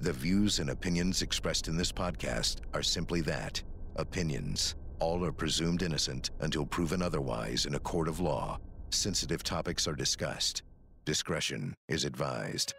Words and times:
The 0.00 0.12
views 0.12 0.60
and 0.60 0.70
opinions 0.70 1.22
expressed 1.22 1.66
in 1.66 1.76
this 1.76 1.90
podcast 1.90 2.58
are 2.72 2.84
simply 2.84 3.20
that 3.22 3.60
opinions. 3.96 4.76
All 5.00 5.24
are 5.24 5.32
presumed 5.32 5.82
innocent 5.82 6.30
until 6.38 6.64
proven 6.64 7.02
otherwise 7.02 7.66
in 7.66 7.74
a 7.74 7.80
court 7.80 8.06
of 8.06 8.20
law. 8.20 8.60
Sensitive 8.90 9.42
topics 9.42 9.88
are 9.88 9.96
discussed. 9.96 10.62
Discretion 11.04 11.74
is 11.88 12.04
advised. 12.04 12.74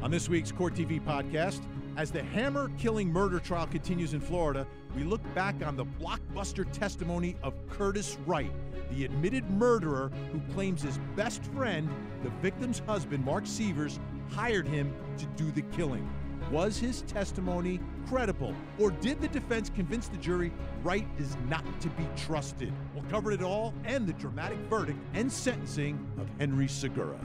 On 0.00 0.10
this 0.10 0.30
week's 0.30 0.50
Court 0.50 0.72
TV 0.72 0.98
podcast, 1.04 1.60
as 1.98 2.10
the 2.10 2.22
hammer 2.22 2.70
killing 2.78 3.12
murder 3.12 3.38
trial 3.38 3.66
continues 3.66 4.14
in 4.14 4.20
Florida, 4.20 4.66
we 4.96 5.04
look 5.04 5.20
back 5.34 5.56
on 5.62 5.76
the 5.76 5.84
blockbuster 5.84 6.64
testimony 6.72 7.36
of 7.42 7.52
Curtis 7.68 8.16
Wright, 8.24 8.52
the 8.90 9.04
admitted 9.04 9.48
murderer 9.50 10.10
who 10.32 10.40
claims 10.52 10.82
his 10.82 10.98
best 11.16 11.44
friend, 11.46 11.88
the 12.22 12.30
victim's 12.42 12.80
husband, 12.80 13.24
Mark 13.24 13.46
Sievers, 13.46 13.98
hired 14.30 14.66
him 14.66 14.94
to 15.16 15.26
do 15.36 15.50
the 15.50 15.62
killing. 15.76 16.08
Was 16.50 16.78
his 16.78 17.02
testimony 17.02 17.78
credible? 18.08 18.54
Or 18.78 18.90
did 18.90 19.20
the 19.20 19.28
defense 19.28 19.70
convince 19.74 20.08
the 20.08 20.16
jury 20.16 20.52
Wright 20.82 21.06
is 21.18 21.36
not 21.46 21.64
to 21.80 21.88
be 21.90 22.06
trusted? 22.16 22.72
We'll 22.94 23.04
cover 23.10 23.32
it 23.32 23.42
all 23.42 23.74
and 23.84 24.06
the 24.06 24.14
dramatic 24.14 24.58
verdict 24.70 24.98
and 25.12 25.30
sentencing 25.30 26.06
of 26.18 26.26
Henry 26.38 26.68
Segura. 26.68 27.18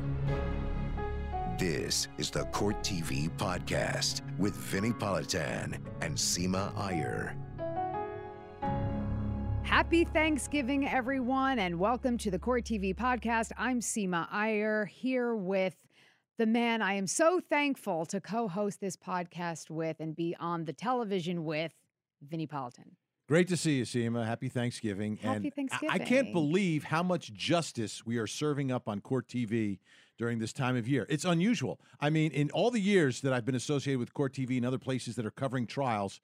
This 1.58 2.08
is 2.18 2.32
the 2.32 2.46
Court 2.46 2.84
TV 2.84 3.30
podcast 3.38 4.22
with 4.38 4.56
Vinnie 4.56 4.92
Politan 4.92 5.78
and 6.02 6.16
Seema 6.16 6.76
Iyer. 6.76 7.38
Happy 9.64 10.04
Thanksgiving, 10.06 10.88
everyone, 10.88 11.58
and 11.60 11.80
welcome 11.80 12.18
to 12.20 12.30
the 12.30 12.38
Court 12.38 12.64
TV 12.64 12.96
podcast. 12.96 13.52
I'm 13.58 13.80
Seema 13.80 14.28
Iyer 14.32 14.86
here 14.86 15.36
with 15.36 15.76
the 16.38 16.46
man 16.46 16.82
I 16.82 16.94
am 16.94 17.08
so 17.08 17.40
thankful 17.40 18.06
to 18.08 18.22
co 18.22 18.48
host 18.48 18.80
this 18.82 18.96
podcast 18.96 19.70
with 19.70 20.00
and 20.00 20.16
be 20.16 20.36
on 20.40 20.66
the 20.66 20.74
television 20.74 21.44
with, 21.44 21.74
Vinnie 22.22 22.48
Politan. 22.48 22.92
Great 23.28 23.48
to 23.48 23.58
see 23.58 23.78
you, 23.78 23.84
Seema. 23.84 24.26
Happy 24.26 24.50
Thanksgiving. 24.50 25.18
Happy 25.18 25.36
and 25.38 25.46
I- 25.46 25.50
Thanksgiving. 25.50 25.90
I 25.90 25.98
can't 25.98 26.32
believe 26.34 26.84
how 26.84 27.02
much 27.02 27.34
justice 27.34 28.06
we 28.06 28.18
are 28.18 28.28
serving 28.28 28.72
up 28.72 28.88
on 28.88 29.02
Court 29.02 29.28
TV 29.28 29.80
during 30.18 30.40
this 30.40 30.54
time 30.54 30.76
of 30.76 30.88
year. 30.88 31.08
It's 31.10 31.26
unusual. 31.26 31.80
I 32.00 32.10
mean, 32.10 32.32
in 32.32 32.52
all 32.52 32.70
the 32.70 32.80
years 32.82 33.22
that 33.22 33.34
I've 33.34 33.46
been 33.46 33.56
associated 33.56 34.00
with 34.00 34.14
Court 34.14 34.34
TV 34.34 34.58
and 34.58 34.66
other 34.66 34.78
places 34.78 35.16
that 35.16 35.26
are 35.26 35.32
covering 35.32 35.66
trials, 35.66 36.20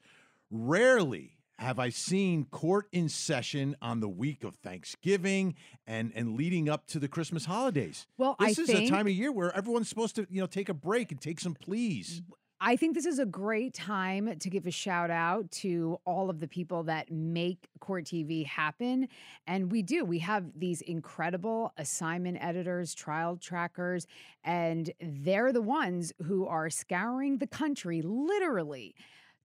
rarely 0.52 1.39
have 1.59 1.77
I 1.77 1.89
seen 1.89 2.45
court 2.45 2.88
in 2.93 3.09
session 3.09 3.75
on 3.81 3.99
the 3.99 4.07
week 4.07 4.45
of 4.45 4.55
Thanksgiving 4.55 5.55
and 5.85 6.11
and 6.15 6.35
leading 6.35 6.69
up 6.69 6.88
to 6.88 6.99
the 6.99 7.09
Christmas 7.09 7.45
holidays. 7.45 8.07
Well, 8.17 8.38
this 8.39 8.57
I 8.57 8.61
is 8.61 8.69
a 8.69 8.88
time 8.88 9.07
of 9.07 9.13
year 9.13 9.31
where 9.31 9.55
everyone's 9.55 9.89
supposed 9.89 10.15
to, 10.15 10.27
you 10.30 10.39
know, 10.39 10.47
take 10.47 10.69
a 10.69 10.73
break 10.73 11.11
and 11.11 11.19
take 11.19 11.39
some 11.39 11.53
pleas. 11.53 12.21
I 12.61 12.75
think 12.75 12.93
this 12.93 13.05
is 13.05 13.19
a 13.19 13.25
great 13.25 13.73
time 13.73 14.37
to 14.37 14.49
give 14.49 14.67
a 14.67 14.71
shout 14.71 15.09
out 15.09 15.49
to 15.52 15.97
all 16.05 16.30
of 16.30 16.41
the 16.41 16.47
people 16.47 16.83
that 16.83 17.09
make 17.09 17.69
Court 17.80 18.03
TV 18.03 18.45
happen. 18.45 19.07
And 19.47 19.71
we 19.71 19.81
do. 19.81 20.03
We 20.03 20.19
have 20.19 20.45
these 20.55 20.81
incredible 20.81 21.73
assignment 21.77 22.37
editors, 22.41 22.93
trial 22.93 23.37
trackers, 23.37 24.07
and 24.43 24.91
they're 25.02 25.53
the 25.53 25.61
ones 25.61 26.11
who 26.25 26.47
are 26.47 26.69
scouring 26.69 27.37
the 27.37 27.47
country 27.47 28.02
literally 28.02 28.93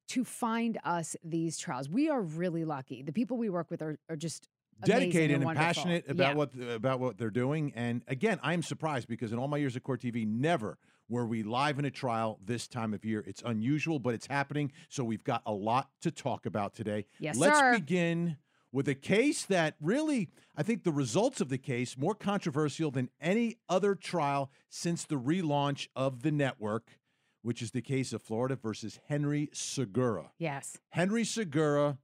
to 0.09 0.25
find 0.25 0.79
us 0.85 1.17
these 1.25 1.59
trials. 1.59 1.89
We 1.89 2.09
are 2.11 2.21
really 2.23 2.65
lucky. 2.65 3.03
The 3.03 3.13
people 3.13 3.37
we 3.37 3.49
work 3.51 3.71
with 3.71 3.83
are, 3.83 3.99
are 4.09 4.17
just 4.17 4.49
dedicated 4.85 5.37
and, 5.37 5.45
wonderful. 5.45 5.65
passionate 5.67 6.05
about 6.09 6.31
Yeah. 6.33 6.35
what 6.35 6.51
about 6.75 7.01
what 7.01 7.19
they're 7.19 7.31
doing. 7.31 7.73
And 7.75 8.03
again, 8.09 8.39
I 8.43 8.53
am 8.55 8.63
surprised 8.63 9.09
because 9.09 9.33
in 9.33 9.39
all 9.39 9.49
my 9.49 9.57
years 9.57 9.77
at 9.77 9.83
Court 9.83 10.01
TV, 10.01 10.27
never 10.27 10.79
were 11.09 11.27
we 11.27 11.43
live 11.43 11.79
in 11.79 11.85
a 11.85 11.91
trial 11.91 12.39
this 12.45 12.67
time 12.67 12.93
of 12.95 13.05
year. 13.05 13.23
It's 13.27 13.43
unusual, 13.45 13.99
but 13.99 14.15
it's 14.15 14.27
happening. 14.27 14.73
So 14.89 15.05
we've 15.05 15.25
got 15.25 15.43
a 15.47 15.53
lot 15.53 15.91
to 16.03 16.11
talk 16.11 16.45
about 16.47 16.75
today. 16.75 17.07
Yes, 17.19 17.37
Let's 17.37 17.59
sir. 17.59 17.75
begin 17.77 18.37
with 18.73 18.89
a 18.89 18.95
case 18.95 19.45
that 19.45 19.77
really, 19.81 20.31
I 20.57 20.63
think 20.65 20.83
the 20.83 20.93
results 20.93 21.41
of 21.41 21.49
the 21.49 21.59
case 21.59 21.97
more 21.97 22.15
controversial 22.15 22.91
than 22.91 23.09
any 23.21 23.57
other 23.69 23.95
trial 23.95 24.51
since 24.69 25.05
the 25.05 25.15
relaunch 25.15 25.87
of 25.95 26.23
the 26.23 26.33
network, 26.33 26.99
which 27.45 27.61
is 27.61 27.71
the 27.73 27.83
case 27.83 28.13
of 28.15 28.23
Florida 28.23 28.57
versus 28.57 28.99
Henry 29.07 29.51
Segura. 29.53 30.31
Yes. 30.39 30.79
Henry 30.91 31.25
Segura 31.25 31.99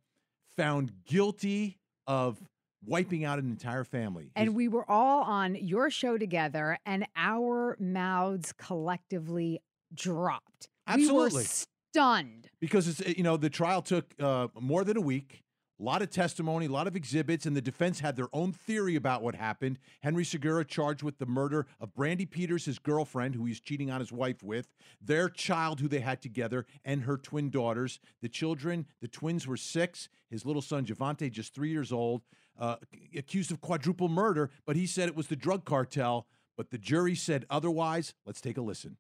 found 0.55 0.93
guilty 1.05 1.78
of 2.06 2.39
wiping 2.87 3.25
out 3.25 3.39
an 3.39 3.47
entire 3.50 3.84
family. 3.84 4.31
And 4.37 4.49
His- 4.49 4.55
we 4.55 4.69
were 4.69 4.89
all 4.89 5.23
on 5.23 5.55
your 5.55 5.91
show 5.91 6.19
together, 6.19 6.79
and 6.84 7.06
our 7.17 7.77
mouths 7.81 8.53
collectively 8.53 9.61
dropped. 9.95 10.69
We 10.87 10.95
Absolutely. 11.05 11.43
were 11.43 11.49
stunned. 11.93 12.49
because 12.61 12.87
it's 12.87 13.17
you 13.19 13.23
know 13.25 13.37
the 13.37 13.50
trial 13.50 13.81
took 13.83 14.15
uh, 14.21 14.49
more 14.61 14.84
than 14.84 14.97
a 14.97 15.00
week. 15.00 15.43
A 15.81 15.83
lot 15.83 16.03
of 16.03 16.11
testimony, 16.11 16.67
a 16.67 16.71
lot 16.71 16.87
of 16.87 16.95
exhibits, 16.95 17.47
and 17.47 17.57
the 17.57 17.63
defense 17.63 18.01
had 18.01 18.15
their 18.15 18.29
own 18.35 18.53
theory 18.53 18.97
about 18.97 19.23
what 19.23 19.35
happened. 19.35 19.79
Henry 20.01 20.27
Segura 20.27 20.63
charged 20.63 21.03
with 21.03 21.17
the 21.17 21.25
murder 21.25 21.67
of 21.81 21.95
Brandy 21.95 22.27
Peters, 22.27 22.67
his 22.67 22.79
girlfriend, 22.79 23.35
who 23.35 23.47
he's 23.47 23.61
cheating 23.61 23.91
on 23.91 23.99
his 23.99 24.13
wife 24.13 24.43
with, 24.43 24.69
their 25.01 25.31
child, 25.31 25.81
who 25.81 25.89
they 25.89 26.01
had 26.01 26.21
together, 26.21 26.67
and 26.85 27.05
her 27.05 27.17
twin 27.17 27.49
daughters. 27.49 27.99
The 28.21 28.29
children, 28.29 28.85
the 29.01 29.09
twins 29.09 29.47
were 29.47 29.57
six. 29.57 30.11
His 30.29 30.45
little 30.45 30.61
son, 30.61 30.85
Javante, 30.85 31.31
just 31.31 31.55
three 31.55 31.71
years 31.71 31.93
old, 31.93 32.23
uh, 32.59 32.77
accused 33.17 33.51
of 33.51 33.62
quadruple 33.62 34.11
murder, 34.11 34.51
but 34.67 34.77
he 34.77 34.87
said 34.87 35.09
it 35.09 35.17
was 35.17 35.29
the 35.29 35.37
drug 35.37 35.65
cartel. 35.65 36.27
But 36.59 36.71
the 36.71 36.79
jury 36.79 37.15
said 37.15 37.47
otherwise. 37.49 38.12
Let's 38.27 38.43
take 38.43 38.59
a 38.59 38.61
listen. 38.61 38.99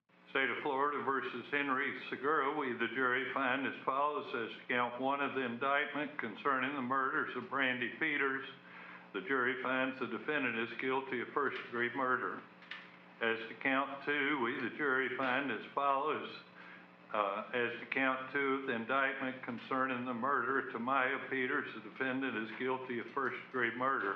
Versus 1.10 1.42
Henry 1.50 1.90
Segura, 2.08 2.56
we, 2.56 2.72
the 2.74 2.86
jury, 2.94 3.24
find 3.34 3.66
as 3.66 3.72
follows 3.84 4.26
as 4.30 4.46
to 4.46 4.72
count 4.72 5.00
one 5.00 5.20
of 5.20 5.34
the 5.34 5.40
indictment 5.40 6.16
concerning 6.18 6.72
the 6.76 6.82
murders 6.82 7.34
of 7.36 7.50
Brandy 7.50 7.90
Peters. 7.98 8.44
The 9.12 9.20
jury 9.22 9.56
finds 9.60 9.98
the 9.98 10.06
defendant 10.06 10.56
is 10.56 10.68
guilty 10.80 11.20
of 11.20 11.26
first 11.34 11.56
degree 11.66 11.90
murder. 11.96 12.38
As 13.20 13.36
to 13.48 13.54
count 13.60 13.90
two, 14.06 14.38
we, 14.44 14.54
the 14.62 14.70
jury, 14.76 15.08
find 15.18 15.50
as 15.50 15.58
follows. 15.74 16.28
Uh, 17.12 17.42
as 17.54 17.70
to 17.80 17.86
count 17.92 18.20
two 18.32 18.60
of 18.62 18.66
the 18.68 18.74
indictment 18.74 19.34
concerning 19.42 20.06
the 20.06 20.14
murder 20.14 20.60
of 20.60 20.66
Tamaya 20.66 21.18
Peters, 21.28 21.66
the 21.74 21.90
defendant 21.90 22.36
is 22.36 22.48
guilty 22.56 23.00
of 23.00 23.06
first 23.16 23.34
degree 23.50 23.74
murder. 23.76 24.14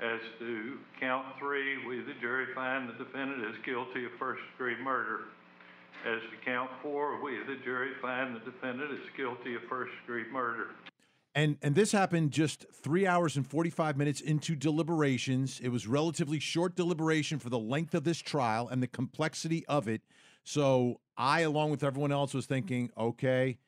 As 0.00 0.20
to 0.38 0.78
count 0.98 1.26
three, 1.38 1.86
we, 1.86 2.00
the 2.00 2.14
jury, 2.22 2.46
find 2.54 2.88
the 2.88 3.04
defendant 3.04 3.44
is 3.44 3.60
guilty 3.66 4.06
of 4.06 4.12
first 4.18 4.40
degree 4.56 4.82
murder. 4.82 5.24
As 6.06 6.20
to 6.30 6.44
count 6.44 6.70
four, 6.82 7.22
we, 7.22 7.32
the 7.46 7.62
jury, 7.62 7.90
find 8.00 8.34
the 8.34 8.40
defendant 8.40 8.90
is 8.92 9.00
guilty 9.16 9.54
of 9.54 9.62
first 9.68 9.92
degree 10.00 10.24
murder. 10.32 10.68
And 11.34 11.58
and 11.62 11.74
this 11.74 11.92
happened 11.92 12.32
just 12.32 12.66
three 12.72 13.06
hours 13.06 13.36
and 13.36 13.46
forty 13.46 13.70
five 13.70 13.96
minutes 13.96 14.20
into 14.20 14.56
deliberations. 14.56 15.60
It 15.62 15.68
was 15.68 15.86
relatively 15.86 16.40
short 16.40 16.74
deliberation 16.74 17.38
for 17.38 17.50
the 17.50 17.58
length 17.58 17.94
of 17.94 18.04
this 18.04 18.18
trial 18.18 18.66
and 18.66 18.82
the 18.82 18.88
complexity 18.88 19.64
of 19.66 19.86
it. 19.88 20.02
So 20.42 21.00
I, 21.16 21.42
along 21.42 21.70
with 21.70 21.84
everyone 21.84 22.12
else, 22.12 22.34
was 22.34 22.46
thinking, 22.46 22.90
okay, 22.96 23.58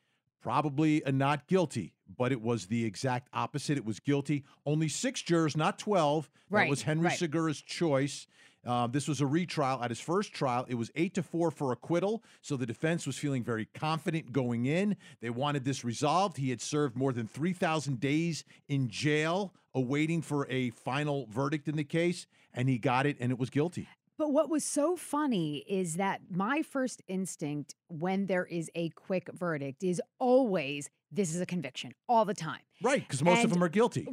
probably 0.40 1.02
a 1.04 1.12
not 1.12 1.46
guilty. 1.46 1.92
But 2.18 2.32
it 2.32 2.42
was 2.42 2.66
the 2.66 2.84
exact 2.84 3.28
opposite. 3.32 3.78
It 3.78 3.84
was 3.84 4.00
guilty. 4.00 4.44
Only 4.66 4.88
six 4.88 5.22
jurors, 5.22 5.56
not 5.56 5.78
twelve. 5.78 6.30
Right. 6.50 6.64
That 6.64 6.70
was 6.70 6.82
Henry 6.82 7.06
right. 7.06 7.18
Segura's 7.18 7.62
choice. 7.62 8.26
Uh, 8.64 8.86
this 8.86 9.08
was 9.08 9.20
a 9.20 9.26
retrial. 9.26 9.82
At 9.82 9.90
his 9.90 10.00
first 10.00 10.32
trial, 10.32 10.64
it 10.68 10.74
was 10.74 10.90
eight 10.94 11.14
to 11.14 11.22
four 11.22 11.50
for 11.50 11.72
acquittal. 11.72 12.22
So 12.40 12.56
the 12.56 12.66
defense 12.66 13.06
was 13.06 13.18
feeling 13.18 13.42
very 13.42 13.66
confident 13.74 14.32
going 14.32 14.66
in. 14.66 14.96
They 15.20 15.30
wanted 15.30 15.64
this 15.64 15.84
resolved. 15.84 16.36
He 16.36 16.50
had 16.50 16.60
served 16.60 16.96
more 16.96 17.12
than 17.12 17.26
3,000 17.26 17.98
days 18.00 18.44
in 18.68 18.88
jail 18.88 19.52
awaiting 19.74 20.22
for 20.22 20.46
a 20.50 20.70
final 20.70 21.26
verdict 21.30 21.66
in 21.68 21.76
the 21.76 21.84
case, 21.84 22.26
and 22.54 22.68
he 22.68 22.78
got 22.78 23.06
it, 23.06 23.16
and 23.20 23.32
it 23.32 23.38
was 23.38 23.50
guilty. 23.50 23.88
But 24.18 24.32
what 24.32 24.50
was 24.50 24.64
so 24.64 24.96
funny 24.96 25.64
is 25.66 25.96
that 25.96 26.20
my 26.30 26.62
first 26.62 27.02
instinct 27.08 27.74
when 27.88 28.26
there 28.26 28.44
is 28.44 28.70
a 28.74 28.90
quick 28.90 29.30
verdict 29.32 29.82
is 29.82 30.00
always 30.20 30.90
this 31.10 31.34
is 31.34 31.40
a 31.40 31.46
conviction 31.46 31.92
all 32.08 32.24
the 32.24 32.34
time. 32.34 32.60
Right, 32.82 33.00
because 33.00 33.22
most 33.22 33.44
of 33.44 33.50
them 33.50 33.62
are 33.64 33.68
guilty. 33.68 34.06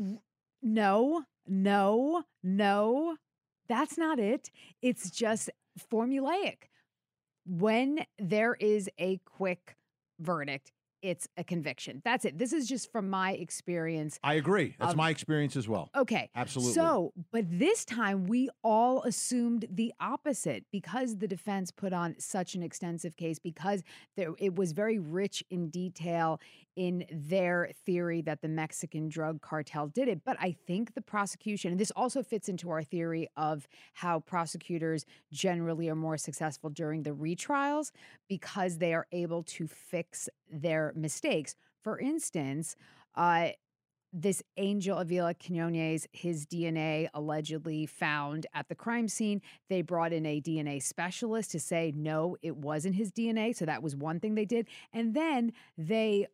No, 0.61 1.23
no, 1.47 2.23
no. 2.43 3.17
That's 3.69 3.97
not 3.97 4.19
it. 4.19 4.49
It's 4.81 5.09
just 5.11 5.49
formulaic. 5.91 6.63
When 7.45 8.05
there 8.17 8.55
is 8.59 8.89
a 8.99 9.19
quick 9.25 9.77
verdict, 10.19 10.71
it's 11.01 11.29
a 11.37 11.45
conviction. 11.45 12.01
That's 12.03 12.25
it. 12.25 12.37
This 12.37 12.51
is 12.51 12.67
just 12.67 12.91
from 12.91 13.09
my 13.09 13.31
experience. 13.31 14.19
I 14.21 14.33
agree. 14.33 14.75
That's 14.79 14.91
Um, 14.91 14.97
my 14.97 15.09
experience 15.09 15.55
as 15.55 15.65
well. 15.65 15.89
Okay. 15.95 16.29
Absolutely. 16.35 16.73
So, 16.73 17.13
but 17.31 17.45
this 17.47 17.85
time 17.85 18.27
we 18.27 18.49
all 18.65 19.01
assumed 19.03 19.65
the 19.71 19.93
opposite 20.01 20.65
because 20.73 21.19
the 21.19 21.27
defense 21.27 21.71
put 21.71 21.93
on 21.93 22.15
such 22.19 22.53
an 22.53 22.61
extensive 22.63 23.15
case, 23.15 23.39
because 23.39 23.81
there, 24.17 24.33
it 24.39 24.55
was 24.55 24.73
very 24.73 24.99
rich 24.99 25.41
in 25.49 25.69
detail 25.69 26.41
in 26.79 27.03
their 27.11 27.71
theory 27.85 28.21
that 28.21 28.41
the 28.41 28.47
Mexican 28.47 29.09
drug 29.09 29.41
cartel 29.41 29.87
did 29.87 30.07
it. 30.07 30.21
But 30.23 30.37
I 30.39 30.55
think 30.65 30.93
the 30.93 31.01
prosecution, 31.01 31.71
and 31.71 31.79
this 31.79 31.91
also 31.91 32.23
fits 32.23 32.47
into 32.47 32.69
our 32.69 32.83
theory 32.83 33.27
of 33.35 33.67
how 33.95 34.21
prosecutors 34.21 35.05
generally 35.29 35.89
are 35.89 35.95
more 35.95 36.15
successful 36.17 36.69
during 36.69 37.03
the 37.03 37.09
retrials 37.09 37.91
because 38.29 38.77
they 38.77 38.93
are 38.93 39.07
able 39.11 39.43
to 39.43 39.67
fix 39.67 40.29
their 40.49 40.93
mistakes. 40.95 41.53
For 41.83 41.99
instance, 41.99 42.77
uh, 43.13 43.49
this 44.13 44.41
Angel 44.55 44.97
Avila 44.97 45.33
Quinones, 45.33 46.07
his 46.13 46.45
DNA 46.45 47.09
allegedly 47.13 47.87
found 47.87 48.47
at 48.53 48.69
the 48.69 48.75
crime 48.75 49.09
scene. 49.09 49.41
They 49.67 49.81
brought 49.81 50.13
in 50.13 50.25
a 50.25 50.39
DNA 50.39 50.81
specialist 50.81 51.51
to 51.51 51.59
say, 51.59 51.93
no, 51.93 52.37
it 52.41 52.55
wasn't 52.55 52.95
his 52.95 53.11
DNA. 53.11 53.53
So 53.53 53.65
that 53.65 53.83
was 53.83 53.97
one 53.97 54.21
thing 54.21 54.35
they 54.35 54.45
did. 54.45 54.67
And 54.93 55.13
then 55.13 55.51
they 55.77 56.27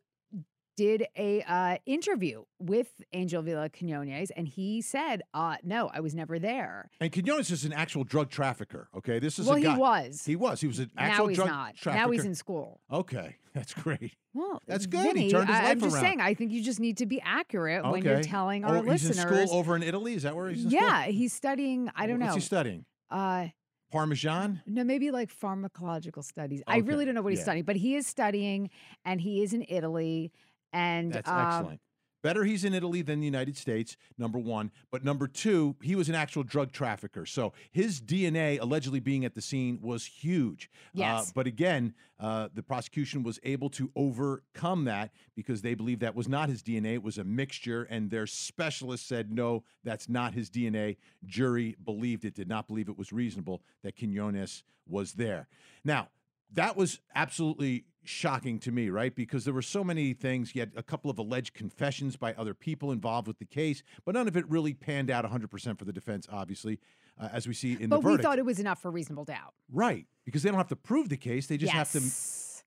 did 0.76 1.06
a 1.16 1.42
uh, 1.42 1.78
interview 1.86 2.44
with 2.58 2.88
Angel 3.12 3.40
Avila 3.40 3.68
Quinones, 3.70 4.30
and 4.30 4.46
he 4.46 4.80
said, 4.82 5.22
uh, 5.34 5.56
"No, 5.62 5.90
I 5.92 6.00
was 6.00 6.14
never 6.14 6.38
there." 6.38 6.90
And 7.00 7.12
Quinones 7.12 7.50
is 7.50 7.64
an 7.64 7.72
actual 7.72 8.04
drug 8.04 8.30
trafficker. 8.30 8.88
Okay, 8.96 9.18
this 9.18 9.38
is 9.38 9.46
well, 9.46 9.56
a 9.56 9.60
guy. 9.60 9.74
he 9.74 9.80
was. 9.80 10.24
He 10.24 10.36
was. 10.36 10.60
He 10.60 10.66
was 10.66 10.78
an 10.78 10.90
actual 10.96 11.24
now 11.24 11.28
he's 11.28 11.36
drug 11.36 11.48
not. 11.48 11.76
trafficker. 11.76 12.04
Now 12.06 12.10
he's 12.12 12.24
in 12.24 12.34
school. 12.34 12.80
Okay, 12.92 13.36
that's 13.54 13.74
great. 13.74 14.14
Well, 14.34 14.60
That's 14.66 14.84
good. 14.84 15.16
He 15.16 15.30
turned 15.30 15.48
his 15.48 15.56
I, 15.56 15.62
life 15.62 15.70
am 15.72 15.80
just 15.80 15.94
around. 15.94 16.04
saying. 16.04 16.20
I 16.20 16.34
think 16.34 16.52
you 16.52 16.62
just 16.62 16.78
need 16.78 16.98
to 16.98 17.06
be 17.06 17.22
accurate 17.22 17.84
when 17.90 18.04
you're 18.04 18.16
Okay. 18.16 18.28
telling 18.28 18.66
our 18.66 18.76
oh, 18.76 18.80
listeners. 18.80 19.16
he's 19.16 19.24
in 19.24 19.46
school 19.46 19.56
over 19.56 19.74
in 19.76 19.82
Italy. 19.82 20.12
Is 20.12 20.24
that 20.24 20.36
where 20.36 20.50
he's 20.50 20.64
in 20.64 20.70
school? 20.70 20.82
yeah, 20.82 21.04
he's 21.06 21.32
studying. 21.32 21.90
I 21.96 22.06
don't 22.06 22.18
What's 22.20 22.20
know. 22.20 22.34
What's 22.34 22.44
he 22.44 22.46
studying? 22.46 22.84
uh, 23.10 23.46
Parmesan. 23.90 24.62
no, 24.66 24.84
maybe 24.84 25.10
like 25.10 25.32
pharmacological 25.34 26.22
studies. 26.22 26.62
I 26.66 26.78
really 26.78 27.04
don't 27.06 27.14
know 27.14 27.22
what 27.22 27.32
he's 27.32 27.38
yeah. 27.38 27.44
studying, 27.44 27.64
but 27.64 27.76
he 27.76 27.94
is 27.94 28.06
studying, 28.06 28.68
and 29.04 29.20
he 29.20 29.42
is 29.42 29.54
in 29.54 29.64
Italy. 29.68 30.32
And 30.72 31.12
That's 31.12 31.28
um, 31.28 31.38
excellent. 31.38 31.80
Better 32.26 32.42
he's 32.42 32.64
in 32.64 32.74
Italy 32.74 33.02
than 33.02 33.20
the 33.20 33.24
United 33.24 33.56
States, 33.56 33.96
number 34.18 34.36
one. 34.36 34.72
But 34.90 35.04
number 35.04 35.28
two, 35.28 35.76
he 35.80 35.94
was 35.94 36.08
an 36.08 36.16
actual 36.16 36.42
drug 36.42 36.72
trafficker. 36.72 37.24
So 37.24 37.52
his 37.70 38.00
DNA 38.00 38.60
allegedly 38.60 38.98
being 38.98 39.24
at 39.24 39.36
the 39.36 39.40
scene 39.40 39.78
was 39.80 40.04
huge. 40.04 40.68
Yes. 40.92 41.28
Uh, 41.28 41.32
but 41.36 41.46
again, 41.46 41.94
uh, 42.18 42.48
the 42.52 42.64
prosecution 42.64 43.22
was 43.22 43.38
able 43.44 43.70
to 43.70 43.92
overcome 43.94 44.86
that 44.86 45.12
because 45.36 45.62
they 45.62 45.74
believed 45.74 46.00
that 46.00 46.16
was 46.16 46.26
not 46.26 46.48
his 46.48 46.64
DNA. 46.64 46.94
It 46.94 47.04
was 47.04 47.18
a 47.18 47.22
mixture. 47.22 47.84
And 47.84 48.10
their 48.10 48.26
specialist 48.26 49.06
said, 49.06 49.30
no, 49.30 49.62
that's 49.84 50.08
not 50.08 50.34
his 50.34 50.50
DNA. 50.50 50.96
Jury 51.24 51.76
believed 51.84 52.24
it, 52.24 52.34
did 52.34 52.48
not 52.48 52.66
believe 52.66 52.88
it 52.88 52.98
was 52.98 53.12
reasonable 53.12 53.62
that 53.84 53.96
Quinones 53.96 54.64
was 54.88 55.12
there. 55.12 55.46
Now, 55.84 56.08
that 56.52 56.76
was 56.76 57.00
absolutely 57.14 57.84
shocking 58.08 58.58
to 58.60 58.72
me, 58.72 58.88
right? 58.90 59.14
Because 59.14 59.44
there 59.44 59.54
were 59.54 59.62
so 59.62 59.82
many 59.84 60.12
things. 60.12 60.54
You 60.54 60.60
had 60.62 60.72
a 60.76 60.82
couple 60.82 61.10
of 61.10 61.18
alleged 61.18 61.54
confessions 61.54 62.16
by 62.16 62.32
other 62.34 62.54
people 62.54 62.92
involved 62.92 63.26
with 63.28 63.38
the 63.38 63.44
case, 63.44 63.82
but 64.04 64.14
none 64.14 64.28
of 64.28 64.36
it 64.36 64.48
really 64.48 64.74
panned 64.74 65.10
out 65.10 65.24
100% 65.24 65.78
for 65.78 65.84
the 65.84 65.92
defense, 65.92 66.26
obviously, 66.30 66.78
uh, 67.20 67.28
as 67.32 67.46
we 67.48 67.54
see 67.54 67.72
in 67.80 67.88
but 67.90 68.02
the 68.02 68.08
we 68.08 68.16
thought 68.18 68.38
it 68.38 68.44
was 68.44 68.58
enough 68.60 68.80
for 68.80 68.90
reasonable 68.90 69.24
doubt. 69.24 69.54
right, 69.72 70.06
because 70.24 70.42
they 70.42 70.48
don't 70.50 70.58
have 70.58 70.68
to 70.68 70.76
prove 70.76 71.08
the 71.08 71.16
case; 71.16 71.46
they 71.46 71.56
just 71.56 71.72
have 71.72 71.90
to 71.92 72.00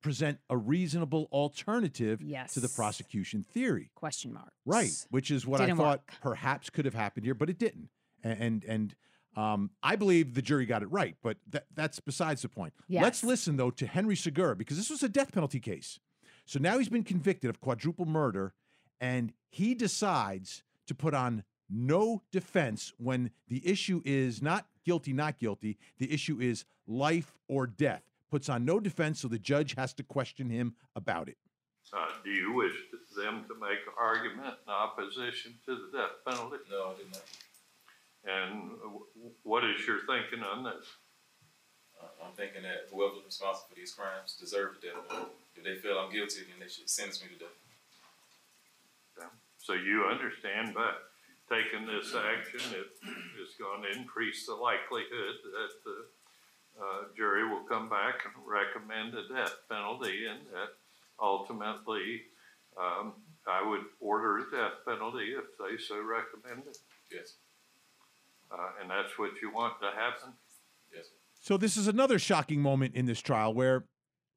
present 0.02 0.40
a 0.50 0.56
reasonable 0.58 1.28
alternative 1.32 2.20
to 2.54 2.60
the 2.60 2.70
prosecution 2.70 3.44
theory. 3.44 3.92
Question 3.96 4.34
mark. 4.34 4.52
Right, 4.66 4.92
which 5.10 5.30
is 5.32 5.46
what 5.46 5.60
Didn't 5.60 5.74
I 5.74 5.76
thought 5.84 5.98
work. 6.00 6.14
perhaps 6.22 6.70
could 6.70 6.86
have 6.86 6.94
happened 6.94 7.26
here, 7.26 7.36
but 7.36 7.50
it 7.50 7.60
didn't. 7.60 7.90
A- 8.24 8.28
And 8.30 8.64
and 8.66 8.96
um, 9.36 9.70
I 9.84 9.96
believe 9.96 10.34
the 10.34 10.42
jury 10.42 10.66
got 10.66 10.82
it 10.84 10.92
right, 10.92 11.16
but 11.22 11.38
that, 11.50 11.66
that's 11.76 12.00
besides 12.00 12.42
the 12.42 12.50
point. 12.50 12.74
Let's 12.90 13.24
listen 13.24 13.58
though 13.58 13.72
to 13.72 13.88
Henry 13.88 14.16
Segura 14.16 14.56
because 14.56 14.78
this 14.78 14.90
was 14.90 15.04
a 15.04 15.10
death 15.10 15.32
penalty 15.32 15.60
case. 15.60 16.00
So 16.46 16.60
now 16.60 16.78
he's 16.78 16.90
been 16.90 17.04
convicted 17.04 17.50
of 17.50 17.62
quadruple 17.62 18.06
murder, 18.06 18.54
and 19.00 19.34
he 19.50 19.76
decides 19.76 20.64
to 20.88 20.96
put 20.96 21.14
on 21.14 21.44
no 21.70 22.24
defense 22.32 22.94
when 22.98 23.30
the 23.48 23.66
issue 23.68 24.02
is 24.04 24.42
not 24.42 24.66
guilty, 24.84 25.14
not 25.14 25.38
guilty. 25.38 25.78
The 26.00 26.12
issue 26.12 26.40
is 26.40 26.66
life 26.88 27.38
or 27.48 27.68
death. 27.68 28.02
Puts 28.32 28.50
on 28.50 28.66
no 28.66 28.80
defense, 28.80 29.20
so 29.22 29.28
the 29.28 29.40
judge 29.40 29.76
has 29.76 29.94
to 29.94 30.04
question 30.04 30.50
him 30.50 30.74
about 30.96 31.30
it. 31.30 31.38
Uh, 31.94 32.08
do 32.24 32.32
you 32.32 32.54
wish 32.54 32.74
them 33.16 33.46
to 33.48 33.56
make 33.56 33.80
an 33.86 33.94
argument 34.00 34.56
in 34.66 34.74
opposition 34.74 35.56
to 35.66 35.76
the 35.76 35.98
death 35.98 36.12
penalty? 36.26 36.58
No, 36.70 36.94
I 36.94 36.98
did 36.98 37.12
not. 37.12 37.24
And 38.26 38.72
what 39.44 39.64
is 39.64 39.86
your 39.88 40.00
thinking 40.06 40.44
on 40.44 40.64
this? 40.64 40.86
Uh, 42.00 42.26
I'm 42.26 42.34
thinking 42.34 42.64
that 42.64 42.88
whoever's 42.92 43.26
responsible 43.26 43.70
for 43.70 43.76
these 43.76 43.94
crimes 43.94 44.36
deserve 44.40 44.76
the 44.80 44.88
death 44.88 45.08
penalty. 45.08 45.32
If 45.56 45.64
they 45.64 45.76
feel 45.76 46.00
I'm 46.00 46.12
guilty, 46.12 46.42
then 46.48 46.60
they 46.60 46.72
should 46.72 46.90
sentence 46.90 47.22
me 47.22 47.30
to 47.34 47.40
death. 47.40 47.58
So 49.70 49.74
you 49.74 50.06
understand 50.06 50.74
by 50.74 50.94
taking 51.50 51.86
this 51.86 52.16
action, 52.16 52.62
it 52.74 52.90
is 53.38 53.54
going 53.60 53.84
to 53.84 54.00
increase 54.00 54.46
the 54.46 54.56
likelihood 54.56 55.36
that 55.44 55.74
the 55.84 56.82
uh, 56.82 57.02
jury 57.16 57.48
will 57.48 57.64
come 57.68 57.90
back 57.90 58.26
and 58.26 58.34
recommend 58.48 59.14
a 59.14 59.28
death 59.28 59.56
penalty, 59.70 60.26
and 60.26 60.40
that 60.54 60.70
ultimately, 61.22 62.24
um, 62.80 63.14
I 63.46 63.68
would 63.68 63.82
order 64.00 64.38
a 64.38 64.50
death 64.50 64.86
penalty 64.88 65.36
if 65.38 65.46
they 65.60 65.78
so 65.78 66.02
recommend 66.02 66.68
it. 66.68 66.78
Yes, 67.12 67.34
Uh, 68.52 68.82
and 68.82 68.90
that's 68.90 69.18
what 69.18 69.32
you 69.42 69.52
want 69.52 69.80
to 69.82 69.88
happen? 69.88 70.34
yes. 70.94 71.06
So 71.40 71.58
this 71.58 71.78
is 71.78 71.88
another 71.88 72.20
shocking 72.20 72.62
moment 72.62 72.96
in 72.96 73.06
this 73.06 73.22
trial 73.22 73.54
where 73.54 73.86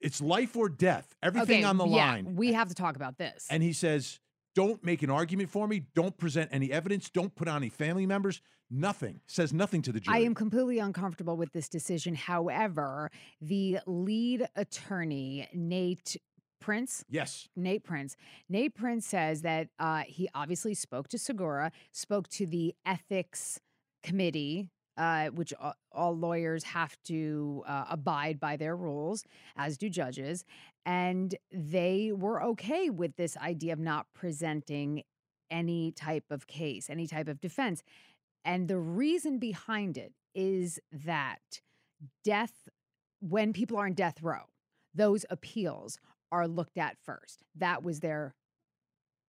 it's 0.01 0.21
life 0.21 0.57
or 0.57 0.69
death, 0.69 1.15
everything 1.23 1.61
okay, 1.61 1.65
on 1.65 1.79
the 1.79 1.87
yeah, 1.87 2.07
line. 2.07 2.37
We 2.37 2.53
have 2.53 2.69
to 2.69 2.75
talk 2.75 2.97
about 2.97 3.19
this. 3.19 3.47
And 3.51 3.63
he 3.63 3.73
says, 3.73 4.21
"Don't 4.55 4.85
make 4.85 5.03
an 5.03 5.11
argument 5.11 5.51
for 5.51 5.67
me. 5.67 5.87
Don't 5.95 6.17
present 6.17 6.51
any 6.53 6.71
evidence. 6.71 7.11
Don't 7.11 7.35
put 7.35 7.49
on 7.49 7.57
any 7.59 7.69
family 7.71 8.07
members. 8.07 8.41
Nothing. 8.71 9.21
Says 9.27 9.53
nothing 9.53 9.83
to 9.83 9.93
the 9.93 10.01
jury." 10.01 10.17
I 10.17 10.21
am 10.21 10.35
completely 10.35 10.79
uncomfortable 10.79 11.37
with 11.37 11.53
this 11.53 11.69
decision. 11.69 12.15
However, 12.15 13.11
the 13.41 13.79
lead 13.87 14.47
attorney, 14.57 15.49
Nate 15.53 16.17
Prince, 16.61 17.05
yes. 17.11 17.49
Nate 17.57 17.83
Prince. 17.83 18.17
Nate 18.49 18.75
Prince 18.75 19.07
says 19.07 19.43
that 19.43 19.69
uh, 19.79 20.03
he 20.07 20.29
obviously 20.35 20.75
spoke 20.75 21.09
to 21.09 21.19
Segura, 21.19 21.73
spoke 21.91 22.29
to 22.29 22.47
the 22.47 22.75
ethics 22.87 23.61
committee, 24.03 24.69
uh, 24.97 25.29
which 25.29 25.53
all 25.93 26.17
lawyers 26.17 26.65
have 26.65 26.97
to 27.05 27.63
uh, 27.67 27.87
abide 27.91 28.39
by 28.39 28.57
their 28.57 28.77
rules, 28.77 29.25
as 29.57 29.79
do 29.79 29.89
judges. 29.89 30.45
And 30.85 31.35
they 31.51 32.13
were 32.15 32.43
okay 32.43 32.91
with 32.91 33.17
this 33.17 33.37
idea 33.37 33.73
of 33.73 33.79
not 33.79 34.07
presenting 34.15 35.05
any 35.51 35.93
type 35.93 36.25
of 36.31 36.47
case, 36.47 36.91
any 36.91 37.07
type 37.07 37.29
of 37.29 37.41
defense. 37.41 37.83
And 38.45 38.69
the 38.69 38.79
reason 38.79 39.39
behind 39.39 39.97
it 39.97 40.13
is 40.35 40.81
that 40.91 41.61
death, 42.25 42.69
when 43.21 43.53
people 43.53 43.77
are 43.77 43.87
in 43.87 43.95
death 43.95 44.23
row, 44.23 44.51
those 44.95 45.25
appeals 45.31 45.99
are 46.31 46.49
looked 46.49 46.79
at 46.79 46.97
first. 46.99 47.43
That 47.55 47.83
was 47.83 48.01
their 48.01 48.35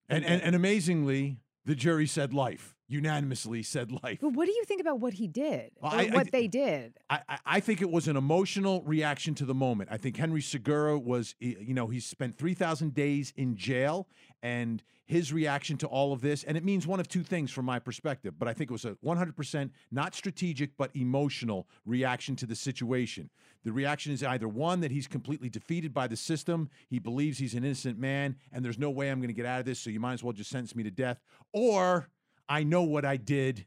And, 0.09 0.25
and 0.25 0.41
and 0.41 0.55
amazingly, 0.55 1.38
the 1.65 1.75
jury 1.75 2.07
said 2.07 2.33
life. 2.33 2.75
Unanimously 2.93 3.63
said 3.63 3.91
life. 4.03 4.19
But 4.21 4.33
what 4.33 4.45
do 4.45 4.51
you 4.53 4.63
think 4.65 4.79
about 4.81 5.00
what 5.00 5.13
he 5.13 5.27
did 5.27 5.71
Well, 5.81 5.91
or 5.91 5.95
I- 5.97 6.03
I 6.05 6.09
what 6.15 6.25
d- 6.25 6.29
they 6.31 6.47
did? 6.47 6.97
I, 7.09 7.21
I- 7.27 7.39
I 7.45 7.59
think 7.59 7.81
it 7.81 7.89
was 7.91 8.07
an 8.07 8.15
emotional 8.15 8.81
reaction 8.83 9.33
to 9.35 9.45
the 9.45 9.53
moment. 9.53 9.89
I 9.91 9.97
think 9.97 10.17
Henry 10.17 10.41
Segura 10.41 10.97
was, 11.00 11.35
you 11.39 11.73
know, 11.73 11.88
he 11.88 12.00
spent 12.00 12.38
3,000 12.38 12.93
days 12.93 13.33
in 13.35 13.55
jail 13.57 14.07
and 14.41 14.83
his 15.05 15.33
reaction 15.33 15.77
to 15.77 15.88
all 15.88 16.13
of 16.13 16.21
this, 16.21 16.43
and 16.45 16.55
it 16.55 16.63
means 16.63 16.88
one 16.88 17.00
of 17.00 17.07
two 17.09 17.23
things 17.23 17.51
from 17.51 17.65
my 17.65 17.77
perspective, 17.77 18.35
but 18.39 18.47
I 18.47 18.53
think 18.53 18.69
it 18.69 18.73
was 18.73 18.85
a 18.85 18.95
100% 19.03 19.69
not 19.91 20.15
strategic, 20.15 20.77
but 20.77 20.91
emotional 20.95 21.67
reaction 21.85 22.35
to 22.38 22.45
the 22.45 22.55
situation. 22.55 23.29
The 23.65 23.73
reaction 23.73 24.13
is 24.13 24.23
either 24.23 24.47
one, 24.47 24.79
that 24.79 24.91
he's 24.91 25.07
completely 25.07 25.50
defeated 25.50 25.93
by 25.93 26.07
the 26.07 26.15
system, 26.15 26.69
he 26.89 27.00
believes 27.00 27.38
he's 27.38 27.53
an 27.53 27.65
innocent 27.65 28.00
man, 28.00 28.38
and 28.53 28.63
there's 28.63 28.79
no 28.79 28.89
way 28.89 29.09
I'm 29.12 29.19
going 29.19 29.27
to 29.27 29.33
get 29.33 29.45
out 29.45 29.59
of 29.59 29.65
this, 29.65 29.79
so 29.79 29.89
you 29.89 30.00
might 30.00 30.13
as 30.13 30.23
well 30.23 30.33
just 30.33 30.50
sentence 30.50 30.73
me 30.75 30.83
to 30.83 30.91
death, 30.91 31.19
or 31.51 32.07
I 32.53 32.62
know 32.62 32.83
what 32.83 33.03
I 33.03 33.17
did, 33.17 33.65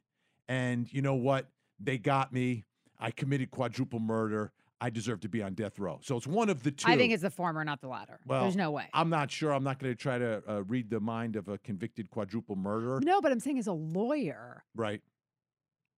and 0.48 0.86
you 0.92 1.02
know 1.02 1.16
what? 1.16 1.48
They 1.80 1.98
got 1.98 2.32
me. 2.32 2.66
I 3.00 3.10
committed 3.10 3.50
quadruple 3.50 3.98
murder. 3.98 4.52
I 4.80 4.90
deserve 4.90 5.20
to 5.22 5.28
be 5.28 5.42
on 5.42 5.54
death 5.54 5.80
row. 5.80 5.98
So 6.04 6.16
it's 6.16 6.26
one 6.26 6.48
of 6.48 6.62
the 6.62 6.70
two. 6.70 6.88
I 6.88 6.96
think 6.96 7.12
it's 7.12 7.22
the 7.24 7.30
former, 7.30 7.64
not 7.64 7.80
the 7.80 7.88
latter. 7.88 8.20
Well, 8.26 8.42
There's 8.42 8.54
no 8.54 8.70
way. 8.70 8.88
I'm 8.94 9.10
not 9.10 9.32
sure. 9.32 9.52
I'm 9.52 9.64
not 9.64 9.80
going 9.80 9.92
to 9.92 10.00
try 10.00 10.18
to 10.18 10.40
uh, 10.48 10.62
read 10.62 10.88
the 10.88 11.00
mind 11.00 11.34
of 11.34 11.48
a 11.48 11.58
convicted 11.58 12.10
quadruple 12.10 12.54
murderer. 12.54 13.00
no, 13.02 13.20
but 13.20 13.32
I'm 13.32 13.40
saying 13.40 13.58
as 13.58 13.66
a 13.66 13.72
lawyer, 13.72 14.62
Right. 14.76 15.02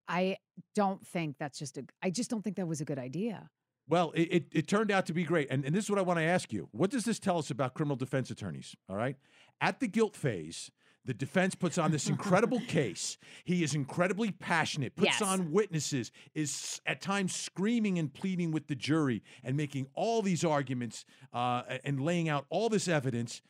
I 0.08 0.38
don't 0.74 1.06
think 1.06 1.36
that's 1.38 1.58
just 1.58 1.76
a. 1.76 1.84
I 2.02 2.08
just 2.08 2.30
don't 2.30 2.42
think 2.42 2.56
that 2.56 2.66
was 2.66 2.80
a 2.80 2.86
good 2.86 2.98
idea. 2.98 3.50
Well, 3.86 4.12
it, 4.14 4.22
it, 4.22 4.44
it 4.52 4.66
turned 4.66 4.90
out 4.90 5.04
to 5.06 5.12
be 5.12 5.24
great. 5.24 5.48
And, 5.50 5.62
and 5.66 5.74
this 5.74 5.84
is 5.84 5.90
what 5.90 5.98
I 5.98 6.02
want 6.02 6.18
to 6.20 6.24
ask 6.24 6.52
you. 6.54 6.68
What 6.72 6.88
does 6.90 7.04
this 7.04 7.18
tell 7.18 7.36
us 7.36 7.50
about 7.50 7.74
criminal 7.74 7.96
defense 7.96 8.30
attorneys? 8.30 8.74
All 8.88 8.96
right. 8.96 9.16
At 9.60 9.80
the 9.80 9.88
guilt 9.88 10.16
phase, 10.16 10.70
the 11.04 11.14
defense 11.14 11.54
puts 11.54 11.78
on 11.78 11.90
this 11.90 12.08
incredible 12.08 12.60
case. 12.68 13.16
He 13.44 13.62
is 13.62 13.74
incredibly 13.74 14.30
passionate, 14.32 14.94
puts 14.94 15.20
Yes. 15.20 15.22
on 15.22 15.52
witnesses, 15.52 16.12
is 16.34 16.80
at 16.86 17.00
times 17.00 17.34
screaming 17.34 17.98
and 17.98 18.12
pleading 18.12 18.50
with 18.50 18.66
the 18.66 18.74
jury 18.74 19.22
and 19.42 19.56
making 19.56 19.86
all 19.94 20.20
these 20.22 20.44
arguments 20.44 21.04
uh, 21.32 21.62
and 21.84 22.00
laying 22.00 22.28
out 22.28 22.44
all 22.50 22.68
this 22.68 22.88
evidence. 22.88 23.40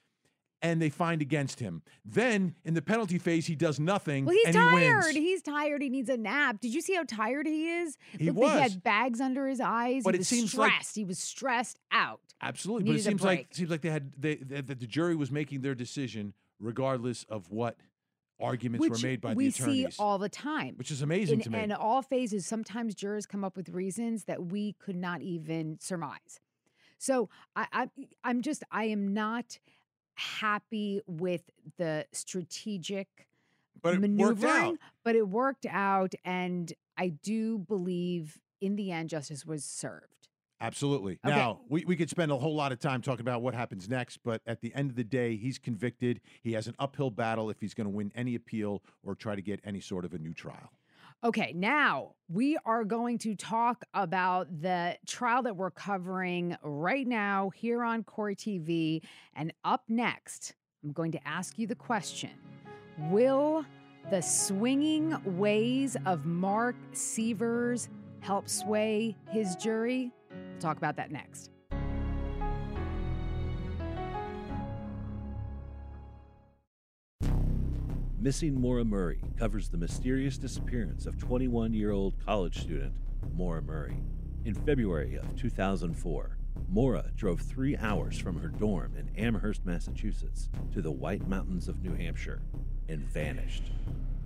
and 0.61 0.83
they 0.83 0.91
find 0.91 1.23
against 1.23 1.61
him. 1.61 1.83
Then 2.05 2.57
in 2.65 2.75
the 2.75 2.83
penalty 2.83 3.17
phase, 3.19 3.47
he 3.47 3.55
does 3.55 3.79
nothing. 3.79 4.25
Well, 4.25 4.35
he's 4.45 4.53
tired. 4.53 5.15
He. 5.15 5.21
He's 5.21 5.41
tired. 5.41 5.83
He 5.83 5.89
needs 5.89 6.09
a 6.09 6.17
nap. 6.17 6.59
Did 6.61 6.75
you 6.75 6.81
see 6.81 6.95
how 6.97 7.05
tired 7.05 7.47
he 7.47 7.69
is? 7.71 7.97
He 8.19 8.27
Looked 8.27 8.41
like 8.41 8.55
he 8.55 8.61
had 8.63 8.83
bags 8.83 9.21
under 9.21 9.47
his 9.47 9.61
eyes. 9.61 10.03
But 10.03 10.15
he 10.15 10.17
it 10.17 10.19
was 10.23 10.29
seems 10.29 10.57
like- 10.57 10.73
stressed. 10.73 10.97
he 10.97 11.05
was 11.05 11.21
stressed 11.21 11.79
out. 11.93 12.21
Absolutely, 12.43 12.91
but 12.91 12.97
it 12.99 13.05
seems 13.05 13.23
like 13.23 13.47
seems 13.53 13.71
like 13.71 13.83
they 13.83 13.91
had 13.91 14.11
they, 14.19 14.35
that 14.37 14.67
that 14.67 14.81
the 14.81 14.87
jury 14.89 15.15
was 15.15 15.31
making 15.31 15.61
their 15.61 15.77
decision 15.77 16.35
regardless 16.61 17.25
of 17.29 17.51
what 17.51 17.77
arguments 18.41 18.83
Which 18.83 19.03
were 19.03 19.09
made 19.09 19.21
by 19.21 19.35
we 19.35 19.49
the 19.49 19.55
attorneys, 19.55 19.85
we 19.87 19.91
see 19.91 19.97
all 19.99 20.19
the 20.19 20.29
time. 20.29 20.75
which 20.77 20.91
is 20.91 21.03
amazing 21.03 21.39
in, 21.39 21.45
to 21.45 21.51
me. 21.51 21.59
in 21.61 21.73
all 21.73 22.03
phases, 22.03 22.47
sometimes 22.47 22.95
jurors 22.95 23.27
come 23.27 23.45
up 23.45 23.57
with 23.57 23.69
reasons 23.71 24.25
that 24.25 24.47
we 24.47 24.75
could 24.75 24.97
not 24.97 25.23
even 25.23 25.79
surmise. 25.81 26.41
So 26.99 27.29
I, 27.57 27.67
I 27.73 27.91
I'm 28.25 28.43
just 28.43 28.63
I 28.71 28.85
am 28.85 29.13
not 29.15 29.59
happy 30.15 31.01
with 31.07 31.43
the 31.77 32.07
strategic 32.13 33.29
but 33.81 33.95
it 33.95 34.01
worked 34.01 34.11
maneuvering, 34.11 34.73
out. 34.73 34.79
but 35.05 35.15
it 35.15 35.29
worked 35.29 35.67
out, 35.71 36.15
and 36.25 36.73
I 36.97 37.09
do 37.09 37.59
believe 37.59 38.41
in 38.61 38.77
the 38.77 38.91
end 38.91 39.11
justice 39.11 39.47
was 39.47 39.65
served. 39.65 40.18
Absolutely. 40.61 41.19
Okay. 41.25 41.35
Now, 41.35 41.61
we, 41.69 41.85
we 41.85 41.95
could 41.95 42.11
spend 42.11 42.33
a 42.33 42.37
whole 42.37 42.55
lot 42.55 42.73
of 42.73 42.81
time 42.81 43.01
talking 43.01 43.21
about 43.21 43.43
what 43.43 43.55
happens 43.55 43.89
next, 43.89 44.19
but 44.25 44.43
at 44.47 44.61
the 44.61 44.75
end 44.75 44.91
of 44.91 44.97
the 44.97 45.05
day, 45.05 45.37
he's 45.37 45.59
convicted. 45.59 46.21
He 46.43 46.53
has 46.55 46.67
an 46.67 46.75
uphill 46.79 47.11
battle 47.11 47.49
if 47.49 47.61
he's 47.61 47.75
going 47.75 47.87
to 47.87 47.95
win 47.95 48.13
any 48.17 48.35
appeal 48.35 48.83
or 49.05 49.15
try 49.15 49.37
to 49.37 49.43
get 49.43 49.61
any 49.65 49.81
sort 49.81 50.05
of 50.05 50.15
a 50.15 50.19
new 50.19 50.35
trial. 50.35 50.73
Okay, 51.25 51.53
now 51.53 52.15
we 52.29 52.57
are 52.65 52.85
going 52.85 53.19
to 53.19 53.35
talk 53.35 53.85
about 53.93 54.63
the 54.63 54.97
trial 55.07 55.43
that 55.43 55.57
we're 55.57 55.73
covering 55.73 56.57
right 56.63 57.07
now 57.07 57.51
here 57.57 57.83
on 57.83 58.05
Court 58.05 58.37
TV. 58.39 59.03
And 59.35 59.53
up 59.65 59.83
next, 59.89 60.55
I'm 60.85 60.93
going 60.93 61.11
to 61.13 61.29
ask 61.29 61.59
you 61.59 61.67
the 61.67 61.75
question 61.75 62.31
Will 63.11 63.65
the 64.11 64.21
swinging 64.21 65.17
ways 65.25 65.97
of 66.07 66.25
Mark 66.25 66.77
Sievers 66.93 67.89
help 68.21 68.49
sway 68.49 69.17
his 69.31 69.57
jury? 69.57 70.13
We'll 70.59 70.71
talk 70.73 70.79
about 70.79 70.97
that 70.97 71.13
next. 71.13 71.51
Missing 78.19 78.61
Maura 78.61 78.85
Murray 78.85 79.21
covers 79.39 79.69
the 79.69 79.79
mysterious 79.79 80.37
disappearance 80.37 81.07
of 81.07 81.17
21 81.17 81.75
year 81.75 81.93
old 81.93 82.15
college 82.27 82.59
student 82.59 82.93
Maura 83.33 83.63
Murray. 83.63 83.99
In 84.45 84.55
February 84.55 85.15
of 85.15 85.37
2004, 85.37 86.37
Maura 86.69 87.13
drove 87.15 87.41
three 87.41 87.77
hours 87.77 88.19
from 88.19 88.41
her 88.41 88.49
dorm 88.49 88.97
in 88.97 89.11
Amherst, 89.17 89.65
Massachusetts, 89.65 90.49
to 90.73 90.83
the 90.83 90.91
White 90.91 91.29
Mountains 91.29 91.69
of 91.69 91.85
New 91.85 91.95
Hampshire 91.95 92.43
and 92.89 93.05
vanished. 93.05 93.71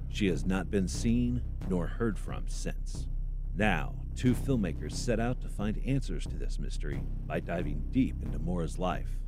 She 0.08 0.28
has 0.28 0.46
not 0.46 0.70
been 0.70 0.88
seen 0.88 1.42
nor 1.68 1.88
heard 1.88 2.18
from 2.18 2.44
since. 2.48 3.06
Now, 3.54 3.96
two 4.16 4.34
filmmakers 4.34 4.92
set 4.92 5.20
out 5.20 5.40
to 5.40 5.48
find 5.48 5.82
answers 5.84 6.26
to 6.26 6.36
this 6.36 6.58
mystery 6.58 7.02
by 7.26 7.40
diving 7.40 7.82
deep 7.90 8.22
into 8.22 8.38
Maura's 8.38 8.78
life 8.78 9.18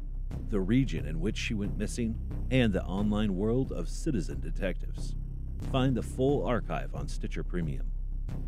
the 0.51 0.61
region 0.61 1.07
in 1.07 1.21
which 1.21 1.37
she 1.37 1.55
went 1.55 1.79
missing, 1.79 2.17
and 2.51 2.73
the 2.73 2.85
online 2.85 3.37
world 3.37 3.73
of 3.73 3.89
citizen 3.89 4.41
detectives. 4.41 5.15
Find 5.73 5.97
the 5.97 6.03
full 6.03 6.47
archive 6.47 6.95
on 6.95 7.09
Stitcher 7.09 7.43
Premium. 7.43 7.91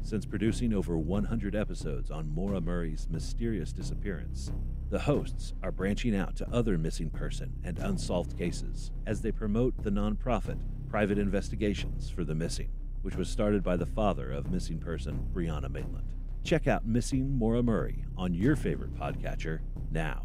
Since 0.03 0.27
producing 0.27 0.73
over 0.73 0.99
100 0.99 1.55
episodes 1.55 2.11
on 2.11 2.31
Maura 2.31 2.61
Murray's 2.61 3.09
mysterious 3.11 3.73
disappearance, 3.73 4.53
the 4.91 4.99
hosts 5.01 5.55
are 5.63 5.73
branching 5.73 6.15
out 6.15 6.37
to 6.37 6.51
other 6.51 6.79
missing 6.79 7.11
person 7.11 7.53
and 7.65 7.79
unsolved 7.79 8.39
cases 8.39 8.91
as 9.07 9.21
they 9.21 9.33
promote 9.33 9.83
the 9.83 9.91
nonprofit 9.91 10.59
Private 10.89 11.19
Investigations 11.19 12.09
for 12.09 12.25
the 12.25 12.35
Missing, 12.35 12.71
which 13.03 13.17
was 13.17 13.29
started 13.29 13.63
by 13.63 13.77
the 13.77 13.87
father 13.87 14.31
of 14.31 14.51
missing 14.51 14.79
person 14.79 15.29
Brianna 15.33 15.71
Maitland. 15.71 16.15
Check 16.47 16.69
out 16.69 16.87
Missing 16.87 17.37
Maura 17.37 17.61
Murray 17.61 18.05
on 18.17 18.33
your 18.33 18.55
favorite 18.55 18.95
podcatcher 18.95 19.59
now. 19.91 20.23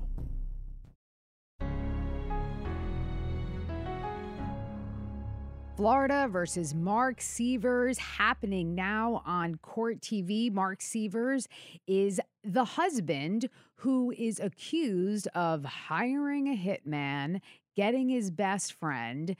Florida 5.75 6.27
versus 6.31 6.75
Mark 6.75 7.21
Sievers 7.21 7.97
happening 7.97 8.75
now 8.75 9.23
on 9.25 9.55
Court 9.63 9.99
TV. 9.99 10.51
Mark 10.51 10.83
Sievers 10.83 11.47
is 11.87 12.21
the 12.43 12.65
husband 12.65 13.49
who 13.77 14.11
is 14.15 14.39
accused 14.39 15.27
of 15.33 15.65
hiring 15.65 16.49
a 16.49 16.55
hitman, 16.55 17.41
getting 17.75 18.09
his 18.09 18.29
best 18.29 18.73
friend 18.73 19.35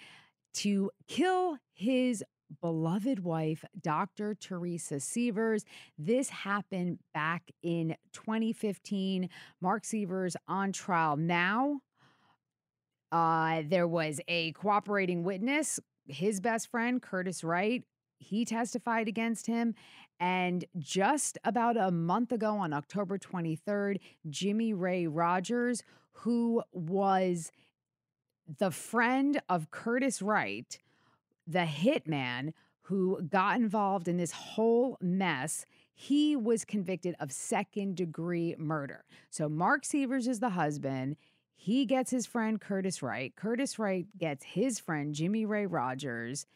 to 0.54 0.90
kill 1.08 1.58
his 1.74 2.24
beloved 2.62 3.24
wife, 3.24 3.64
Dr. 3.80 4.36
Teresa 4.36 5.00
Sievers. 5.00 5.64
This 5.98 6.30
happened 6.30 7.00
back 7.14 7.52
in 7.64 7.96
2015. 8.14 9.30
Mark 9.62 9.86
Sievers 9.86 10.36
on 10.48 10.72
trial 10.72 11.18
now. 11.18 11.80
Uh, 13.12 13.64
there 13.68 13.88
was 13.88 14.22
a 14.28 14.54
cooperating 14.54 15.24
witness, 15.24 15.80
his 16.08 16.40
best 16.40 16.70
friend, 16.70 17.02
Curtis 17.02 17.44
Wright. 17.44 17.84
He 18.20 18.46
testified 18.46 19.08
against 19.08 19.48
him. 19.48 19.76
And 20.20 20.66
just 20.78 21.38
about 21.44 21.78
a 21.78 21.92
month 21.92 22.32
ago, 22.32 22.58
on 22.58 22.74
October 22.74 23.18
23rd, 23.18 23.98
Jimmy 24.30 24.74
Ray 24.74 25.08
Rogers, 25.08 25.84
who 26.12 26.62
was 26.72 27.52
the 28.60 28.72
friend 28.72 29.42
of 29.50 29.72
Curtis 29.72 30.22
Wright, 30.22 30.78
the 31.52 31.60
hitman 31.60 32.54
who 32.84 33.22
got 33.24 33.58
involved 33.58 34.08
in 34.08 34.18
this 34.18 34.32
whole 34.32 34.98
mess, 35.02 35.66
he 35.94 36.36
was 36.36 36.66
convicted 36.66 37.16
of 37.20 37.32
second 37.32 37.96
degree 37.96 38.56
murder. 38.58 39.06
So 39.30 39.48
Mark 39.48 39.86
Sievers 39.86 40.28
is 40.28 40.40
the 40.40 40.50
husband. 40.50 41.16
He 41.56 41.86
gets 41.86 42.10
his 42.10 42.26
friend 42.26 42.60
Curtis 42.60 43.04
Wright. 43.04 43.34
Curtis 43.36 43.78
Wright 43.78 44.08
gets 44.18 44.44
his 44.44 44.80
friend 44.80 45.14
Jimmy 45.14 45.46
Ray 45.46 45.68
Rogers. 45.68 46.48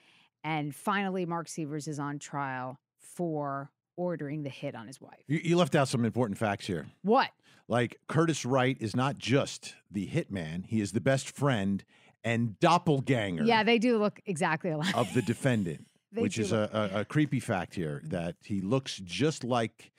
And 0.43 0.75
finally, 0.75 1.25
Mark 1.25 1.47
Sievers 1.47 1.87
is 1.87 1.99
on 1.99 2.19
trial 2.19 2.79
for 2.97 3.71
ordering 3.97 4.43
the 4.43 4.49
hit 4.49 4.75
on 4.75 4.87
his 4.87 4.99
wife. 4.99 5.23
You, 5.27 5.39
you 5.43 5.57
left 5.57 5.75
out 5.75 5.87
some 5.87 6.05
important 6.05 6.37
facts 6.37 6.67
here. 6.67 6.87
What? 7.01 7.29
Like 7.67 7.99
Curtis 8.07 8.45
Wright 8.45 8.77
is 8.79 8.95
not 8.95 9.17
just 9.17 9.75
the 9.89 10.07
hitman; 10.07 10.65
he 10.65 10.81
is 10.81 10.91
the 10.91 11.01
best 11.01 11.29
friend 11.29 11.83
and 12.25 12.60
doppelganger 12.60 13.44
Yeah, 13.46 13.63
they 13.63 13.79
do 13.79 13.98
look 13.98 14.20
exactly 14.25 14.72
alike. 14.72 14.98
of 14.98 15.13
the 15.13 15.22
defendant, 15.22 15.86
which 16.13 16.38
is 16.38 16.51
a, 16.51 16.89
a, 16.94 17.01
a 17.01 17.05
creepy 17.05 17.39
fact 17.39 17.75
here 17.75 18.01
that 18.08 18.36
he 18.44 18.60
looks 18.60 18.98
just 18.98 19.46
like 19.46 19.91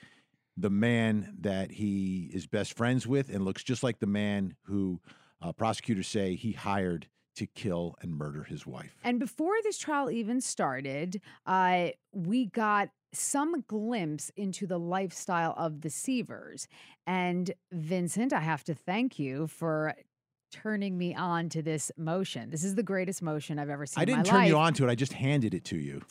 the 0.58 0.70
man 0.70 1.36
that 1.40 1.70
he 1.70 2.30
is 2.34 2.46
best 2.46 2.76
friends 2.76 3.06
with, 3.06 3.28
and 3.28 3.44
looks 3.44 3.62
just 3.62 3.82
like 3.82 4.00
the 4.00 4.06
man 4.06 4.56
who 4.64 5.00
uh, 5.40 5.52
prosecutors 5.52 6.08
say 6.08 6.34
he 6.34 6.52
hired 6.52 7.08
to 7.36 7.46
kill 7.46 7.94
and 8.00 8.16
murder 8.16 8.42
his 8.42 8.66
wife. 8.66 8.96
And 9.04 9.20
before 9.20 9.54
this 9.62 9.78
trial 9.78 10.10
even 10.10 10.40
started, 10.40 11.20
uh, 11.46 11.88
we 12.12 12.46
got 12.46 12.88
some 13.12 13.60
glimpse 13.68 14.30
into 14.36 14.66
the 14.66 14.78
lifestyle 14.78 15.54
of 15.56 15.82
the 15.82 15.90
Sievers. 15.90 16.66
And 17.06 17.52
Vincent, 17.70 18.32
I 18.32 18.40
have 18.40 18.64
to 18.64 18.74
thank 18.74 19.18
you 19.18 19.46
for 19.46 19.94
turning 20.62 20.96
me 20.96 21.14
on 21.14 21.48
to 21.50 21.62
this 21.62 21.90
motion. 21.96 22.50
This 22.50 22.64
is 22.64 22.74
the 22.74 22.82
greatest 22.82 23.22
motion 23.22 23.58
I've 23.58 23.70
ever 23.70 23.86
seen. 23.86 24.00
I 24.00 24.02
in 24.04 24.10
my 24.10 24.16
didn't 24.16 24.26
turn 24.26 24.40
life. 24.40 24.48
you 24.48 24.56
on 24.56 24.74
to 24.74 24.84
it; 24.84 24.90
I 24.90 24.94
just 24.94 25.12
handed 25.12 25.54
it 25.54 25.64
to 25.66 25.76
you. 25.76 26.02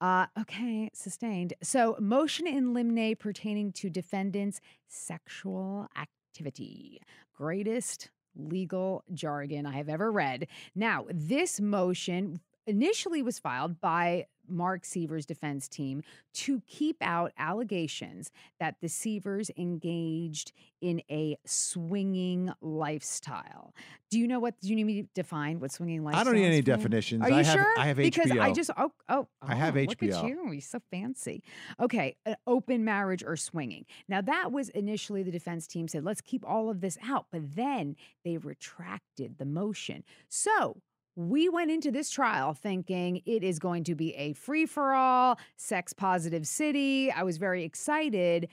Uh, 0.00 0.26
okay, 0.38 0.90
sustained. 0.92 1.54
So, 1.62 1.96
motion 1.98 2.46
in 2.46 2.72
limine 2.72 3.16
pertaining 3.16 3.72
to 3.72 3.90
defendant's 3.90 4.60
sexual 4.86 5.88
activity. 5.96 7.00
Greatest 7.36 8.10
legal 8.36 9.02
jargon 9.12 9.66
I 9.66 9.72
have 9.72 9.88
ever 9.88 10.12
read. 10.12 10.46
Now, 10.74 11.06
this 11.10 11.60
motion 11.60 12.40
initially 12.66 13.22
was 13.22 13.38
filed 13.38 13.80
by 13.80 14.26
Mark 14.48 14.84
Sievers' 14.84 15.26
defense 15.26 15.68
team 15.68 16.02
to 16.34 16.62
keep 16.66 16.96
out 17.00 17.32
allegations 17.38 18.30
that 18.60 18.76
the 18.80 18.88
Sievers 18.88 19.50
engaged 19.56 20.52
in 20.80 21.02
a 21.10 21.36
swinging 21.44 22.52
lifestyle. 22.60 23.74
Do 24.10 24.18
you 24.18 24.28
know 24.28 24.38
what? 24.38 24.60
Do 24.60 24.68
you 24.68 24.76
need 24.76 24.84
me 24.84 25.02
to 25.02 25.08
define 25.14 25.60
what 25.60 25.72
swinging 25.72 26.04
lifestyle? 26.04 26.20
I 26.20 26.24
don't 26.24 26.34
need 26.34 26.46
any 26.46 26.62
definitions. 26.62 27.22
Are 27.22 27.28
you 27.28 27.36
I 27.36 27.42
have, 27.42 27.54
sure? 27.54 27.74
I 27.78 27.86
have 27.86 27.96
because 27.96 28.30
HBO. 28.30 28.40
I 28.40 28.52
just 28.52 28.70
oh 28.76 28.92
oh, 29.08 29.28
I 29.42 29.52
oh, 29.52 29.56
have 29.56 29.76
oh, 29.76 29.80
Look 29.80 30.02
at 30.02 30.10
HBO. 30.10 30.28
you, 30.28 30.52
you're 30.52 30.60
so 30.60 30.80
fancy. 30.90 31.42
Okay, 31.80 32.16
an 32.24 32.36
open 32.46 32.84
marriage 32.84 33.22
or 33.24 33.36
swinging. 33.36 33.84
Now 34.08 34.20
that 34.20 34.52
was 34.52 34.68
initially 34.70 35.22
the 35.22 35.30
defense 35.30 35.66
team 35.66 35.88
said 35.88 36.04
let's 36.04 36.20
keep 36.20 36.44
all 36.46 36.70
of 36.70 36.80
this 36.80 36.96
out, 37.04 37.26
but 37.30 37.56
then 37.56 37.96
they 38.24 38.36
retracted 38.38 39.38
the 39.38 39.44
motion. 39.44 40.04
So 40.28 40.80
we 41.18 41.48
went 41.48 41.68
into 41.68 41.90
this 41.90 42.10
trial 42.10 42.54
thinking 42.54 43.22
it 43.26 43.42
is 43.42 43.58
going 43.58 43.82
to 43.82 43.96
be 43.96 44.14
a 44.14 44.34
free 44.34 44.66
for 44.66 44.94
all, 44.94 45.36
sex 45.56 45.92
positive 45.92 46.46
city. 46.46 47.10
I 47.10 47.24
was 47.24 47.38
very 47.38 47.64
excited, 47.64 48.48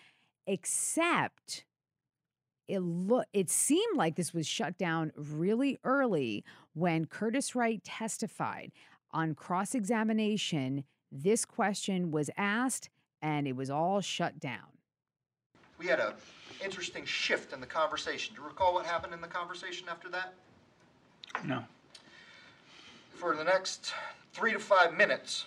except 0.48 1.64
it 2.68 2.80
look 2.80 3.28
it 3.34 3.52
seemed 3.52 3.96
like 3.96 4.16
this 4.16 4.34
was 4.34 4.48
shut 4.48 4.80
down 4.80 5.12
really 5.16 5.78
early 5.84 6.44
when 6.74 7.06
Curtis 7.06 7.54
Wright 7.54 7.84
testified 7.84 8.72
on 9.12 9.36
cross-examination. 9.36 10.86
This 11.12 11.46
question 11.46 12.10
was 12.10 12.32
asked 12.36 12.90
and 13.22 13.48
it 13.48 13.56
was 13.56 13.70
all 13.70 14.02
shut 14.02 14.40
down. 14.40 14.80
We 15.78 15.86
had 15.86 16.00
a 16.00 16.16
interesting 16.64 17.06
shift 17.06 17.54
in 17.54 17.62
the 17.62 17.68
conversation. 17.68 18.34
Do 18.34 18.42
you 18.42 18.48
recall 18.48 18.74
what 18.74 18.88
happened 18.88 19.14
in 19.14 19.22
the 19.22 19.28
conversation 19.28 19.88
after 19.88 20.10
that? 20.10 20.34
No. 21.46 21.64
For 23.16 23.36
the 23.36 23.44
next 23.44 23.94
three 24.34 24.52
to 24.52 24.60
five 24.60 24.96
minutes, 24.96 25.46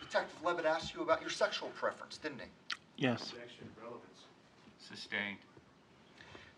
Detective 0.00 0.42
Levitt 0.42 0.64
asked 0.64 0.94
you 0.94 1.02
about 1.02 1.20
your 1.20 1.30
sexual 1.30 1.68
preference, 1.70 2.16
didn't 2.16 2.40
he? 2.40 2.46
Yes. 2.96 3.30
Objection 3.32 3.68
relevance. 3.80 4.20
Sustained. 4.80 5.36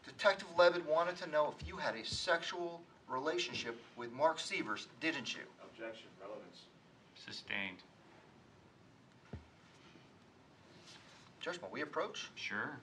Detective 0.06 0.46
Levitt 0.56 0.86
wanted 0.86 1.16
to 1.16 1.28
know 1.28 1.52
if 1.58 1.66
you 1.66 1.76
had 1.76 1.96
a 1.96 2.04
sexual 2.04 2.80
relationship 3.08 3.76
with 3.96 4.12
Mark 4.12 4.38
Sievers, 4.38 4.86
didn't 5.00 5.34
you? 5.34 5.42
Objection. 5.64 6.06
Relevance. 6.20 6.62
Sustained. 7.16 7.78
Judge, 11.40 11.60
may 11.60 11.68
we 11.72 11.80
approach? 11.80 12.30
Sure. 12.36 12.78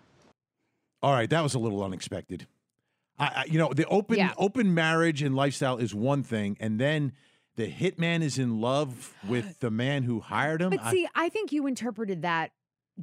All 1.01 1.13
right, 1.13 1.29
that 1.29 1.41
was 1.41 1.53
a 1.53 1.59
little 1.59 1.83
unexpected. 1.83 2.45
I, 3.19 3.25
I 3.25 3.45
you 3.49 3.57
know, 3.57 3.71
the 3.73 3.85
open 3.87 4.17
Yeah. 4.17 4.33
open 4.37 4.73
marriage 4.73 5.21
and 5.21 5.35
lifestyle 5.35 5.77
is 5.77 5.93
one 5.95 6.23
thing, 6.23 6.57
and 6.59 6.79
then 6.79 7.13
the 7.55 7.71
hitman 7.71 8.21
is 8.21 8.37
in 8.37 8.61
love 8.61 9.13
with 9.27 9.59
the 9.59 9.71
man 9.71 10.03
who 10.03 10.19
hired 10.19 10.61
him. 10.61 10.69
But 10.69 10.83
I- 10.83 10.91
see, 10.91 11.07
I 11.15 11.29
think 11.29 11.51
you 11.51 11.65
interpreted 11.67 12.21
that 12.21 12.51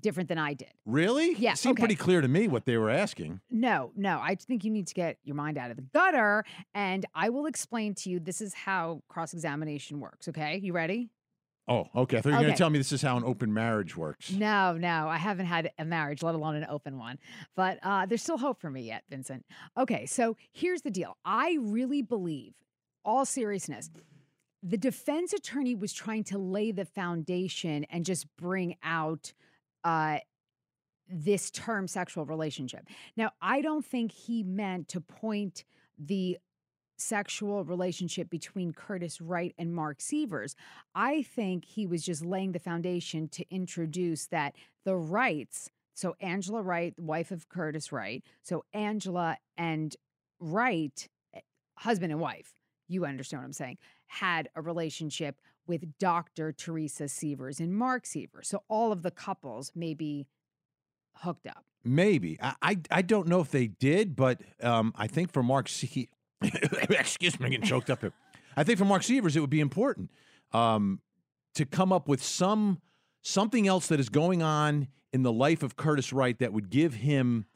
different 0.00 0.28
than 0.28 0.38
I 0.38 0.54
did. 0.54 0.73
really? 0.85 1.35
Yeah, 1.35 1.52
it 1.52 1.59
seemed 1.59 1.76
okay. 1.78 1.83
pretty 1.83 1.94
clear 1.94 2.21
to 2.21 2.26
me 2.26 2.49
what 2.49 2.64
they 2.64 2.76
were 2.76 2.90
asking. 2.90 3.40
No, 3.49 3.92
no. 3.94 4.18
I 4.21 4.35
think 4.35 4.64
you 4.64 4.71
need 4.73 4.88
to 4.88 4.94
get 4.94 5.18
your 5.23 5.37
mind 5.37 5.56
out 5.56 5.71
of 5.71 5.76
the 5.76 5.83
gutter. 5.83 6.44
And 6.75 7.06
I 7.14 7.28
will 7.28 7.47
explain 7.47 7.94
to 7.97 8.11
you 8.11 8.18
this 8.18 8.40
is 8.40 8.54
how 8.54 9.02
cross 9.09 9.33
examination 9.35 10.00
works. 10.00 10.26
Okay. 10.28 10.59
You 10.61 10.73
ready? 10.73 11.11
Oh, 11.66 11.88
okay. 11.97 12.18
I 12.18 12.21
thought 12.21 12.28
you 12.30 12.35
were 12.37 12.42
going 12.42 12.52
to 12.52 12.59
tell 12.59 12.71
me 12.71 12.78
this 12.78 12.92
is 12.92 13.00
how 13.00 13.16
an 13.16 13.25
open 13.25 13.52
marriage 13.52 13.97
works. 13.97 14.30
No, 14.30 14.76
no. 14.76 15.09
I 15.09 15.16
haven't 15.16 15.47
had 15.47 15.71
a 15.78 15.85
marriage, 15.85 16.23
let 16.23 16.35
alone 16.35 16.56
an 16.56 16.66
open 16.68 16.99
one. 16.99 17.18
But 17.56 17.78
uh, 17.83 18.04
there's 18.04 18.23
still 18.23 18.37
hope 18.38 18.61
for 18.61 18.71
me 18.71 18.83
yet, 18.83 19.04
Vincent. 19.09 19.47
Okay. 19.76 20.04
So 20.04 20.37
here's 20.52 20.83
the 20.83 20.90
deal 20.90 21.16
I 21.25 21.56
really 21.61 22.02
believe, 22.02 22.52
all 23.04 23.25
seriousness, 23.25 23.90
the 24.62 24.76
defense 24.78 25.33
attorney 25.33 25.75
was 25.75 25.92
trying 25.92 26.25
to 26.25 26.38
lay 26.38 26.71
the 26.73 26.85
foundation 26.85 27.85
and 27.85 28.04
just 28.04 28.26
bring 28.37 28.76
out 28.83 29.33
uh, 29.85 30.18
this 31.09 31.50
term 31.50 31.87
sexual 31.88 32.25
relationship. 32.25 32.87
Now, 33.16 33.33
I 33.40 33.61
don't 33.61 33.85
think 33.85 34.12
he 34.12 34.42
meant 34.42 34.88
to 34.88 35.00
point 35.00 35.64
the 35.99 36.38
sexual 37.04 37.64
relationship 37.64 38.30
between 38.30 38.73
Curtis 38.73 39.20
Wright 39.20 39.54
and 39.58 39.75
Mark 39.75 40.00
Sievers. 40.00 40.56
I 40.94 41.23
think 41.23 41.64
he 41.64 41.87
was 41.87 42.04
just 42.04 42.25
laying 42.25 42.52
the 42.52 42.58
foundation 42.58 43.28
to 43.28 43.44
introduce 43.50 44.26
that 44.26 44.54
the 44.84 44.96
Wrights, 44.96 45.70
so 45.94 46.16
Angela 46.20 46.62
Wright, 46.62 46.94
wife 46.99 47.30
of 47.30 47.49
Curtis 47.49 47.92
Wright, 47.92 48.25
so 48.42 48.64
Angela 48.73 49.38
and 49.56 49.94
Wright, 50.40 51.08
eh, 51.34 51.40
husband 51.78 52.12
and 52.12 52.20
wife, 52.20 52.54
you 52.88 53.04
understand 53.04 53.42
what 53.42 53.46
I'm 53.46 53.52
saying, 53.52 53.78
had 54.06 54.49
a 54.54 54.62
relationship 54.62 55.40
with 55.66 55.99
Dr. 55.99 56.52
Teresa 56.52 57.08
Sievers 57.08 57.61
and 57.61 57.75
Mark 57.75 58.06
Sievers. 58.06 58.49
So 58.49 58.62
all 58.68 58.92
of 58.92 59.02
the 59.02 59.11
couples 59.11 59.73
may 59.75 59.94
be 59.94 60.26
hooked 61.16 61.46
up. 61.46 61.64
Maybe 61.84 62.38
I, 62.40 62.54
I 62.62 62.76
I 62.90 63.02
don't 63.02 63.28
know 63.28 63.40
if 63.40 63.50
they 63.50 63.66
did, 63.66 64.16
but 64.16 64.40
um, 64.62 64.92
I 64.96 65.06
think 65.06 65.32
for 65.32 65.42
Mark 65.42 65.68
excuse 66.90 67.38
me, 67.40 67.46
I'm 67.46 67.50
getting 67.52 67.66
choked 67.66 67.90
up 67.90 68.00
here. 68.00 68.12
I 68.56 68.62
think 68.64 68.78
for 68.78 68.84
Mark 68.84 69.02
Sievers, 69.02 69.36
it 69.36 69.40
would 69.40 69.50
be 69.50 69.60
important 69.60 70.10
um, 70.52 71.00
to 71.54 71.64
come 71.64 71.92
up 71.92 72.08
with 72.08 72.22
some 72.22 72.80
something 73.22 73.66
else 73.66 73.86
that 73.88 73.98
is 73.98 74.08
going 74.08 74.42
on 74.42 74.88
in 75.12 75.22
the 75.22 75.32
life 75.32 75.62
of 75.62 75.76
Curtis 75.76 76.12
Wright 76.12 76.38
that 76.38 76.52
would 76.52 76.70
give 76.70 76.94
him 76.94 77.46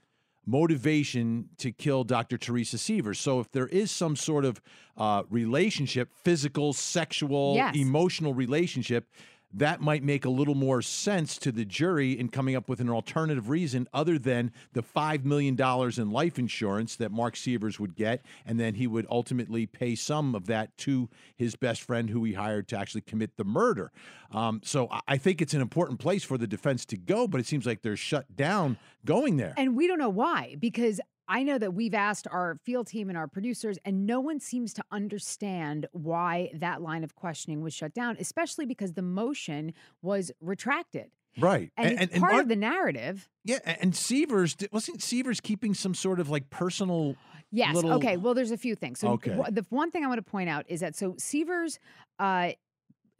motivation 0.46 1.48
to 1.58 1.70
kill 1.72 2.04
Dr. 2.04 2.38
Teresa 2.38 2.78
Sievers. 2.78 3.18
So 3.20 3.38
if 3.40 3.50
there 3.52 3.66
is 3.68 3.90
some 3.90 4.16
sort 4.16 4.44
of 4.44 4.60
uh, 4.96 5.22
relationship, 5.28 6.10
physical, 6.24 6.72
sexual, 6.72 7.54
Yes. 7.54 7.76
emotional 7.76 8.32
relationship, 8.34 9.06
that 9.52 9.80
might 9.80 10.02
make 10.02 10.24
a 10.24 10.30
little 10.30 10.54
more 10.54 10.82
sense 10.82 11.38
to 11.38 11.50
the 11.52 11.64
jury 11.64 12.18
in 12.18 12.28
coming 12.28 12.54
up 12.54 12.68
with 12.68 12.80
an 12.80 12.90
alternative 12.90 13.48
reason 13.48 13.88
other 13.92 14.18
than 14.18 14.52
the 14.72 14.82
$5 14.82 15.24
million 15.24 15.56
in 15.96 16.10
life 16.10 16.38
insurance 16.38 16.96
that 16.96 17.10
Mark 17.10 17.36
Sievers 17.36 17.80
would 17.80 17.96
get. 17.96 18.24
And 18.44 18.60
then 18.60 18.74
he 18.74 18.86
would 18.86 19.06
ultimately 19.10 19.66
pay 19.66 19.94
some 19.94 20.34
of 20.34 20.46
that 20.46 20.76
to 20.78 21.08
his 21.36 21.56
best 21.56 21.82
friend 21.82 22.10
who 22.10 22.24
he 22.24 22.34
hired 22.34 22.68
to 22.68 22.78
actually 22.78 23.00
commit 23.02 23.36
the 23.36 23.44
murder. 23.44 23.90
Um, 24.32 24.60
so 24.62 24.88
I 25.06 25.16
think 25.16 25.40
it's 25.40 25.54
an 25.54 25.62
important 25.62 25.98
place 25.98 26.24
for 26.24 26.36
the 26.36 26.46
defense 26.46 26.84
to 26.86 26.96
go, 26.96 27.26
but 27.26 27.40
it 27.40 27.46
seems 27.46 27.64
like 27.64 27.82
they're 27.82 27.96
shut 27.96 28.36
down 28.36 28.76
going 29.04 29.38
there. 29.38 29.54
And 29.56 29.76
we 29.76 29.86
don't 29.86 29.98
know 29.98 30.10
why, 30.10 30.56
because 30.58 31.00
I 31.28 31.42
know 31.42 31.58
that 31.58 31.74
we've 31.74 31.94
asked 31.94 32.26
our 32.30 32.58
field 32.64 32.86
team 32.86 33.08
and 33.10 33.18
our 33.18 33.28
producers, 33.28 33.78
and 33.84 34.06
no 34.06 34.18
one 34.20 34.40
seems 34.40 34.72
to 34.74 34.84
understand 34.90 35.86
why 35.92 36.50
that 36.54 36.80
line 36.80 37.04
of 37.04 37.14
questioning 37.14 37.60
was 37.60 37.74
shut 37.74 37.92
down, 37.92 38.16
especially 38.18 38.64
because 38.66 38.94
the 38.94 39.02
motion 39.02 39.74
was 40.02 40.32
retracted. 40.40 41.10
right. 41.38 41.70
And, 41.76 42.00
it's 42.00 42.18
part 42.18 42.32
Mark- 42.32 42.42
of 42.44 42.48
the 42.48 42.56
narrative. 42.56 43.28
Yeah, 43.44 43.58
and 43.64 43.94
Sievers 43.94 44.56
wasn't 44.72 45.02
Sievers 45.02 45.40
keeping 45.40 45.74
some 45.74 45.94
sort 45.94 46.18
of 46.18 46.28
like 46.30 46.50
personal. 46.50 47.14
Yes. 47.52 47.74
little- 47.74 47.92
Okay. 47.94 48.16
Well, 48.16 48.34
there's 48.34 48.50
a 48.50 48.56
few 48.58 48.74
things. 48.74 48.98
So 48.98 49.08
Okay. 49.12 49.30
the 49.50 49.64
one 49.70 49.90
thing 49.90 50.04
I 50.04 50.08
want 50.08 50.18
to 50.24 50.28
point 50.30 50.48
out 50.48 50.64
is 50.68 50.80
that 50.80 50.96
so 50.96 51.14
Sievers, 51.18 51.78
uh, 52.18 52.52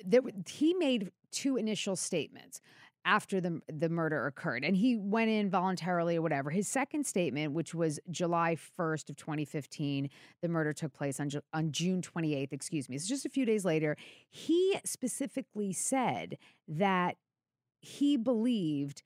there, 0.04 0.22
he 0.48 0.74
made 0.74 1.12
two 1.30 1.56
initial 1.56 1.94
statements 1.94 2.60
after 3.08 3.40
the 3.40 3.60
the 3.72 3.88
murder 3.88 4.26
occurred, 4.26 4.64
and 4.64 4.76
he 4.76 4.96
went 4.96 5.30
in 5.30 5.48
voluntarily 5.48 6.16
or 6.16 6.22
whatever. 6.22 6.50
His 6.50 6.68
second 6.68 7.06
statement, 7.06 7.54
which 7.54 7.74
was 7.74 7.98
July 8.10 8.56
1st 8.78 9.08
of 9.08 9.16
2015, 9.16 10.10
the 10.42 10.48
murder 10.48 10.74
took 10.74 10.92
place 10.92 11.18
on 11.18 11.30
on 11.54 11.72
June 11.72 12.02
28th. 12.02 12.52
Excuse 12.52 12.88
me. 12.88 12.96
It's 12.96 13.08
just 13.08 13.24
a 13.24 13.30
few 13.30 13.46
days 13.46 13.64
later. 13.64 13.96
He 14.28 14.78
specifically 14.84 15.72
said 15.72 16.36
that 16.68 17.16
he 17.80 18.18
believed 18.18 19.02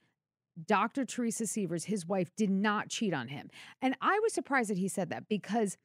Dr. 0.67 1.05
Teresa 1.05 1.47
Sievers, 1.47 1.85
his 1.85 2.05
wife, 2.07 2.31
did 2.37 2.51
not 2.51 2.89
cheat 2.89 3.15
on 3.15 3.29
him. 3.29 3.51
And 3.81 3.95
I 4.01 4.19
was 4.23 4.33
surprised 4.33 4.69
that 4.71 4.79
he 4.79 4.89
said 4.89 5.11
that 5.11 5.29
because 5.29 5.79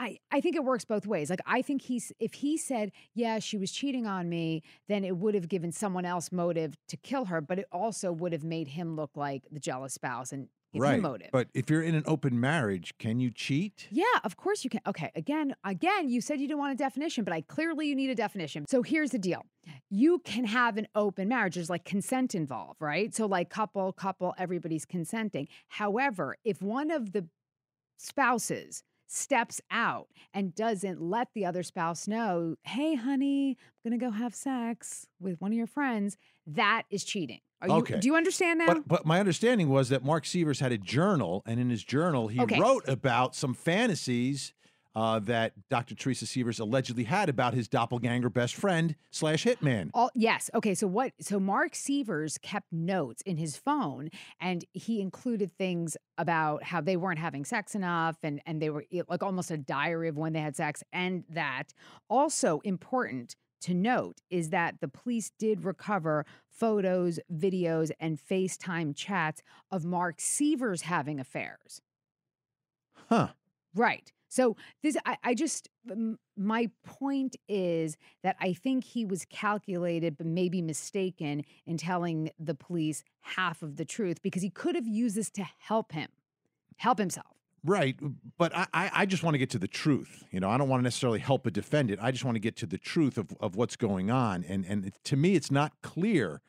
I, 0.00 0.18
I 0.32 0.40
think 0.40 0.56
it 0.56 0.64
works 0.64 0.86
both 0.86 1.06
ways. 1.06 1.28
Like 1.28 1.42
I 1.46 1.60
think 1.60 1.82
he's 1.82 2.10
if 2.18 2.32
he 2.34 2.56
said, 2.56 2.90
yeah, 3.14 3.38
she 3.38 3.58
was 3.58 3.70
cheating 3.70 4.06
on 4.06 4.30
me, 4.30 4.62
then 4.88 5.04
it 5.04 5.18
would 5.18 5.34
have 5.34 5.46
given 5.46 5.72
someone 5.72 6.06
else 6.06 6.32
motive 6.32 6.78
to 6.88 6.96
kill 6.96 7.26
her, 7.26 7.42
but 7.42 7.58
it 7.58 7.66
also 7.70 8.10
would 8.10 8.32
have 8.32 8.42
made 8.42 8.68
him 8.68 8.96
look 8.96 9.10
like 9.14 9.42
the 9.52 9.60
jealous 9.60 9.92
spouse 9.92 10.32
and 10.32 10.48
give 10.72 10.80
right. 10.80 10.94
him 10.94 11.02
motive. 11.02 11.28
But 11.32 11.48
if 11.52 11.68
you're 11.68 11.82
in 11.82 11.94
an 11.94 12.04
open 12.06 12.40
marriage, 12.40 12.94
can 12.98 13.20
you 13.20 13.30
cheat? 13.30 13.88
Yeah, 13.90 14.04
of 14.24 14.38
course 14.38 14.64
you 14.64 14.70
can. 14.70 14.80
Okay, 14.86 15.10
again, 15.14 15.54
again, 15.64 16.08
you 16.08 16.22
said 16.22 16.40
you 16.40 16.48
didn't 16.48 16.60
want 16.60 16.72
a 16.72 16.76
definition, 16.76 17.22
but 17.22 17.34
I 17.34 17.42
clearly 17.42 17.86
you 17.86 17.94
need 17.94 18.08
a 18.08 18.14
definition. 18.14 18.64
So 18.68 18.80
here's 18.80 19.10
the 19.10 19.18
deal. 19.18 19.44
You 19.90 20.20
can 20.20 20.46
have 20.46 20.78
an 20.78 20.88
open 20.94 21.28
marriage. 21.28 21.56
There's 21.56 21.68
like 21.68 21.84
consent 21.84 22.34
involved, 22.34 22.80
right? 22.80 23.14
So 23.14 23.26
like 23.26 23.50
couple, 23.50 23.92
couple, 23.92 24.34
everybody's 24.38 24.86
consenting. 24.86 25.46
However, 25.68 26.36
if 26.42 26.62
one 26.62 26.90
of 26.90 27.12
the 27.12 27.26
spouses 27.98 28.82
steps 29.10 29.60
out 29.70 30.06
and 30.32 30.54
doesn't 30.54 31.00
let 31.00 31.28
the 31.34 31.44
other 31.44 31.62
spouse 31.62 32.06
know, 32.06 32.54
hey, 32.64 32.94
honey, 32.94 33.56
I'm 33.84 33.90
gonna 33.90 33.98
go 34.00 34.10
have 34.10 34.34
sex 34.34 35.06
with 35.18 35.40
one 35.40 35.50
of 35.52 35.58
your 35.58 35.66
friends, 35.66 36.16
that 36.46 36.84
is 36.90 37.04
cheating. 37.04 37.40
Are 37.60 37.68
you, 37.68 37.74
Okay. 37.74 37.98
Do 38.00 38.06
you 38.06 38.14
understand 38.16 38.60
now? 38.60 38.66
But 38.66 38.88
but 38.88 39.04
my 39.06 39.20
understanding 39.20 39.68
was 39.68 39.88
that 39.90 40.04
Mark 40.04 40.24
Sievers 40.24 40.60
had 40.60 40.72
a 40.72 40.78
journal, 40.78 41.42
and 41.44 41.58
in 41.60 41.68
his 41.70 41.84
journal 41.84 42.28
he 42.28 42.40
Okay. 42.40 42.58
wrote 42.58 42.88
about 42.88 43.34
some 43.34 43.52
fantasies 43.52 44.54
uh, 44.94 45.18
that 45.20 45.52
Dr. 45.68 45.94
Teresa 45.94 46.26
Sievers 46.26 46.58
allegedly 46.58 47.04
had 47.04 47.28
about 47.28 47.54
his 47.54 47.68
doppelganger 47.68 48.30
best 48.30 48.54
friend 48.54 48.96
slash 49.10 49.44
hitman. 49.44 49.90
All 49.94 50.10
yes. 50.14 50.50
Okay. 50.54 50.74
So 50.74 50.86
what? 50.86 51.12
So 51.20 51.38
Mark 51.38 51.74
Sievers 51.74 52.38
kept 52.38 52.72
notes 52.72 53.22
in 53.22 53.36
his 53.36 53.56
phone, 53.56 54.10
and 54.40 54.64
he 54.72 55.00
included 55.00 55.52
things 55.56 55.96
about 56.18 56.62
how 56.64 56.80
they 56.80 56.96
weren't 56.96 57.18
having 57.18 57.44
sex 57.44 57.74
enough, 57.74 58.16
and 58.22 58.40
and 58.46 58.60
they 58.60 58.70
were 58.70 58.84
like 59.08 59.22
almost 59.22 59.50
a 59.50 59.58
diary 59.58 60.08
of 60.08 60.16
when 60.16 60.32
they 60.32 60.40
had 60.40 60.56
sex, 60.56 60.82
and 60.92 61.24
that 61.30 61.72
also 62.08 62.60
important 62.64 63.36
to 63.60 63.74
note 63.74 64.20
is 64.30 64.50
that 64.50 64.80
the 64.80 64.88
police 64.88 65.32
did 65.38 65.64
recover 65.64 66.24
photos, 66.48 67.20
videos, 67.32 67.90
and 68.00 68.18
FaceTime 68.18 68.96
chats 68.96 69.42
of 69.70 69.84
Mark 69.84 70.16
Sievers 70.18 70.82
having 70.82 71.20
affairs. 71.20 71.80
Huh. 73.08 73.28
Right. 73.74 74.12
So 74.30 74.56
this, 74.82 74.96
I, 75.04 75.18
I 75.22 75.34
just, 75.34 75.68
my 76.36 76.70
point 76.84 77.36
is 77.48 77.96
that 78.22 78.36
I 78.40 78.52
think 78.52 78.84
he 78.84 79.04
was 79.04 79.26
calculated, 79.26 80.16
but 80.16 80.26
maybe 80.26 80.62
mistaken 80.62 81.44
in 81.66 81.76
telling 81.76 82.30
the 82.38 82.54
police 82.54 83.04
half 83.20 83.62
of 83.62 83.76
the 83.76 83.84
truth 83.84 84.22
because 84.22 84.42
he 84.42 84.48
could 84.48 84.76
have 84.76 84.86
used 84.86 85.16
this 85.16 85.30
to 85.30 85.44
help 85.58 85.92
him, 85.92 86.08
help 86.76 86.98
himself. 86.98 87.26
Right, 87.62 87.96
but 88.38 88.52
I, 88.54 88.66
I 88.72 89.06
just 89.06 89.22
want 89.22 89.34
to 89.34 89.38
get 89.38 89.50
to 89.50 89.58
the 89.58 89.68
truth. 89.68 90.24
You 90.30 90.40
know, 90.40 90.48
I 90.48 90.56
don't 90.56 90.68
want 90.70 90.80
to 90.80 90.84
necessarily 90.84 91.18
help 91.18 91.46
a 91.46 91.50
defendant. 91.50 92.00
I 92.02 92.10
just 92.10 92.24
want 92.24 92.36
to 92.36 92.40
get 92.40 92.56
to 92.56 92.66
the 92.66 92.78
truth 92.78 93.18
of, 93.18 93.36
of 93.38 93.54
what's 93.54 93.76
going 93.76 94.10
on. 94.10 94.44
And 94.48 94.64
and 94.64 94.90
to 95.04 95.16
me, 95.16 95.34
it's 95.34 95.50
not 95.50 95.72
clear 95.82 96.40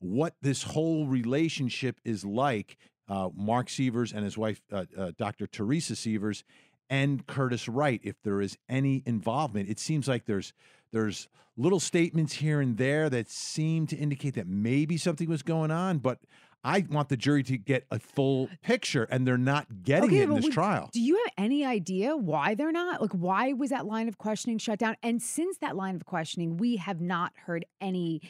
what 0.00 0.34
this 0.42 0.64
whole 0.64 1.06
relationship 1.06 2.00
is 2.04 2.24
like. 2.24 2.78
Uh, 3.08 3.28
Mark 3.36 3.70
Sievers 3.70 4.12
and 4.12 4.24
his 4.24 4.36
wife, 4.36 4.60
uh, 4.72 4.84
uh, 4.98 5.12
Dr. 5.16 5.46
Teresa 5.46 5.94
Sievers, 5.94 6.42
and 6.90 7.26
Curtis 7.26 7.68
Wright. 7.68 8.00
If 8.02 8.22
there 8.22 8.40
is 8.40 8.56
any 8.68 9.02
involvement, 9.06 9.68
it 9.68 9.78
seems 9.78 10.08
like 10.08 10.26
there's 10.26 10.52
there's 10.92 11.28
little 11.56 11.80
statements 11.80 12.34
here 12.34 12.60
and 12.60 12.76
there 12.76 13.08
that 13.10 13.28
seem 13.30 13.86
to 13.88 13.96
indicate 13.96 14.34
that 14.34 14.46
maybe 14.46 14.96
something 14.96 15.28
was 15.28 15.42
going 15.42 15.70
on, 15.70 15.98
but. 15.98 16.18
I 16.64 16.84
want 16.90 17.10
the 17.10 17.16
jury 17.16 17.44
to 17.44 17.58
get 17.58 17.86
a 17.92 18.00
full 18.00 18.48
uh, 18.50 18.56
picture, 18.60 19.04
and 19.04 19.24
they're 19.24 19.38
not 19.38 19.84
getting 19.84 20.12
it 20.12 20.24
in 20.24 20.34
this 20.34 20.46
would- 20.46 20.52
trial. 20.52 20.90
Do 20.92 21.00
you 21.00 21.14
have 21.24 21.32
any 21.38 21.64
idea 21.64 22.16
why 22.16 22.56
they're 22.56 22.72
not? 22.72 23.00
Like, 23.00 23.12
why 23.12 23.52
was 23.52 23.70
that 23.70 23.86
line 23.86 24.08
of 24.08 24.18
questioning 24.18 24.58
shut 24.58 24.80
down? 24.80 24.96
And 25.00 25.22
since 25.22 25.58
that 25.58 25.76
line 25.76 25.94
of 25.94 26.06
questioning, 26.06 26.56
we 26.56 26.74
have 26.78 27.00
not 27.00 27.32
heard 27.44 27.66
any 27.80 28.20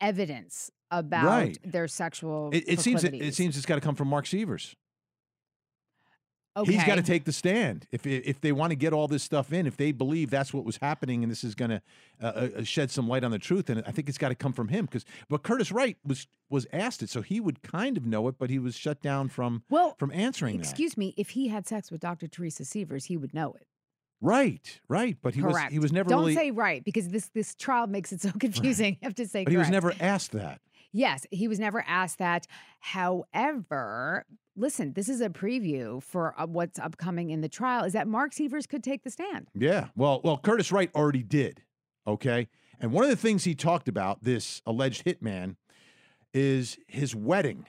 evidence 0.00 0.72
about 0.90 1.24
Right. 1.26 1.58
their 1.64 1.86
sexual. 1.86 2.50
It, 2.52 2.64
it 2.66 2.80
seems 2.80 3.04
it, 3.04 3.14
it 3.14 3.34
seems 3.36 3.56
it's 3.56 3.66
got 3.66 3.76
to 3.76 3.80
come 3.80 3.94
from 3.94 4.08
Mark 4.08 4.26
Sievers. 4.26 4.74
Okay. 6.56 6.72
He's 6.72 6.84
got 6.84 6.96
to 6.96 7.02
take 7.02 7.24
the 7.24 7.32
stand 7.32 7.86
if 7.90 8.06
if 8.06 8.40
they 8.40 8.52
want 8.52 8.70
to 8.70 8.76
get 8.76 8.92
all 8.92 9.08
this 9.08 9.22
stuff 9.22 9.52
in. 9.52 9.66
If 9.66 9.76
they 9.76 9.92
believe 9.92 10.30
that's 10.30 10.52
what 10.52 10.64
was 10.64 10.76
happening 10.78 11.22
and 11.22 11.30
this 11.30 11.44
is 11.44 11.54
going 11.54 11.70
to 11.70 11.82
uh, 12.22 12.26
uh, 12.26 12.62
shed 12.64 12.90
some 12.90 13.08
light 13.08 13.24
on 13.24 13.30
the 13.30 13.38
truth, 13.38 13.70
and 13.70 13.82
I 13.86 13.90
think 13.90 14.08
it's 14.08 14.18
got 14.18 14.28
to 14.30 14.34
come 14.34 14.52
from 14.52 14.68
him 14.68 14.86
because. 14.86 15.04
But 15.28 15.42
Curtis 15.42 15.72
Wright 15.72 15.96
was 16.04 16.26
was 16.50 16.66
asked 16.72 17.02
it, 17.02 17.10
so 17.10 17.22
he 17.22 17.40
would 17.40 17.62
kind 17.62 17.96
of 17.96 18.06
know 18.06 18.28
it, 18.28 18.36
but 18.38 18.50
he 18.50 18.58
was 18.58 18.76
shut 18.76 19.00
down 19.02 19.28
from 19.28 19.62
Well, 19.70 19.94
from 19.98 20.12
answering 20.12 20.58
that. 20.58 20.64
Excuse 20.64 20.96
me, 20.96 21.14
if 21.16 21.30
he 21.30 21.48
had 21.48 21.66
sex 21.66 21.90
with 21.90 22.00
Dr. 22.00 22.28
Teresa 22.28 22.64
Sievers, 22.64 23.06
he 23.06 23.16
would 23.16 23.34
know 23.34 23.52
it. 23.54 23.66
Right, 24.20 24.80
right, 24.88 25.18
but 25.20 25.34
he 25.34 25.42
correct. 25.42 25.66
was 25.66 25.72
he 25.72 25.78
was 25.78 25.92
never 25.92 26.08
Don't 26.08 26.20
really. 26.20 26.34
say 26.34 26.50
right 26.50 26.82
because 26.82 27.08
this 27.08 27.28
this 27.34 27.54
trial 27.54 27.86
makes 27.86 28.12
it 28.12 28.22
so 28.22 28.30
confusing. 28.38 28.96
I 29.02 29.06
have 29.06 29.14
to 29.16 29.26
say 29.26 29.44
but 29.44 29.50
he 29.50 29.56
was 29.56 29.70
never 29.70 29.92
asked 30.00 30.32
that. 30.32 30.60
Yes, 30.92 31.26
he 31.30 31.48
was 31.48 31.58
never 31.58 31.84
asked 31.86 32.18
that. 32.18 32.46
However, 32.78 34.24
listen, 34.56 34.92
this 34.92 35.08
is 35.08 35.20
a 35.20 35.28
preview 35.28 36.02
for 36.02 36.34
uh, 36.38 36.46
what's 36.46 36.78
upcoming 36.78 37.30
in 37.30 37.40
the 37.40 37.48
trial. 37.48 37.84
Is 37.84 37.92
that 37.94 38.06
Mark 38.08 38.32
Sievers 38.32 38.66
could 38.66 38.82
take 38.82 39.02
the 39.04 39.10
stand? 39.10 39.48
Yeah. 39.54 39.88
Well, 39.96 40.20
well, 40.24 40.38
Curtis 40.38 40.70
Wright 40.72 40.90
already 40.94 41.22
did. 41.22 41.62
Okay. 42.06 42.48
And 42.80 42.92
one 42.92 43.04
of 43.04 43.10
the 43.10 43.16
things 43.16 43.44
he 43.44 43.54
talked 43.54 43.88
about, 43.88 44.22
this 44.22 44.60
alleged 44.66 45.04
hitman, 45.04 45.56
is 46.32 46.78
his 46.88 47.14
wedding, 47.14 47.66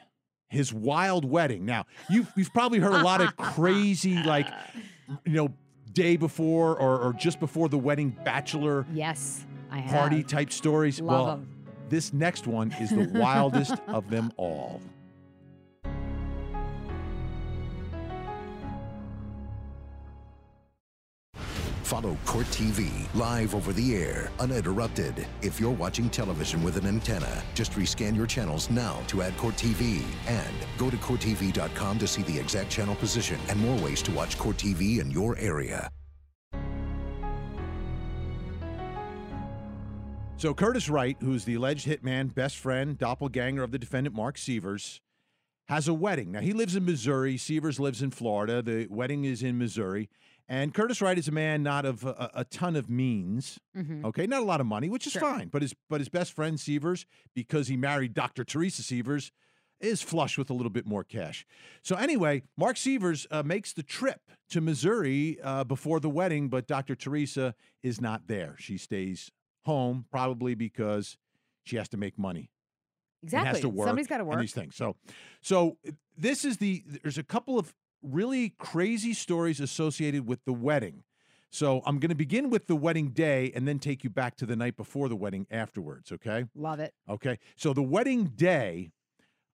his 0.50 0.74
wild 0.74 1.24
wedding. 1.26 1.65
Now, 1.65 1.86
you've 2.10 2.32
you've 2.36 2.54
probably 2.54 2.80
heard 2.80 2.93
a 2.93 3.04
lot 3.04 3.21
of 3.21 3.36
crazy, 3.38 4.15
like, 4.24 4.48
you 5.26 5.34
know, 5.34 5.50
day 5.93 6.17
before 6.17 6.78
or, 6.78 7.00
or 7.00 7.13
just 7.13 7.39
before 7.39 7.69
the 7.69 7.78
wedding 7.78 8.10
bachelor 8.26 8.86
Yes, 8.93 9.45
I 9.71 9.78
have. 9.80 9.91
party 9.91 10.24
type 10.24 10.52
stories. 10.52 11.00
Love 11.00 11.26
well, 11.26 11.34
'em. 11.36 11.48
this 11.89 12.12
next 12.12 12.48
one 12.48 12.71
is 12.82 12.89
the 12.89 13.10
wildest 13.19 13.76
of 13.88 14.10
them 14.10 14.32
all. 14.38 14.82
Follow 21.86 22.17
Court 22.26 22.48
TV 22.48 22.89
live 23.13 23.54
over 23.54 23.71
the 23.71 23.95
air, 23.95 24.32
uninterrupted. 24.39 25.28
If 25.43 25.60
you're 25.60 25.69
watching 25.69 26.10
television 26.10 26.63
with 26.63 26.78
an 26.78 26.88
antenna, 26.88 27.43
just 27.54 27.74
rescan 27.74 28.15
your 28.15 28.26
channels 28.26 28.71
now 28.71 29.04
to 29.08 29.21
add 29.21 29.38
Court 29.38 29.56
TV. 29.56 30.04
And 30.26 30.56
go 30.80 30.89
to 30.89 30.98
CourtTV.com 30.98 32.00
to 32.00 32.08
see 32.08 32.24
the 32.24 32.39
exact 32.39 32.71
channel 32.71 32.95
position 32.95 33.39
and 33.50 33.60
more 33.60 33.78
ways 33.84 34.02
to 34.02 34.12
watch 34.12 34.36
Court 34.39 34.58
TV 34.58 35.00
in 35.00 35.12
your 35.12 35.38
area. 35.38 35.88
So 40.38 40.56
Curtis 40.56 40.89
Wright, 40.89 41.17
who's 41.21 41.45
the 41.45 41.54
alleged 41.54 41.88
hitman, 41.88 42.34
best 42.34 42.58
friend, 42.58 42.98
doppelganger 42.98 43.62
of 43.62 43.69
the 43.71 43.80
defendant 43.80 44.15
Mark 44.15 44.39
Sievers, 44.39 45.02
has 45.67 45.88
a 45.88 45.93
wedding. 45.93 46.32
Now 46.32 46.41
he 46.41 46.54
lives 46.54 46.76
in 46.76 46.84
Missouri. 46.84 47.38
Sievers 47.38 47.80
lives 47.80 48.02
in 48.02 48.10
Florida. 48.10 48.63
The 48.63 48.88
wedding 48.89 49.24
is 49.24 49.43
in 49.43 49.60
Missouri. 49.60 50.10
And 50.47 50.73
Curtis 50.75 51.01
Wright 51.01 51.17
is 51.17 51.27
a 51.27 51.31
man 51.31 51.63
not 51.63 51.86
of 51.86 52.03
a, 52.03 52.29
a 52.36 52.45
ton 52.45 52.75
of 52.75 52.89
means. 52.89 53.60
Mhm. 53.75 54.05
Okay, 54.05 54.27
not 54.27 54.41
a 54.41 54.45
lot 54.45 54.62
of 54.62 54.67
money, 54.67 54.89
which 54.89 55.08
is 55.08 55.13
Sure. 55.13 55.21
fine. 55.21 55.47
But 55.47 55.62
his 55.63 55.73
but 55.89 55.99
his 56.01 56.10
best 56.10 56.34
friend 56.34 56.60
Sievers, 56.60 57.05
because 57.34 57.67
he 57.67 57.75
married 57.77 58.13
Dr. 58.13 58.43
Teresa 58.43 58.84
Sievers, 58.84 59.31
is 59.79 60.01
flush 60.03 60.38
with 60.38 60.49
a 60.49 60.53
little 60.53 60.69
bit 60.69 60.86
more 60.86 61.03
cash. 61.03 61.45
So 61.81 61.95
anyway, 61.95 62.43
Mark 62.58 62.77
Sievers 62.77 63.25
uh, 63.31 63.41
makes 63.43 63.73
the 63.73 63.84
trip 63.84 64.21
to 64.49 64.62
Missouri 64.62 65.39
uh, 65.41 65.63
before 65.63 65.99
the 65.99 66.10
wedding, 66.10 66.47
but 66.49 66.67
Dr. 66.67 66.95
Teresa 66.95 67.55
is 67.81 67.99
not 67.99 68.27
there. 68.27 68.55
She 68.60 68.77
stays 68.77 69.31
home, 69.63 70.05
probably 70.12 70.53
because 70.55 71.17
she 71.63 71.75
has 71.77 71.89
to 71.89 71.97
make 71.97 72.17
money 72.19 72.51
Exactly. 73.23 73.47
has 73.49 73.62
to 73.62 73.69
work. 73.69 73.88
Somebody's 73.88 74.08
got 74.08 74.19
to 74.19 74.25
work. 74.25 74.39
these 74.39 74.53
things. 74.53 74.75
So, 74.75 74.95
so 75.41 75.77
this 76.15 76.45
is 76.45 76.58
the. 76.58 76.84
There's 77.01 77.17
a 77.17 77.23
couple 77.23 77.58
of 77.58 77.73
really 78.06 78.54
crazy 78.58 79.13
stories 79.13 79.60
associated 79.60 80.28
with 80.28 80.44
the 80.46 80.54
wedding. 80.54 81.04
So 81.50 81.82
I'm 81.86 82.00
going 82.00 82.10
to 82.10 82.15
begin 82.15 82.50
with 82.50 82.68
the 82.68 82.76
wedding 82.76 83.10
day 83.12 83.52
and 83.56 83.68
then 83.68 83.80
take 83.80 84.04
you 84.04 84.10
back 84.10 84.36
to 84.38 84.46
the 84.46 84.56
night 84.56 84.76
before 84.76 85.08
the 85.08 85.15
wedding 85.15 85.48
afterwards. 85.50 86.12
Okay. 86.12 86.46
Love 86.54 86.80
it. 86.80 86.94
Okay. 87.10 87.39
So 87.56 87.72
the 87.74 87.84
wedding 87.84 88.26
day, 88.36 88.91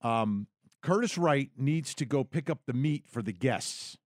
um, 0.01 0.47
Curtis 0.81 1.17
Wright 1.17 1.51
needs 1.57 1.93
to 1.95 2.05
go 2.05 2.23
pick 2.23 2.49
up 2.49 2.59
the 2.65 2.73
meat 2.73 3.03
for 3.07 3.21
the 3.21 3.33
guests 3.33 3.97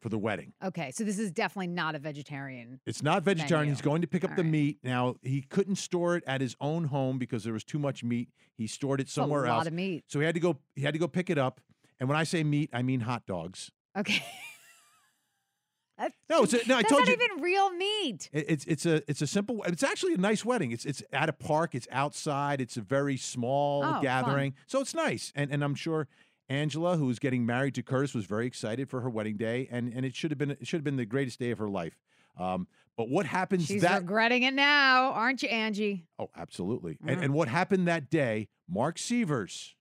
for 0.00 0.08
the 0.08 0.18
wedding. 0.18 0.52
Okay, 0.64 0.90
so 0.92 1.04
this 1.04 1.18
is 1.18 1.30
definitely 1.30 1.66
not 1.66 1.94
a 1.94 1.98
vegetarian. 1.98 2.80
It's 2.86 3.02
not 3.02 3.22
vegetarian. 3.22 3.68
He's 3.68 3.82
going 3.82 4.00
to 4.00 4.06
pick 4.06 4.24
up 4.24 4.30
All 4.30 4.36
the 4.36 4.42
right. 4.42 4.50
meat. 4.50 4.78
Now 4.82 5.16
he 5.22 5.42
couldn't 5.42 5.76
store 5.76 6.16
it 6.16 6.24
at 6.26 6.40
his 6.40 6.56
own 6.60 6.84
home 6.84 7.18
because 7.18 7.44
there 7.44 7.52
was 7.52 7.64
too 7.64 7.78
much 7.78 8.02
meat. 8.02 8.28
He 8.56 8.66
stored 8.66 9.00
it 9.00 9.08
somewhere 9.08 9.44
a 9.44 9.48
lot 9.48 9.58
else. 9.58 9.66
of 9.66 9.72
meat. 9.74 10.04
So 10.08 10.18
he 10.20 10.24
had 10.26 10.34
to 10.34 10.40
go. 10.40 10.56
He 10.74 10.82
had 10.82 10.94
to 10.94 11.00
go 11.00 11.08
pick 11.08 11.30
it 11.30 11.38
up. 11.38 11.60
And 11.98 12.08
when 12.08 12.16
I 12.16 12.24
say 12.24 12.42
meat, 12.44 12.70
I 12.72 12.82
mean 12.82 13.00
hot 13.00 13.26
dogs. 13.26 13.70
Okay. 13.98 14.22
That's, 15.98 16.14
No, 16.30 16.44
it's 16.44 16.54
a, 16.54 16.66
no. 16.66 16.76
I 16.76 16.82
that's 16.82 16.88
told 16.90 17.00
not 17.06 17.08
you. 17.08 17.14
even 17.30 17.42
real 17.42 17.70
meat. 17.74 18.30
it- 18.32 18.46
It's 18.48 18.64
it's 18.64 18.86
a 18.86 19.02
it's 19.10 19.20
a 19.20 19.26
simple. 19.26 19.62
It's 19.64 19.82
actually 19.82 20.14
a 20.14 20.18
nice 20.18 20.44
wedding. 20.46 20.72
It's 20.72 20.86
it's 20.86 21.02
at 21.12 21.28
a 21.28 21.32
park. 21.34 21.74
It's 21.74 21.86
outside. 21.90 22.60
It's 22.62 22.78
a 22.78 22.80
very 22.80 23.18
small 23.18 23.82
Oh, 23.84 23.90
fun. 23.92 24.02
gathering. 24.02 24.54
So 24.66 24.80
it's 24.80 24.94
nice. 24.94 25.30
And 25.36 25.52
and 25.52 25.62
I'm 25.62 25.74
sure 25.74 26.08
Angela, 26.48 26.96
who 26.96 27.04
was 27.06 27.18
getting 27.18 27.44
married 27.44 27.74
to 27.74 27.82
Curtis, 27.82 28.14
was 28.14 28.24
very 28.24 28.46
excited 28.46 28.88
for 28.88 29.02
her 29.02 29.10
wedding 29.10 29.36
day. 29.36 29.68
And 29.70 29.92
and 29.92 30.06
it 30.06 30.14
should 30.16 30.30
have 30.30 30.38
been 30.38 30.52
it 30.52 30.66
should 30.66 30.78
have 30.78 30.84
been 30.84 30.96
the 30.96 31.04
greatest 31.04 31.38
day 31.38 31.50
of 31.50 31.58
her 31.58 31.68
life. 31.68 31.98
Um, 32.38 32.66
but 32.96 33.10
what 33.10 33.26
happens 33.26 33.66
She's 33.66 33.82
that 33.82 34.00
regretting 34.00 34.42
it 34.44 34.54
now, 34.54 35.12
aren't 35.12 35.42
you, 35.42 35.50
Angie? 35.50 36.06
Oh, 36.18 36.30
absolutely. 36.34 36.96
And, 37.06 37.20
Mhm. 37.20 37.24
and 37.24 37.34
what 37.34 37.48
happened 37.48 37.86
that 37.88 38.08
day, 38.10 38.48
Mark 38.66 38.96
Sievers 38.98 39.74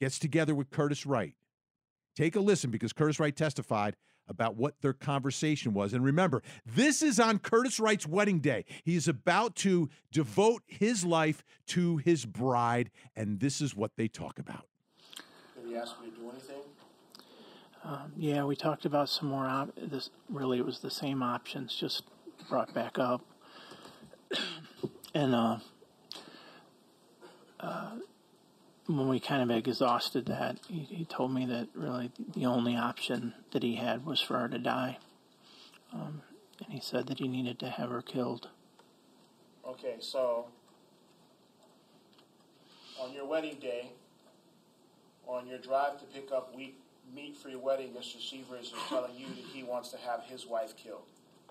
gets 0.00 0.20
together 0.20 0.54
with 0.54 0.70
Curtis 0.70 1.04
Wright. 1.04 1.34
Take 2.14 2.36
a 2.36 2.40
listen 2.40 2.70
because 2.70 2.92
Curtis 2.92 3.18
Wright 3.18 3.34
testified 3.34 3.96
about 4.28 4.56
what 4.56 4.80
their 4.80 4.92
conversation 4.92 5.74
was. 5.74 5.92
And 5.92 6.04
remember, 6.04 6.42
this 6.64 7.02
is 7.02 7.18
on 7.18 7.38
Curtis 7.38 7.80
Wright's 7.80 8.06
wedding 8.06 8.38
day. 8.40 8.64
He's 8.84 9.08
about 9.08 9.56
to 9.56 9.88
devote 10.10 10.62
his 10.66 11.04
life 11.04 11.42
to 11.68 11.96
his 11.98 12.24
bride, 12.24 12.90
and 13.16 13.40
this 13.40 13.60
is 13.60 13.74
what 13.74 13.92
they 13.96 14.08
talk 14.08 14.38
about. 14.38 14.66
Did 15.56 15.68
he 15.68 15.76
ask 15.76 15.96
you 16.04 16.10
to 16.10 16.16
do 16.16 16.30
anything? 16.30 16.62
Um, 17.84 18.12
yeah, 18.16 18.44
we 18.44 18.54
talked 18.54 18.84
about 18.84 19.08
some 19.08 19.28
more. 19.28 19.46
Op- 19.46 19.74
this 19.76 20.10
really 20.28 20.58
it 20.58 20.66
was 20.66 20.78
the 20.78 20.90
same 20.90 21.22
options, 21.22 21.74
just 21.74 22.04
brought 22.48 22.72
back 22.72 22.98
up. 22.98 23.24
and 25.14 25.34
uh, 25.34 25.56
uh, 27.58 27.90
when 28.96 29.08
we 29.08 29.20
kind 29.20 29.42
of 29.42 29.56
exhausted 29.56 30.26
that, 30.26 30.58
he, 30.68 30.80
he 30.80 31.04
told 31.04 31.32
me 31.32 31.46
that 31.46 31.68
really 31.74 32.10
the 32.34 32.46
only 32.46 32.76
option 32.76 33.34
that 33.52 33.62
he 33.62 33.76
had 33.76 34.04
was 34.04 34.20
for 34.20 34.38
her 34.38 34.48
to 34.48 34.58
die. 34.58 34.98
Um, 35.92 36.22
and 36.64 36.72
he 36.72 36.80
said 36.80 37.06
that 37.08 37.18
he 37.18 37.28
needed 37.28 37.58
to 37.60 37.70
have 37.70 37.90
her 37.90 38.02
killed. 38.02 38.48
Okay, 39.66 39.96
so 40.00 40.46
on 43.00 43.12
your 43.12 43.26
wedding 43.26 43.58
day, 43.60 43.90
on 45.26 45.46
your 45.46 45.58
drive 45.58 45.98
to 46.00 46.04
pick 46.06 46.32
up 46.32 46.54
wheat, 46.54 46.76
meat 47.14 47.36
for 47.36 47.48
your 47.48 47.60
wedding, 47.60 47.90
Mr. 47.90 48.20
Sievers 48.20 48.66
is 48.66 48.72
telling 48.88 49.16
you 49.16 49.26
that 49.26 49.44
he 49.52 49.62
wants 49.62 49.90
to 49.90 49.98
have 49.98 50.24
his 50.24 50.46
wife 50.46 50.76
killed. 50.76 51.02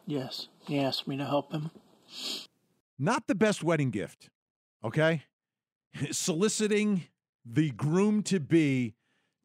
Yes, 0.05 0.47
he 0.65 0.79
asked 0.79 1.07
me 1.07 1.17
to 1.17 1.25
help 1.25 1.51
him. 1.51 1.71
Not 2.97 3.27
the 3.27 3.35
best 3.35 3.63
wedding 3.63 3.91
gift, 3.91 4.29
okay? 4.83 5.23
Soliciting 6.11 7.03
the 7.45 7.71
groom 7.71 8.23
to 8.23 8.39
be 8.39 8.95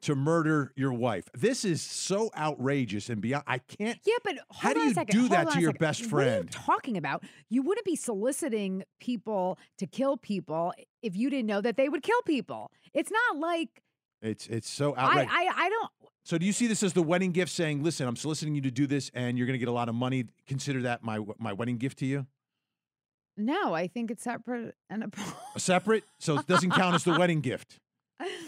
to 0.03 0.15
murder 0.15 0.71
your 0.75 0.93
wife. 0.93 1.27
This 1.33 1.65
is 1.65 1.81
so 1.81 2.29
outrageous 2.37 3.09
and 3.09 3.19
beyond. 3.19 3.43
I 3.47 3.57
can't. 3.57 3.97
Yeah, 4.05 4.15
but 4.23 4.35
How 4.53 4.73
do 4.73 4.79
you 4.81 4.93
second, 4.93 5.19
do 5.19 5.27
that 5.29 5.49
to 5.51 5.59
your 5.59 5.69
second. 5.71 5.79
best 5.79 6.11
What 6.11 6.21
are 6.23 6.25
you 6.25 6.31
friend? 6.31 6.51
talking 6.51 6.97
about? 6.97 7.23
You 7.49 7.63
wouldn't 7.63 7.85
be 7.85 7.95
soliciting 7.95 8.83
people 8.99 9.57
to 9.79 9.87
kill 9.87 10.15
people 10.17 10.73
if 11.01 11.15
you 11.15 11.29
didn't 11.31 11.47
know 11.47 11.61
that 11.61 11.77
they 11.77 11.89
would 11.89 12.03
kill 12.03 12.21
people. 12.23 12.69
It's 12.93 13.11
not 13.11 13.39
like 13.39 13.81
It's 14.21 14.45
it's 14.47 14.69
so 14.69 14.93
I, 14.93 15.03
outrageous. 15.03 15.33
I 15.33 15.47
I 15.65 15.69
don't 15.69 15.91
so 16.23 16.37
do 16.37 16.45
you 16.45 16.51
see 16.53 16.67
this 16.67 16.83
as 16.83 16.91
the 16.91 17.01
wedding 17.03 17.31
gift, 17.31 17.51
saying, 17.51 17.83
"Listen, 17.83 18.05
I'm 18.05 18.17
soliciting 18.17 18.53
you 18.53 18.59
to 18.61 18.71
do 18.71 18.85
this, 18.85 19.09
and 19.13 19.37
you're 19.37 19.47
going 19.47 19.53
to 19.53 19.59
get 19.59 19.69
a 19.69 19.71
lot 19.71 19.87
of 19.87 19.95
money. 19.95 20.25
Consider 20.45 20.81
that 20.81 21.01
my 21.01 21.19
my 21.39 21.53
wedding 21.53 21.77
gift 21.77 21.99
to 21.99 22.05
you." 22.05 22.27
no, 23.37 23.73
I 23.73 23.87
think 23.87 24.11
it's 24.11 24.23
separate 24.23 24.75
and 24.89 25.03
apart. 25.03 25.35
A 25.55 25.59
separate, 25.59 26.03
so 26.19 26.37
it 26.39 26.47
doesn't 26.47 26.71
count 26.71 26.95
as 26.95 27.03
the 27.03 27.11
wedding 27.19 27.39
gift. 27.41 27.79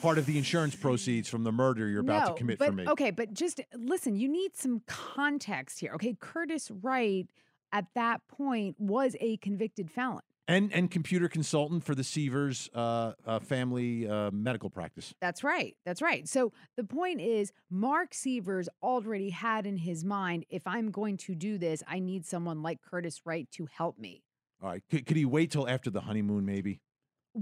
Part 0.02 0.18
of 0.18 0.26
the 0.26 0.38
insurance 0.38 0.76
proceeds 0.76 1.30
from 1.30 1.44
the 1.44 1.52
murder 1.52 1.88
you're 1.88 2.02
about 2.02 2.28
no, 2.28 2.34
to 2.34 2.38
commit 2.38 2.60
but, 2.60 2.68
for 2.68 2.72
me. 2.74 2.88
Okay, 2.88 3.12
but 3.12 3.34
just 3.34 3.62
listen, 3.76 4.16
you 4.16 4.28
need 4.28 4.56
some 4.56 4.82
context 4.88 5.80
here. 5.80 5.94
Okay, 5.94 6.16
Curtis 6.20 6.72
Wright 6.72 7.30
at 7.72 7.86
that 7.96 8.22
point 8.28 8.76
was 8.80 9.16
a 9.20 9.38
convicted 9.38 9.92
felon. 9.92 10.22
And 10.48 10.74
and 10.74 10.90
computer 10.90 11.30
consultant 11.30 11.84
for 11.84 11.94
the 11.94 12.04
Sievers 12.04 12.72
uh, 12.74 13.14
uh, 13.24 13.38
family 13.38 14.10
uh, 14.10 14.32
medical 14.32 14.72
practice. 14.72 15.14
That's 15.22 15.44
right. 15.44 15.78
That's 15.86 16.02
right. 16.02 16.28
So 16.28 16.54
the 16.76 16.84
point 16.84 17.22
is, 17.22 17.52
Mark 17.70 18.16
Sievers 18.16 18.68
already 18.82 19.30
had 19.30 19.68
in 19.68 19.78
his 19.78 20.04
mind 20.04 20.46
if 20.50 20.66
I'm 20.66 20.90
going 20.90 21.18
to 21.18 21.36
do 21.36 21.60
this, 21.60 21.84
I 21.88 22.00
need 22.00 22.26
someone 22.26 22.64
like 22.64 22.82
Curtis 22.82 23.22
Wright 23.26 23.48
to 23.52 23.68
help 23.68 24.00
me. 24.00 24.24
All 24.62 24.70
right, 24.70 24.82
could, 24.90 25.06
could 25.06 25.18
he 25.18 25.26
wait 25.26 25.52
till 25.52 25.70
after 25.70 25.92
the 25.92 26.02
honeymoon, 26.02 26.46
maybe? 26.46 26.82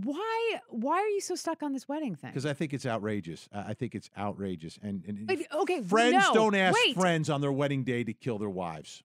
Why 0.03 0.60
why 0.69 0.97
are 0.97 1.07
you 1.07 1.21
so 1.21 1.36
stuck 1.36 1.63
on 1.63 1.73
this 1.73 1.88
wedding 1.88 2.15
thing? 2.15 2.29
Because 2.31 2.45
I 2.45 2.53
think 2.53 2.73
it's 2.73 2.86
outrageous. 2.86 3.47
I 3.53 3.69
I 3.69 3.73
think 3.73 3.95
it's 3.95 4.10
outrageous. 4.17 4.79
And, 4.81 5.03
and 5.07 5.27
But 5.27 5.39
okay, 5.62 5.81
friends 5.81 6.13
no, 6.27 6.33
don't 6.33 6.55
ask 6.55 6.75
wait. 6.75 6.95
friends 6.95 7.29
on 7.29 7.41
their 7.41 7.51
wedding 7.51 7.83
day 7.83 8.03
to 8.03 8.13
kill 8.13 8.38
their 8.38 8.49
wives. 8.49 9.03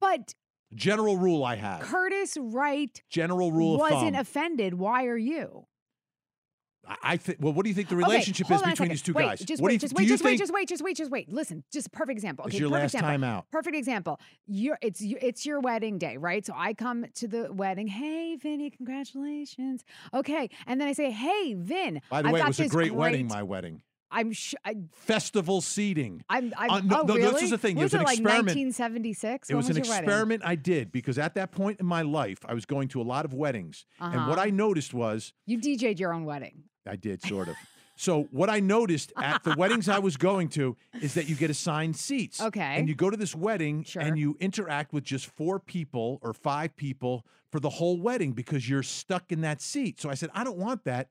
But 0.00 0.34
General 0.74 1.16
rule 1.16 1.44
I 1.44 1.56
have. 1.56 1.80
Curtis 1.80 2.36
Wright 2.38 3.02
General 3.08 3.52
rule 3.52 3.78
wasn't 3.78 4.16
offended. 4.16 4.74
Why 4.74 5.06
are 5.06 5.16
you? 5.16 5.66
I- 6.88 6.96
I 7.02 7.16
think. 7.16 7.38
Well, 7.40 7.52
what 7.52 7.64
do 7.64 7.68
you 7.68 7.74
think 7.74 7.88
the 7.88 7.96
relationship 7.96 8.46
hold 8.46 8.60
is 8.62 8.66
between 8.66 8.88
these 8.88 9.02
two 9.02 9.12
wait, 9.12 9.24
guys? 9.26 9.40
Just 9.40 9.62
what 9.62 9.70
wait, 9.70 9.80
just 9.80 9.94
wait, 9.94 10.08
just 10.08 10.24
wait, 10.24 10.38
just 10.38 10.52
wait, 10.52 10.68
just 10.68 10.82
wait, 10.82 10.96
just 10.96 11.10
wait. 11.10 11.32
Listen, 11.32 11.62
just 11.72 11.86
a 11.88 11.90
perfect 11.90 12.16
example. 12.16 12.46
It's 12.46 12.58
your 12.58 12.70
perfect 12.70 12.82
last 12.82 12.94
example. 12.94 13.08
time 13.10 13.24
out. 13.24 13.50
Perfect 13.50 13.76
example. 13.76 14.20
You're 14.46 14.78
it's 14.82 15.00
you- 15.00 15.18
it's 15.20 15.44
your 15.46 15.60
wedding 15.60 15.98
day, 15.98 16.16
right? 16.16 16.44
So 16.46 16.54
I 16.56 16.74
come 16.74 17.04
to 17.16 17.28
the 17.28 17.52
wedding. 17.52 17.86
Hey, 17.88 18.36
Vinnie, 18.36 18.70
congratulations. 18.70 19.84
Okay, 20.14 20.48
and 20.66 20.80
then 20.80 20.88
I 20.88 20.92
say, 20.92 21.10
Hey, 21.10 21.54
Vin. 21.54 22.00
By 22.10 22.22
the 22.22 22.28
I've 22.28 22.34
way, 22.34 22.40
it 22.40 22.46
was 22.46 22.58
a 22.60 22.62
this 22.64 22.72
great, 22.72 22.94
wedding. 22.94 23.26
My 23.28 23.42
wedding. 23.42 23.82
I'm 24.10 24.32
sh- 24.32 24.54
I, 24.64 24.74
Festival 24.92 25.60
seating. 25.60 26.22
I'm 26.30 26.54
I'm 26.56 26.70
Uh, 26.70 26.80
no, 26.80 27.00
oh, 27.02 27.06
no, 27.06 27.14
really? 27.16 27.32
this 27.32 27.42
is 27.42 27.50
the 27.50 27.58
thing. 27.58 27.76
It 27.76 27.82
Was 27.82 27.92
was 27.92 27.94
an 27.94 28.00
it 28.00 28.04
like 28.04 28.18
experiment. 28.20 28.46
1976? 28.56 29.50
It 29.50 29.54
When 29.54 29.58
was 29.58 29.68
an 29.68 29.76
your 29.76 29.84
wedding? 29.84 30.04
experiment 30.08 30.42
I 30.46 30.54
did 30.54 30.90
because 30.90 31.18
at 31.18 31.34
that 31.34 31.52
point 31.52 31.78
in 31.78 31.84
my 31.84 32.00
life, 32.00 32.38
I 32.46 32.54
was 32.54 32.64
going 32.64 32.88
to 32.88 33.02
a 33.02 33.04
lot 33.04 33.26
of 33.26 33.34
weddings, 33.34 33.84
and 34.00 34.14
what 34.26 34.38
Uh-huh. 34.38 34.46
I 34.46 34.50
noticed 34.50 34.94
was 34.94 35.34
You 35.44 35.58
DJ'd 35.58 36.00
your 36.00 36.14
own 36.14 36.24
wedding. 36.24 36.64
I 36.88 36.96
did 36.96 37.22
sort 37.22 37.48
of. 37.48 37.56
So 37.96 38.28
what 38.30 38.48
I 38.48 38.60
noticed 38.60 39.12
at 39.16 39.42
the 39.42 39.56
weddings 39.58 39.88
I 39.88 39.98
was 39.98 40.16
going 40.16 40.48
to 40.50 40.76
is 41.02 41.14
that 41.14 41.28
you 41.28 41.34
get 41.34 41.50
assigned 41.50 41.96
seats. 41.96 42.40
Okay. 42.40 42.60
And 42.60 42.88
you 42.88 42.94
go 42.94 43.10
to 43.10 43.16
this 43.16 43.34
wedding 43.34 43.82
Sure. 43.82 44.00
and 44.02 44.16
you 44.16 44.36
interact 44.38 44.92
with 44.92 45.02
just 45.02 45.26
four 45.26 45.58
people 45.58 46.20
or 46.22 46.32
five 46.32 46.76
people 46.76 47.26
for 47.50 47.58
the 47.58 47.70
whole 47.70 47.98
wedding 48.00 48.32
because 48.32 48.68
you're 48.68 48.84
stuck 48.84 49.32
in 49.32 49.40
that 49.40 49.60
seat. 49.60 50.00
So 50.00 50.08
I 50.10 50.14
said, 50.14 50.30
I 50.32 50.44
don't 50.44 50.58
want 50.58 50.84
that. 50.84 51.08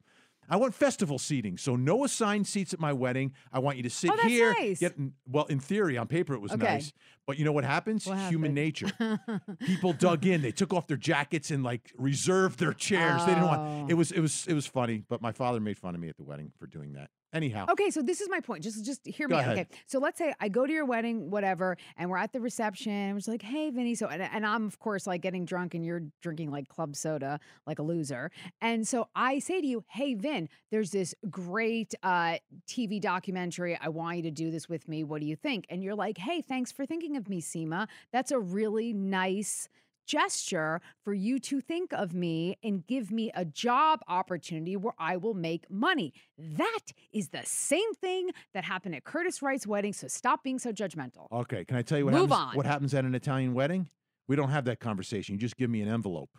I 0.49 0.55
want 0.57 0.73
festival 0.73 1.19
seating. 1.19 1.57
So 1.57 1.75
no 1.75 2.03
assigned 2.05 2.47
seats 2.47 2.73
at 2.73 2.79
my 2.79 2.93
wedding. 2.93 3.33
I 3.51 3.59
want 3.59 3.77
you 3.77 3.83
to 3.83 3.89
sit 3.89 4.09
Oh, 4.11 4.15
that's 4.15 4.27
here. 4.29 4.53
nice. 4.57 4.79
Get, 4.79 4.95
well, 5.27 5.45
in 5.45 5.59
theory, 5.59 5.97
on 5.97 6.07
paper 6.07 6.33
it 6.33 6.39
was 6.39 6.51
Okay. 6.53 6.63
nice. 6.63 6.93
But 7.25 7.37
you 7.37 7.43
know 7.45 7.51
what 7.51 7.65
happens? 7.65 8.05
What 8.07 8.17
Human 8.29 8.53
nature. 8.53 8.89
People 9.59 9.91
dug 9.93 10.25
in. 10.25 10.41
They 10.41 10.51
took 10.51 10.71
off 10.73 10.87
their 10.87 10.95
jackets 10.97 11.51
and 11.51 11.63
like 11.63 11.91
reserved 11.97 12.59
their 12.59 12.71
chairs. 12.73 13.21
They 13.25 13.33
didn't 13.33 13.43
want 13.47 13.59
Oh. 13.61 13.87
it 13.89 13.95
was 13.95 14.11
it 14.11 14.21
was 14.21 14.45
it 14.47 14.53
was 14.53 14.65
funny, 14.65 15.03
but 15.09 15.21
my 15.21 15.31
father 15.33 15.59
made 15.59 15.77
fun 15.77 15.93
of 15.95 15.99
me 16.01 16.07
at 16.09 16.15
the 16.17 16.23
wedding 16.23 16.51
for 16.57 16.67
doing 16.67 16.93
that. 16.93 17.09
Anyhow. 17.33 17.65
Okay, 17.69 17.89
so 17.89 18.01
this 18.01 18.21
is 18.21 18.29
my 18.29 18.39
point. 18.39 18.63
Just 18.63 18.85
just 18.85 19.05
hear 19.05 19.27
Go 19.27 19.35
me. 19.35 19.41
ahead. 19.41 19.57
Okay. 19.59 19.67
So 19.85 19.99
let's 19.99 20.17
say 20.17 20.33
I 20.39 20.47
go 20.47 20.65
to 20.65 20.71
your 20.71 20.85
wedding, 20.85 21.29
whatever, 21.29 21.77
and 21.97 22.09
we're 22.09 22.17
at 22.17 22.31
the 22.31 22.39
reception. 22.39 23.11
We're 23.11 23.17
just 23.17 23.27
like, 23.27 23.41
hey, 23.41 23.69
Vinnie. 23.69 23.95
So 23.95 24.07
and, 24.07 24.21
and 24.21 24.45
I'm 24.45 24.65
of 24.65 24.79
course 24.79 25.05
like 25.05 25.21
getting 25.21 25.43
drunk 25.43 25.73
and 25.73 25.85
you're 25.85 26.03
drinking 26.21 26.51
like 26.51 26.69
club 26.69 26.95
soda, 26.95 27.39
like 27.65 27.79
a 27.79 27.83
loser. 27.83 28.31
And 28.61 28.87
so 28.87 29.09
I 29.13 29.39
say 29.39 29.59
to 29.59 29.67
you, 29.67 29.83
hey, 29.89 30.13
Vin, 30.13 30.47
there's 30.71 30.91
this 30.91 31.13
great 31.29 31.93
uh 32.01 32.37
TV 32.65 33.01
documentary. 33.01 33.77
I 33.79 33.89
want 33.89 34.17
you 34.17 34.23
to 34.23 34.31
do 34.31 34.49
this 34.49 34.69
with 34.69 34.87
me. 34.87 35.03
What 35.03 35.19
do 35.19 35.27
you 35.27 35.35
think? 35.35 35.65
And 35.69 35.83
you're 35.83 35.95
like, 35.95 36.17
hey, 36.17 36.41
thanks 36.41 36.71
for 36.71 36.85
thinking 36.85 37.17
of 37.17 37.27
me, 37.27 37.41
Seema. 37.41 37.87
That's 38.13 38.31
a 38.31 38.39
really 38.39 38.93
nice 38.93 39.67
gesture 40.07 40.81
for 41.03 41.13
you 41.13 41.37
to 41.39 41.61
think 41.61 41.93
of 41.93 42.13
me 42.13 42.57
and 42.63 42.87
give 42.87 43.11
me 43.11 43.31
a 43.35 43.45
job 43.45 43.99
opportunity 44.07 44.75
where 44.75 44.93
I 44.97 45.17
will 45.17 45.33
make 45.35 45.69
money. 45.69 46.13
That 46.37 46.79
is 47.11 47.29
the 47.29 47.41
same 47.43 47.93
thing 47.93 48.31
that 48.53 48.63
happened 48.63 48.95
at 48.95 49.03
Curtis 49.03 49.41
Wright's 49.41 49.67
wedding. 49.67 49.93
So 49.93 50.07
stop 50.07 50.43
being 50.43 50.57
so 50.57 50.71
judgmental. 50.71 51.27
Okay, 51.31 51.63
can 51.65 51.77
I 51.77 51.81
tell 51.83 51.97
you 51.99 52.05
what 52.05 52.13
Move 52.15 52.29
happens 52.31 52.49
on. 52.51 52.55
what 52.55 52.65
happens 52.65 52.93
at 52.95 53.05
an 53.05 53.13
Italian 53.13 53.53
wedding? 53.53 53.87
We 54.27 54.35
don't 54.35 54.49
have 54.49 54.65
that 54.65 54.79
conversation. 54.79 55.35
You 55.35 55.39
just 55.39 55.57
give 55.57 55.69
me 55.69 55.81
an 55.81 55.87
envelope. 55.89 56.31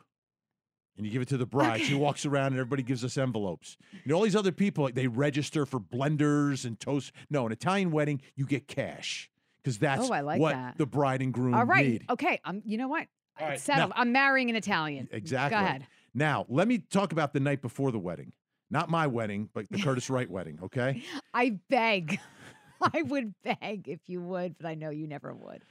And 0.96 1.07
you 1.07 1.12
give 1.12 1.22
it 1.22 1.28
to 1.28 1.37
the 1.37 1.46
bride. 1.46 1.81
She 1.83 1.94
walks 1.94 2.26
around 2.26 2.48
and 2.48 2.57
everybody 2.57 2.83
gives 2.83 3.04
us 3.04 3.16
envelopes. 3.16 3.76
You 3.92 4.00
know, 4.11 4.16
all 4.16 4.22
these 4.24 4.35
other 4.35 4.50
people, 4.50 4.90
they 4.92 5.07
register 5.07 5.64
for 5.64 5.78
blenders 5.78 6.64
and 6.64 6.78
toast. 6.81 7.12
No, 7.31 7.46
an 7.46 7.52
Italian 7.52 7.92
wedding, 7.92 8.20
you 8.35 8.44
get 8.46 8.66
cash. 8.66 9.31
Because 9.62 9.78
that's 9.78 10.11
Oh, 10.11 10.12
I 10.12 10.22
like 10.22 10.40
what 10.40 10.54
that. 10.54 10.76
the 10.76 10.87
bride 10.87 11.22
and 11.22 11.33
groom 11.33 11.54
All 11.54 11.64
right. 11.64 11.87
need. 11.87 12.04
Okay. 12.11 12.40
Um, 12.44 12.62
you 12.64 12.78
know 12.78 12.88
what? 12.88 13.07
All 13.40 13.46
right, 13.46 13.55
It's 13.55 13.62
settled. 13.62 13.90
now- 13.90 14.01
I'm 14.01 14.12
marrying 14.12 14.51
an 14.51 14.57
Italian. 14.57 15.09
Exactly. 15.12 15.59
Go 15.59 15.64
ahead. 15.64 15.87
Now, 16.14 16.46
let 16.48 16.66
me 16.68 16.79
talk 16.79 17.12
about 17.12 17.33
the 17.33 17.40
night 17.40 17.62
before 17.62 17.92
the 17.92 17.98
wedding. 17.98 18.33
Not 18.70 18.90
my 18.90 19.07
wedding, 19.07 19.48
but 19.55 19.66
the 19.70 19.79
Curtis 19.81 20.11
Wright 20.11 20.29
wedding, 20.31 20.59
okay? 20.64 21.03
I 21.33 21.59
beg. 21.70 22.18
I 22.81 23.03
would 23.03 23.35
beg 23.42 23.88
if 23.88 24.01
you 24.09 24.20
would, 24.20 24.57
but 24.59 24.66
I 24.68 24.74
know 24.74 24.90
you 24.90 25.07
never 25.07 25.35
would. 25.35 25.62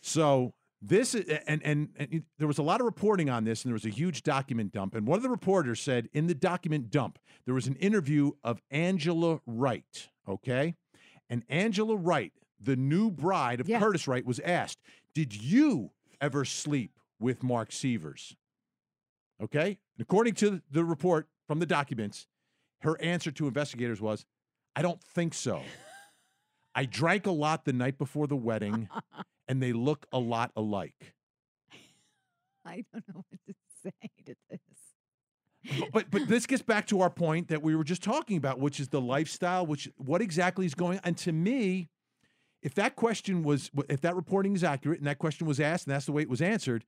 So 0.00 0.54
this 0.80 1.14
is, 1.14 1.28
and, 1.46 1.62
and 1.64 1.88
and 1.96 2.22
there 2.38 2.46
was 2.48 2.58
a 2.58 2.62
lot 2.62 2.80
of 2.80 2.84
reporting 2.84 3.30
on 3.30 3.44
this, 3.44 3.62
and 3.64 3.70
there 3.70 3.74
was 3.74 3.84
a 3.84 3.90
huge 3.90 4.22
document 4.22 4.72
dump. 4.72 4.94
And 4.94 5.06
one 5.06 5.16
of 5.16 5.22
the 5.22 5.28
reporters 5.30 5.80
said 5.80 6.08
in 6.12 6.26
the 6.26 6.34
document 6.34 6.90
dump 6.90 7.18
there 7.46 7.54
was 7.54 7.66
an 7.66 7.76
interview 7.76 8.32
of 8.44 8.60
Angela 8.70 9.40
Wright. 9.46 10.08
Okay, 10.28 10.74
and 11.30 11.42
Angela 11.48 11.96
Wright, 11.96 12.32
the 12.60 12.76
new 12.76 13.10
bride 13.10 13.60
of 13.60 13.68
Yeah. 13.68 13.78
Curtis 13.80 14.06
Wright, 14.06 14.24
was 14.24 14.38
asked, 14.40 14.78
"Did 15.14 15.34
you 15.40 15.90
ever 16.20 16.44
sleep 16.44 16.92
with 17.22 17.42
Mark 17.42 17.72
Sievers?" 17.72 18.36
Okay, 19.42 19.78
and 19.96 20.00
according 20.00 20.34
to 20.34 20.62
the 20.70 20.84
report 20.84 21.28
from 21.46 21.58
the 21.58 21.66
documents, 21.66 22.26
her 22.80 23.00
answer 23.00 23.30
to 23.30 23.46
investigators 23.46 24.00
was, 24.00 24.26
"I 24.76 24.82
don't 24.82 25.02
think 25.02 25.34
so." 25.34 25.62
I 26.74 26.86
drank 26.86 27.26
a 27.26 27.30
lot 27.30 27.64
the 27.64 27.72
night 27.72 27.98
before 27.98 28.26
the 28.26 28.36
wedding, 28.36 28.88
and 29.48 29.62
they 29.62 29.72
look 29.72 30.06
a 30.12 30.18
lot 30.18 30.52
alike. 30.56 31.14
I 32.64 32.84
don't 32.92 33.04
know 33.08 33.24
what 33.28 33.40
to 33.46 33.54
say 33.82 34.10
to 34.26 34.34
this. 34.50 34.60
But, 35.78 35.92
but 35.92 36.10
but 36.10 36.28
this 36.28 36.46
gets 36.46 36.62
back 36.62 36.86
to 36.88 37.00
our 37.00 37.10
point 37.10 37.48
that 37.48 37.62
we 37.62 37.76
were 37.76 37.84
just 37.84 38.02
talking 38.02 38.36
about, 38.36 38.58
which 38.58 38.80
is 38.80 38.88
the 38.88 39.00
lifestyle, 39.00 39.66
which 39.66 39.88
what 39.96 40.20
exactly 40.20 40.66
is 40.66 40.74
going 40.74 40.98
on. 40.98 41.04
And 41.04 41.16
to 41.18 41.32
me, 41.32 41.88
if 42.62 42.74
that 42.74 42.96
question 42.96 43.42
was 43.42 43.70
if 43.88 44.00
that 44.00 44.16
reporting 44.16 44.54
is 44.54 44.64
accurate 44.64 44.98
and 44.98 45.06
that 45.06 45.18
question 45.18 45.46
was 45.46 45.60
asked 45.60 45.86
and 45.86 45.94
that's 45.94 46.06
the 46.06 46.12
way 46.12 46.22
it 46.22 46.28
was 46.28 46.42
answered, 46.42 46.84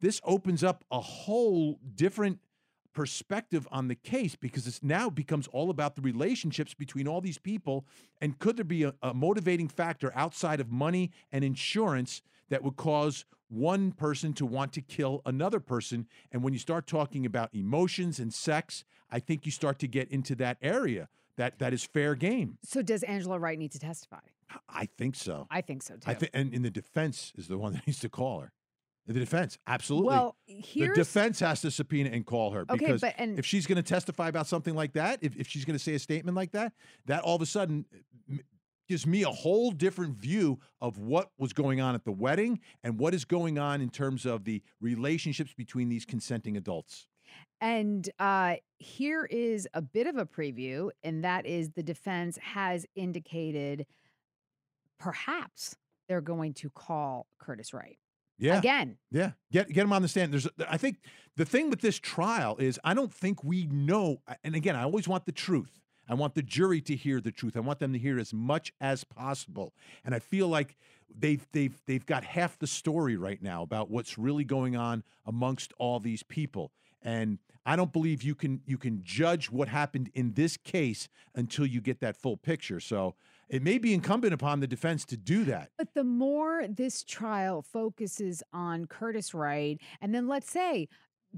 this 0.00 0.20
opens 0.24 0.62
up 0.62 0.84
a 0.90 1.00
whole 1.00 1.78
different 1.94 2.38
perspective 2.94 3.66
on 3.70 3.88
the 3.88 3.94
case 3.94 4.36
because 4.36 4.66
it's 4.66 4.82
now 4.82 5.10
becomes 5.10 5.48
all 5.48 5.68
about 5.68 5.96
the 5.96 6.02
relationships 6.02 6.72
between 6.74 7.08
all 7.08 7.20
these 7.20 7.38
people. 7.38 7.84
And 8.20 8.38
could 8.38 8.56
there 8.56 8.64
be 8.64 8.84
a, 8.84 8.94
a 9.02 9.12
motivating 9.12 9.68
factor 9.68 10.12
outside 10.14 10.60
of 10.60 10.70
money 10.70 11.10
and 11.32 11.44
insurance 11.44 12.22
that 12.48 12.62
would 12.62 12.76
cause 12.76 13.24
one 13.48 13.92
person 13.92 14.32
to 14.34 14.46
want 14.46 14.72
to 14.74 14.80
kill 14.80 15.22
another 15.26 15.60
person? 15.60 16.06
And 16.32 16.42
when 16.42 16.52
you 16.52 16.58
start 16.58 16.86
talking 16.86 17.26
about 17.26 17.54
emotions 17.54 18.18
and 18.18 18.32
sex 18.32 18.84
i 19.10 19.18
think 19.18 19.44
you 19.46 19.52
start 19.52 19.78
to 19.78 19.86
get 19.86 20.10
into 20.10 20.34
that 20.34 20.56
area 20.62 21.08
that 21.36 21.58
that 21.58 21.72
is 21.72 21.84
fair 21.84 22.14
game. 22.14 22.58
So 22.62 22.80
does 22.80 23.02
Angela 23.02 23.38
Wright 23.38 23.58
need 23.58 23.72
to 23.72 23.78
testify? 23.78 24.20
i 24.68 24.86
think 24.98 25.16
so. 25.16 25.46
I 25.50 25.62
think 25.62 25.82
so 25.82 25.94
too. 25.94 26.02
i 26.06 26.14
think 26.14 26.30
and 26.34 26.52
in 26.52 26.62
the 26.62 26.70
defense 26.70 27.32
is 27.36 27.48
the 27.48 27.58
one 27.58 27.72
that 27.72 27.84
needs 27.86 27.98
to 28.00 28.08
call 28.08 28.40
her 28.40 28.52
the 29.06 29.12
defense 29.14 29.58
absolutely 29.66 30.08
Well, 30.08 30.36
the 30.46 30.90
defense 30.94 31.40
has 31.40 31.60
to 31.62 31.70
subpoena 31.70 32.10
and 32.10 32.24
call 32.24 32.52
her 32.52 32.62
Okay, 32.70 32.76
because 32.86 33.00
but- 33.00 33.14
and- 33.18 33.38
if 33.38 33.44
she's 33.46 33.66
going 33.66 33.76
to 33.76 33.82
testify 33.82 34.28
about 34.28 34.46
something 34.46 34.74
like 34.74 34.92
that, 34.94 35.18
if, 35.22 35.36
if 35.36 35.46
she's 35.46 35.64
going 35.64 35.78
to 35.78 35.82
say 35.82 35.94
a 35.94 35.98
statement 35.98 36.36
like 36.36 36.52
that, 36.52 36.72
that 37.06 37.22
all 37.22 37.36
of 37.36 37.42
a 37.42 37.46
sudden 37.46 37.84
gives 38.88 39.06
me 39.06 39.22
a 39.22 39.30
whole 39.30 39.70
different 39.70 40.14
view 40.16 40.58
of 40.80 40.98
what 40.98 41.30
was 41.38 41.52
going 41.52 41.80
on 41.80 41.94
at 41.94 42.04
the 42.04 42.12
wedding 42.12 42.60
and 42.82 42.98
what 42.98 43.14
is 43.14 43.24
going 43.24 43.58
on 43.58 43.80
in 43.80 43.88
terms 43.88 44.26
of 44.26 44.44
the 44.44 44.62
relationships 44.80 45.54
between 45.54 45.88
these 45.88 46.04
consenting 46.04 46.56
adults. 46.56 47.08
And 47.60 48.08
uh, 48.18 48.56
here 48.78 49.24
is 49.24 49.66
a 49.72 49.80
bit 49.80 50.06
of 50.06 50.18
a 50.18 50.26
preview, 50.26 50.90
and 51.02 51.24
that 51.24 51.46
is 51.46 51.70
the 51.70 51.82
defense 51.82 52.36
has 52.42 52.84
indicated 52.94 53.86
perhaps 54.98 55.76
they're 56.08 56.20
going 56.20 56.52
to 56.54 56.70
call 56.70 57.26
Curtis 57.38 57.72
Wright. 57.72 57.98
Yeah. 58.38 58.58
Again. 58.58 58.96
Yeah. 59.10 59.32
Get 59.52 59.68
get 59.68 59.84
him 59.84 59.92
on 59.92 60.02
the 60.02 60.08
stand. 60.08 60.32
There's 60.32 60.48
I 60.68 60.76
think 60.76 60.98
the 61.36 61.44
thing 61.44 61.70
with 61.70 61.80
this 61.80 61.98
trial 61.98 62.56
is 62.58 62.78
I 62.84 62.94
don't 62.94 63.12
think 63.12 63.44
we 63.44 63.66
know 63.66 64.18
and 64.42 64.54
again, 64.54 64.76
I 64.76 64.82
always 64.82 65.08
want 65.08 65.26
the 65.26 65.32
truth. 65.32 65.80
I 66.08 66.14
want 66.14 66.34
the 66.34 66.42
jury 66.42 66.80
to 66.82 66.96
hear 66.96 67.20
the 67.20 67.32
truth. 67.32 67.56
I 67.56 67.60
want 67.60 67.78
them 67.78 67.92
to 67.92 67.98
hear 67.98 68.18
as 68.18 68.34
much 68.34 68.72
as 68.80 69.04
possible. 69.04 69.72
And 70.04 70.14
I 70.14 70.18
feel 70.18 70.48
like 70.48 70.76
they've 71.16 71.46
they've 71.52 71.80
they've 71.86 72.04
got 72.04 72.24
half 72.24 72.58
the 72.58 72.66
story 72.66 73.16
right 73.16 73.42
now 73.42 73.62
about 73.62 73.90
what's 73.90 74.18
really 74.18 74.44
going 74.44 74.76
on 74.76 75.02
amongst 75.24 75.72
all 75.78 76.00
these 76.00 76.22
people. 76.22 76.72
And 77.02 77.38
I 77.66 77.76
don't 77.76 77.92
believe 77.92 78.22
you 78.22 78.34
can 78.34 78.60
you 78.66 78.78
can 78.78 79.00
judge 79.02 79.50
what 79.50 79.68
happened 79.68 80.10
in 80.14 80.34
this 80.34 80.56
case 80.56 81.08
until 81.34 81.66
you 81.66 81.80
get 81.80 82.00
that 82.00 82.16
full 82.16 82.36
picture. 82.36 82.80
So 82.80 83.14
it 83.48 83.62
may 83.62 83.78
be 83.78 83.94
incumbent 83.94 84.34
upon 84.34 84.60
the 84.60 84.66
defense 84.66 85.04
to 85.06 85.16
do 85.16 85.44
that. 85.44 85.70
But 85.78 85.94
the 85.94 86.04
more 86.04 86.66
this 86.68 87.04
trial 87.04 87.62
focuses 87.62 88.42
on 88.52 88.86
Curtis 88.86 89.34
Wright, 89.34 89.80
and 90.00 90.14
then 90.14 90.28
let's 90.28 90.50
say 90.50 90.88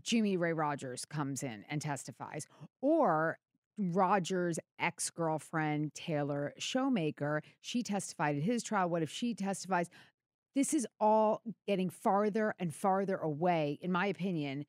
Jimmy 0.03 0.37
Ray 0.37 0.53
Rogers 0.53 1.05
comes 1.05 1.43
in 1.43 1.65
and 1.69 1.81
testifies, 1.81 2.47
or 2.81 3.39
Rogers' 3.79 4.59
ex 4.79 5.11
girlfriend, 5.11 5.95
Taylor 5.95 6.55
Showmaker, 6.59 7.43
she 7.61 7.83
testified 7.83 8.37
at 8.37 8.43
his 8.43 8.63
trial. 8.63 8.89
What 8.89 9.03
if 9.03 9.11
she 9.11 9.35
testifies? 9.35 9.89
This 10.55 10.73
is 10.73 10.87
all 10.99 11.43
getting 11.67 11.91
farther 11.91 12.55
and 12.59 12.75
farther 12.75 13.17
away, 13.17 13.79
in 13.83 13.93
my 13.93 14.07
opinion, 14.07 14.65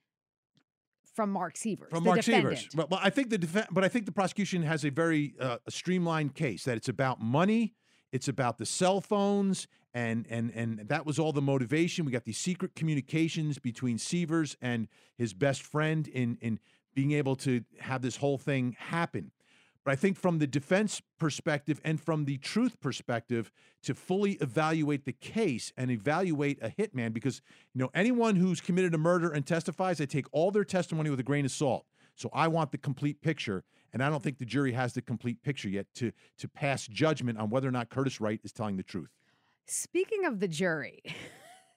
from 1.17 1.31
Mark 1.31 1.57
Sievers. 1.57 1.89
From 1.89 2.03
the 2.03 2.09
Mark 2.11 2.21
defendant. 2.21 2.59
Sievers. 2.59 2.75
Well, 2.75 2.87
well, 2.91 2.99
I 3.03 3.09
think 3.09 3.31
the 3.31 3.39
def- 3.39 3.67
but 3.71 3.83
I 3.83 3.87
think 3.87 4.05
the 4.05 4.11
prosecution 4.11 4.61
has 4.61 4.85
a 4.85 4.91
very 4.91 5.33
uh, 5.41 5.57
streamlined 5.67 6.35
case 6.35 6.63
that 6.65 6.77
it's 6.77 6.89
about 6.89 7.19
money, 7.19 7.73
it's 8.11 8.27
about 8.27 8.59
the 8.59 8.67
cell 8.67 9.01
phones, 9.01 9.67
and 9.95 10.27
and 10.29 10.51
and 10.51 10.87
that 10.87 11.07
was 11.07 11.17
all 11.17 11.33
the 11.33 11.41
motivation. 11.41 12.05
We 12.05 12.11
got 12.11 12.23
these 12.25 12.37
secret 12.37 12.75
communications 12.75 13.57
between 13.57 13.97
Sievers 13.97 14.55
and 14.61 14.87
his 15.17 15.33
best 15.33 15.63
friend 15.63 16.07
in 16.07 16.37
in 16.39 16.59
being 16.93 17.13
able 17.13 17.35
to 17.37 17.63
have 17.79 18.03
this 18.03 18.17
whole 18.17 18.37
thing 18.37 18.75
happen. 18.77 19.31
But 19.87 19.93
I 19.93 19.95
think 19.95 20.17
from 20.17 20.39
the 20.39 20.47
defense 20.47 21.01
perspective 21.17 21.79
and 21.81 21.97
from 21.97 22.25
the 22.25 22.35
truth 22.39 22.77
perspective, 22.81 23.53
to 23.83 23.95
fully 23.95 24.33
evaluate 24.41 25.05
the 25.05 25.13
case 25.13 25.71
and 25.77 25.89
evaluate 25.89 26.61
a 26.61 26.67
hitman, 26.67 27.13
because 27.13 27.41
you 27.73 27.79
know 27.79 27.89
anyone 27.93 28.35
who's 28.35 28.59
committed 28.59 28.93
a 28.93 28.97
murder 28.97 29.31
and 29.31 29.47
testifies, 29.47 30.01
I 30.01 30.03
take 30.03 30.25
all 30.33 30.51
their 30.51 30.65
testimony 30.65 31.09
with 31.09 31.21
a 31.21 31.23
grain 31.23 31.45
of 31.45 31.51
salt. 31.51 31.85
So 32.15 32.29
I 32.33 32.49
want 32.49 32.73
the 32.73 32.77
complete 32.77 33.21
picture, 33.21 33.63
and 33.93 34.03
I 34.03 34.09
don't 34.09 34.21
think 34.21 34.39
the 34.39 34.45
jury 34.45 34.73
has 34.73 34.91
the 34.91 35.01
complete 35.01 35.41
picture 35.41 35.69
yet 35.69 35.85
to 35.95 36.11
to 36.39 36.49
pass 36.49 36.85
judgment 36.85 37.37
on 37.37 37.49
whether 37.49 37.69
or 37.69 37.71
not 37.71 37.87
Curtis 37.87 38.19
Wright 38.19 38.41
is 38.43 38.51
telling 38.51 38.75
the 38.75 38.83
truth. 38.83 39.15
Speaking 39.67 40.25
of 40.25 40.41
the 40.41 40.49
jury, 40.49 41.01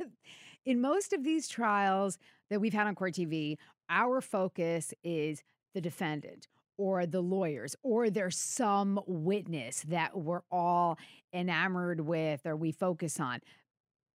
in 0.64 0.80
most 0.80 1.12
of 1.12 1.22
these 1.22 1.46
trials 1.46 2.18
that 2.48 2.60
we've 2.60 2.74
had 2.74 2.88
on 2.88 2.96
Court 2.96 3.14
TV, 3.14 3.56
our 3.88 4.20
focus 4.20 4.92
is 5.04 5.44
the 5.74 5.80
defendant 5.80 6.48
or 6.80 7.04
the 7.04 7.20
lawyers, 7.20 7.76
or 7.82 8.08
there's 8.08 8.38
some 8.38 8.98
witness 9.06 9.84
that 9.88 10.16
we're 10.16 10.40
all 10.50 10.98
enamored 11.34 12.00
with 12.00 12.46
or 12.46 12.56
we 12.56 12.72
focus 12.72 13.20
on. 13.20 13.40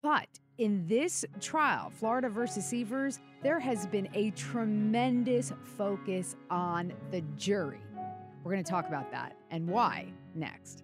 But 0.01 0.29
in 0.57 0.87
this 0.87 1.25
trial, 1.41 1.89
Florida 1.89 2.29
versus 2.29 2.65
Sievers, 2.65 3.19
there 3.41 3.59
has 3.59 3.85
been 3.87 4.07
a 4.13 4.31
tremendous 4.31 5.51
focus 5.77 6.37
on 6.49 6.93
the 7.11 7.19
jury. 7.35 7.81
We're 8.43 8.53
going 8.53 8.63
to 8.63 8.71
talk 8.71 8.87
about 8.87 9.11
that 9.11 9.35
and 9.51 9.67
why 9.67 10.13
next. 10.33 10.83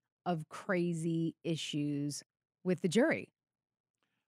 of 0.25 0.47
crazy 0.49 1.35
issues 1.43 2.23
with 2.63 2.81
the 2.81 2.87
jury. 2.87 3.33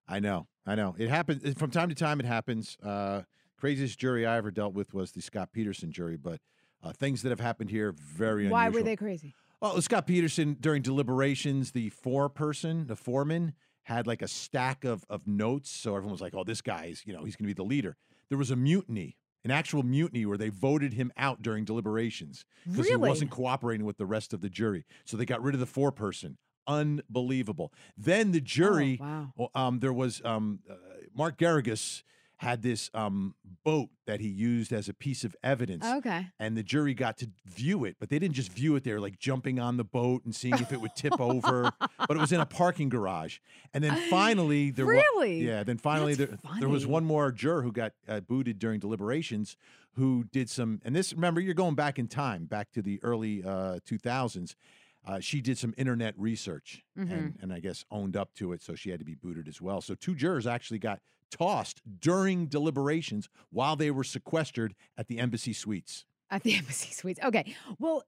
I 0.07 0.19
know, 0.19 0.47
I 0.65 0.75
know. 0.75 0.95
It 0.97 1.09
happens 1.09 1.53
from 1.57 1.71
time 1.71 1.89
to 1.89 1.95
time. 1.95 2.19
It 2.19 2.25
happens. 2.25 2.77
Uh, 2.83 3.21
craziest 3.57 3.97
jury 3.97 4.25
I 4.25 4.37
ever 4.37 4.51
dealt 4.51 4.73
with 4.73 4.93
was 4.93 5.11
the 5.11 5.21
Scott 5.21 5.49
Peterson 5.53 5.91
jury, 5.91 6.17
but 6.17 6.41
uh, 6.83 6.91
things 6.91 7.21
that 7.21 7.29
have 7.29 7.39
happened 7.39 7.69
here 7.69 7.93
very 7.93 8.41
unusual. 8.41 8.51
Why 8.51 8.65
unusual. 8.65 8.81
were 8.81 8.85
they 8.85 8.95
crazy? 8.95 9.33
Well, 9.61 9.81
Scott 9.81 10.05
Peterson 10.07 10.57
during 10.59 10.81
deliberations, 10.81 11.71
the 11.71 11.89
foreperson, 11.91 12.87
the 12.87 12.97
foreman, 12.97 13.53
had 13.83 14.07
like 14.07 14.21
a 14.21 14.27
stack 14.27 14.83
of 14.83 15.05
of 15.09 15.25
notes. 15.25 15.69
So 15.69 15.95
everyone 15.95 16.11
was 16.11 16.21
like, 16.21 16.35
"Oh, 16.35 16.43
this 16.43 16.61
guy's, 16.61 17.03
you 17.05 17.13
know, 17.13 17.23
he's 17.23 17.37
going 17.37 17.45
to 17.47 17.53
be 17.53 17.53
the 17.53 17.63
leader." 17.63 17.95
There 18.27 18.37
was 18.37 18.51
a 18.51 18.55
mutiny, 18.55 19.15
an 19.43 19.51
actual 19.51 19.83
mutiny, 19.83 20.25
where 20.25 20.37
they 20.37 20.49
voted 20.49 20.93
him 20.93 21.11
out 21.17 21.41
during 21.41 21.65
deliberations 21.65 22.45
because 22.69 22.87
he 22.87 22.95
wasn't 22.95 23.31
cooperating 23.31 23.85
with 23.85 23.97
the 23.97 24.05
rest 24.05 24.33
of 24.33 24.41
the 24.41 24.49
jury. 24.49 24.85
So 25.05 25.17
they 25.17 25.25
got 25.25 25.41
rid 25.41 25.53
of 25.53 25.59
the 25.59 25.67
foreperson. 25.67 26.37
Unbelievable. 26.65 27.73
Then 27.97 28.31
the 28.31 28.39
jury, 28.39 28.99
wow. 29.01 29.49
um, 29.53 29.79
there 29.79 29.91
was 29.91 30.21
um, 30.23 30.59
uh, 30.69 30.75
Mark 31.13 31.37
Geragos 31.37 32.03
had 32.37 32.61
this 32.61 32.89
um, 32.93 33.35
boat 33.63 33.89
that 34.05 34.19
he 34.19 34.27
used 34.27 34.73
as 34.73 34.89
a 34.89 34.93
piece 34.93 35.23
of 35.23 35.33
evidence 35.43 35.85
Okay. 35.85 36.27
and 36.39 36.57
the 36.57 36.63
jury 36.63 36.93
got 36.93 37.17
to 37.19 37.29
view 37.45 37.85
it, 37.85 37.95
but 37.99 38.09
they 38.09 38.19
didn't 38.19 38.35
just 38.35 38.51
view 38.51 38.75
it. 38.75 38.83
They 38.83 38.91
were 38.91 38.99
like 38.99 39.17
jumping 39.17 39.59
on 39.59 39.77
the 39.77 39.83
boat 39.85 40.25
and 40.25 40.35
seeing 40.35 40.55
if 40.55 40.73
it 40.73 40.81
would 40.81 40.95
tip 40.95 41.19
over. 41.21 41.71
But 42.05 42.17
it 42.17 42.19
was 42.19 42.33
in 42.33 42.41
a 42.41 42.45
parking 42.45 42.89
garage. 42.89 43.37
And 43.73 43.81
then 43.81 43.95
finally, 44.09 44.71
there 44.71 44.85
wa- 44.85 44.91
Really? 44.91 45.45
yeah. 45.45 45.63
Then 45.63 45.77
finally, 45.77 46.15
there, 46.15 46.37
there 46.59 46.67
was 46.67 46.85
one 46.85 47.05
more 47.05 47.31
juror 47.31 47.61
who 47.61 47.71
got 47.71 47.93
uh, 48.09 48.19
booted 48.19 48.59
during 48.59 48.81
deliberations, 48.81 49.55
who 49.93 50.25
did 50.25 50.49
some. 50.49 50.81
And 50.83 50.93
this, 50.93 51.13
remember, 51.13 51.39
you're 51.39 51.53
going 51.53 51.75
back 51.75 51.97
in 51.97 52.07
time, 52.09 52.43
back 52.43 52.73
to 52.73 52.81
the 52.81 52.99
early 53.03 53.41
uh, 53.41 53.79
2000s. 53.89 54.55
Uh, 55.05 55.19
she 55.19 55.41
did 55.41 55.57
some 55.57 55.73
internet 55.77 56.17
research 56.17 56.83
and, 56.95 57.09
Mhm. 57.09 57.43
and 57.43 57.51
I 57.53 57.59
guess 57.59 57.83
owned 57.91 58.15
up 58.15 58.33
to 58.35 58.53
it, 58.53 58.61
so 58.61 58.73
she 58.75 58.89
had 58.89 58.99
to 58.99 59.05
be 59.05 59.15
booted 59.15 59.47
as 59.47 59.61
well. 59.61 59.81
So 59.81 59.95
two 59.95 60.15
jurors 60.15 60.47
actually 60.47 60.79
got 60.79 61.01
tossed 61.29 61.81
during 61.99 62.47
deliberations 62.47 63.27
while 63.49 63.75
they 63.75 63.91
were 63.91 64.03
sequestered 64.03 64.75
at 64.97 65.07
the 65.07 65.19
embassy 65.19 65.51
suites. 65.53 66.05
At 66.29 66.43
the 66.43 66.53
embassy 66.57 66.93
suites. 66.93 67.19
Okay. 67.23 67.53
Well, 67.79 68.03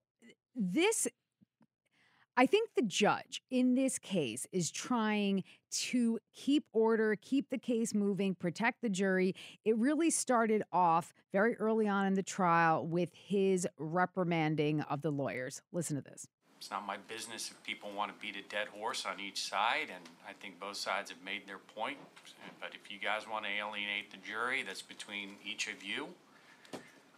this, 0.55 1.07
I 2.37 2.45
think 2.45 2.69
the 2.75 2.81
judge 2.81 3.41
in 3.49 3.75
this 3.75 3.97
case 3.99 4.45
is 4.51 4.71
trying 4.71 5.43
to 5.71 6.19
keep 6.33 6.65
order, 6.71 7.17
keep 7.21 7.49
the 7.49 7.57
case 7.57 7.93
moving, 7.93 8.35
protect 8.35 8.81
the 8.81 8.89
jury. 8.89 9.33
It 9.65 9.77
really 9.77 10.09
started 10.11 10.63
off 10.71 11.13
very 11.33 11.55
early 11.57 11.87
on 11.87 12.07
in 12.07 12.13
the 12.13 12.23
trial 12.23 12.85
with 12.87 13.11
his 13.13 13.67
reprimanding 13.77 14.81
of 14.81 15.01
the 15.01 15.11
lawyers. 15.11 15.61
Listen 15.73 15.95
to 15.97 16.01
this. 16.01 16.27
It's 16.65 16.71
not 16.71 16.87
my 16.87 16.97
business 17.07 17.51
if 17.51 17.63
people 17.63 17.91
want 17.95 18.11
to 18.11 18.19
beat 18.19 18.35
a 18.35 18.49
dead 18.49 18.69
horse 18.69 19.05
on 19.05 19.19
each 19.19 19.39
side, 19.39 19.89
and 19.93 20.03
I 20.27 20.33
think 20.33 20.59
both 20.59 20.77
sides 20.77 21.11
have 21.11 21.23
made 21.23 21.45
their 21.45 21.59
point. 21.59 21.99
But 22.59 22.71
if 22.73 22.91
you 22.91 22.97
guys 22.97 23.29
want 23.29 23.45
to 23.45 23.51
alienate 23.51 24.09
the 24.09 24.17
jury, 24.17 24.63
that's 24.63 24.81
between 24.81 25.35
each 25.45 25.67
of 25.67 25.83
you. 25.83 26.07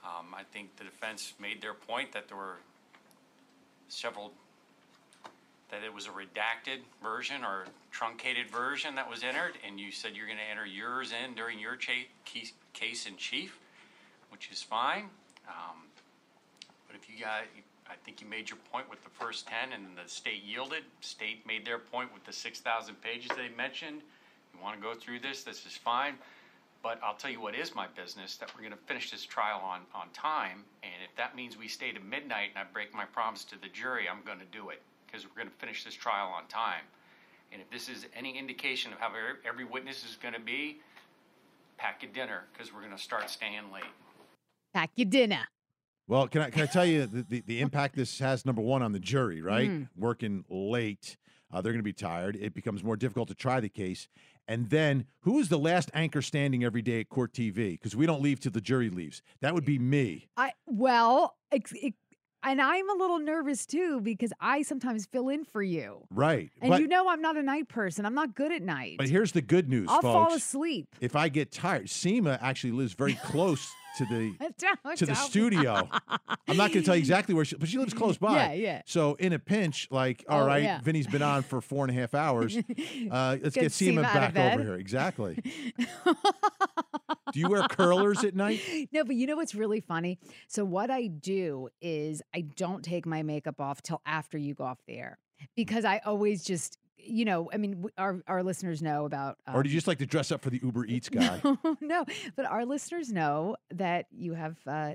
Um, 0.03 0.36
I 0.36 0.43
think 0.51 0.75
the 0.75 0.83
defense 0.83 1.33
made 1.39 1.62
their 1.62 1.73
point 1.73 2.12
that 2.12 2.27
there 2.27 2.36
were 2.36 2.57
several, 3.88 4.33
that 5.71 5.81
it 5.81 5.93
was 5.93 6.07
a 6.07 6.10
redacted 6.10 6.79
version 7.01 7.45
or 7.45 7.67
truncated 7.89 8.49
version 8.51 8.95
that 8.95 9.10
was 9.10 9.23
entered, 9.23 9.53
and 9.65 9.79
you 9.79 9.93
said 9.93 10.12
you're 10.13 10.25
going 10.25 10.39
to 10.39 10.51
enter 10.51 10.65
yours 10.65 11.13
in 11.13 11.36
during 11.36 11.57
your 11.57 11.77
cha- 11.77 12.10
case, 12.25 13.05
in 13.07 13.15
chief, 13.15 13.57
which 14.29 14.49
is 14.51 14.62
fine. 14.62 15.05
Um, 15.47 15.88
but 16.86 16.97
if 16.97 17.10
you 17.10 17.23
got, 17.23 17.43
I 17.89 17.95
think 18.04 18.21
you 18.21 18.28
made 18.28 18.50
your 18.50 18.60
point 18.71 18.89
with 18.89 19.04
the 19.04 19.10
first 19.10 19.47
10 19.47 19.73
and 19.73 19.97
the 19.97 20.10
state 20.10 20.43
yielded. 20.43 20.84
State 21.02 21.45
made 21.47 21.65
their 21.65 21.80
point 21.80 22.13
with 22.13 22.23
the 22.26 22.34
6,000 22.34 22.95
pages 23.02 23.30
they 23.36 23.50
mentioned. 23.56 24.02
You 24.54 24.62
want 24.62 24.76
to 24.76 24.82
go 24.82 24.93
through 24.93 25.19
this, 25.19 25.43
this 25.43 25.65
is 25.65 25.78
fine. 25.78 26.15
But 26.84 26.99
I'll 27.03 27.16
tell 27.16 27.32
you 27.32 27.41
what 27.41 27.55
is 27.55 27.74
my 27.74 27.88
business 27.88 28.38
that 28.38 28.53
we're 28.53 28.61
going 28.61 28.74
to 28.74 28.86
finish 28.86 29.11
this 29.11 29.26
trial 29.26 29.61
on, 29.64 29.82
on 29.95 30.09
time. 30.14 30.64
And 30.84 30.93
if 31.03 31.16
that 31.18 31.36
means 31.36 31.57
we 31.57 31.68
stay 31.68 31.91
to 31.91 31.99
midnight 31.99 32.49
and 32.55 32.59
I 32.59 32.72
break 32.72 32.93
my 32.93 33.05
promise 33.05 33.43
to 33.45 33.59
the 33.59 33.68
jury, 33.68 34.07
I'm 34.07 34.24
going 34.26 34.39
to 34.39 34.45
do 34.45 34.70
it 34.70 34.82
because 35.05 35.26
we're 35.26 35.41
going 35.41 35.49
to 35.49 35.59
finish 35.59 35.84
this 35.84 35.95
trial 35.95 36.28
on 36.28 36.47
time. 36.47 36.84
And 37.51 37.61
if 37.61 37.70
this 37.70 37.89
is 37.89 38.05
any 38.16 38.38
indication 38.38 38.93
of 38.93 38.99
how 38.99 39.11
every- 39.45 39.66
witness 39.66 40.03
is 40.03 40.18
going 40.22 40.34
to 40.34 40.39
be, 40.39 40.80
pack 41.78 42.03
your 42.03 42.11
dinner 42.11 42.43
because 42.53 42.74
we're 42.74 42.82
going 42.82 42.95
to 42.95 43.01
start 43.01 43.30
staying 43.30 43.72
late. 43.74 43.84
Pack 44.74 44.91
your 44.95 45.09
dinner. 45.09 45.47
Well, 46.08 46.28
can 46.28 46.41
I 46.41 46.49
can 46.49 46.64
I 46.64 46.66
tell 46.68 46.86
you 46.86 47.05
the, 47.05 47.26
the, 47.28 47.43
the 47.45 47.62
impact 47.62 47.95
this 47.95 48.20
has? 48.20 48.45
Number 48.45 48.62
one 48.62 48.82
on 48.82 48.93
the 48.93 48.99
jury, 48.99 49.41
right? 49.41 49.70
Mm. 49.70 49.89
Working 49.97 50.45
late, 50.49 51.18
uh, 51.51 51.62
they're 51.62 51.74
going 51.74 51.80
to 51.80 51.84
be 51.84 51.93
tired. 51.93 52.38
It 52.38 52.53
becomes 52.53 52.84
more 52.84 52.95
difficult 52.95 53.28
to 53.30 53.36
try 53.36 53.60
the 53.60 53.70
case. 53.70 54.08
And 54.47 54.70
then, 54.70 55.05
who 55.22 55.39
is 55.39 55.49
the 55.49 55.60
last 55.60 55.91
anchor 55.93 56.22
standing 56.22 56.64
every 56.64 56.82
day 56.82 57.01
at 57.01 57.10
court 57.10 57.34
TV? 57.34 57.74
Because 57.74 57.95
we 57.95 58.05
don't 58.05 58.22
leave 58.22 58.39
till 58.39 58.53
the 58.53 58.62
jury 58.62 58.89
leaves. 58.89 59.22
That 59.41 59.53
would 59.53 59.66
be 59.66 59.78
me. 59.78 60.30
I 60.38 60.53
well, 60.66 61.36
ex- 61.51 61.74
it, 61.74 61.93
and 62.43 62.62
I'm 62.62 62.89
a 62.89 62.93
little 62.93 63.20
nervous 63.20 63.66
too 63.66 63.99
because 63.99 64.32
I 64.39 64.62
sometimes 64.62 65.05
fill 65.05 65.28
in 65.28 65.43
for 65.43 65.62
you. 65.62 66.05
Right. 66.10 66.49
And 66.62 66.72
but, 66.72 66.82
you 66.82 66.88
know 66.88 67.10
I'm 67.10 67.22
not 67.22 67.36
a 67.36 67.43
night 67.43 67.68
person. 67.68 68.05
I'm 68.05 68.16
not 68.16 68.36
good 68.36 68.53
at 68.53 68.62
night. 68.62 68.95
but 68.97 69.10
here's 69.10 69.34
the 69.34 69.41
good 69.41 69.68
news, 69.68 69.88
I'll 69.89 70.01
folks. 70.01 70.14
fall 70.14 70.34
asleep. 70.34 70.88
If 71.01 71.18
I 71.18 71.28
get 71.28 71.51
tired, 71.51 71.88
Seema 71.88 72.38
actually 72.41 72.72
lives 72.72 72.93
very 72.93 73.16
close 73.16 73.70
to 73.98 74.06
the 74.06 74.34
Don't 74.60 74.98
to 74.98 75.06
the 75.06 75.12
me. 75.12 75.16
studio. 75.16 75.89
I'm 76.48 76.58
not 76.58 76.72
going 76.72 76.82
to 76.82 76.82
tell 76.84 76.95
you 76.95 77.00
exactly 77.00 77.34
where 77.36 77.45
she, 77.45 77.56
but 77.56 77.68
she 77.70 77.78
lives 77.78 77.93
close 77.95 78.18
by. 78.18 78.34
Yeah, 78.36 78.54
yeah. 78.54 78.82
So 78.86 79.16
in 79.16 79.34
a 79.34 79.39
pinch, 79.39 79.88
like, 79.91 80.24
all 80.30 80.43
Oh, 80.43 80.48
right, 80.48 80.64
yeah. 80.64 80.80
Vinnie's 80.82 81.08
been 81.08 81.22
on 81.22 81.43
for 81.43 81.62
four 81.62 81.84
and 81.86 81.95
a 81.95 82.00
half 82.00 82.14
hours. 82.14 82.58
Uh, 83.12 83.38
let's 83.41 83.56
Get 83.56 83.62
get 83.62 83.72
Seema 83.72 84.04
Seema 84.04 84.06
out 84.06 84.28
of 84.30 84.34
back 84.34 84.54
over 84.56 84.64
here. 84.64 84.76
Exactly. 84.76 85.39
Do 87.34 87.39
you 87.39 87.50
wear 87.50 87.64
curlers 87.68 88.24
at 88.24 88.36
night? 88.36 88.62
No, 88.91 89.04
but 89.04 89.16
you 89.16 89.28
know 89.28 89.36
what's 89.36 89.56
really 89.56 89.80
funny? 89.82 90.20
So 90.48 90.64
what 90.66 90.89
I 90.91 91.08
do 91.08 91.70
is 91.82 92.22
I 92.36 92.41
don't 92.41 92.84
take 92.84 93.06
my 93.06 93.24
makeup 93.24 93.60
off 93.60 93.82
till 93.82 94.02
after 94.06 94.38
you 94.38 94.54
go 94.54 94.64
off 94.66 94.80
the 94.88 94.98
air 94.98 95.20
because 95.56 95.86
I 95.86 96.02
always 96.06 96.43
just, 96.43 96.78
you 96.98 97.26
know, 97.26 97.50
I 97.54 97.58
mean, 97.58 97.86
our 97.98 98.22
our 98.28 98.43
listeners 98.43 98.82
know 98.82 99.06
about. 99.06 99.38
or 99.48 99.64
do 99.64 99.68
um, 99.68 99.72
you 99.72 99.78
just 99.78 99.88
like 99.88 100.00
to 100.00 100.06
dress 100.06 100.32
up 100.32 100.41
for 100.41 100.50
the 100.50 100.60
Uber 100.64 100.86
Eats 100.86 101.10
guy? 101.20 101.41
no, 101.82 102.06
but 102.36 102.45
our 102.45 102.66
listeners 102.66 103.12
know 103.12 103.56
that 103.72 104.08
you 104.12 104.34
have 104.34 104.58
uh, 104.68 104.93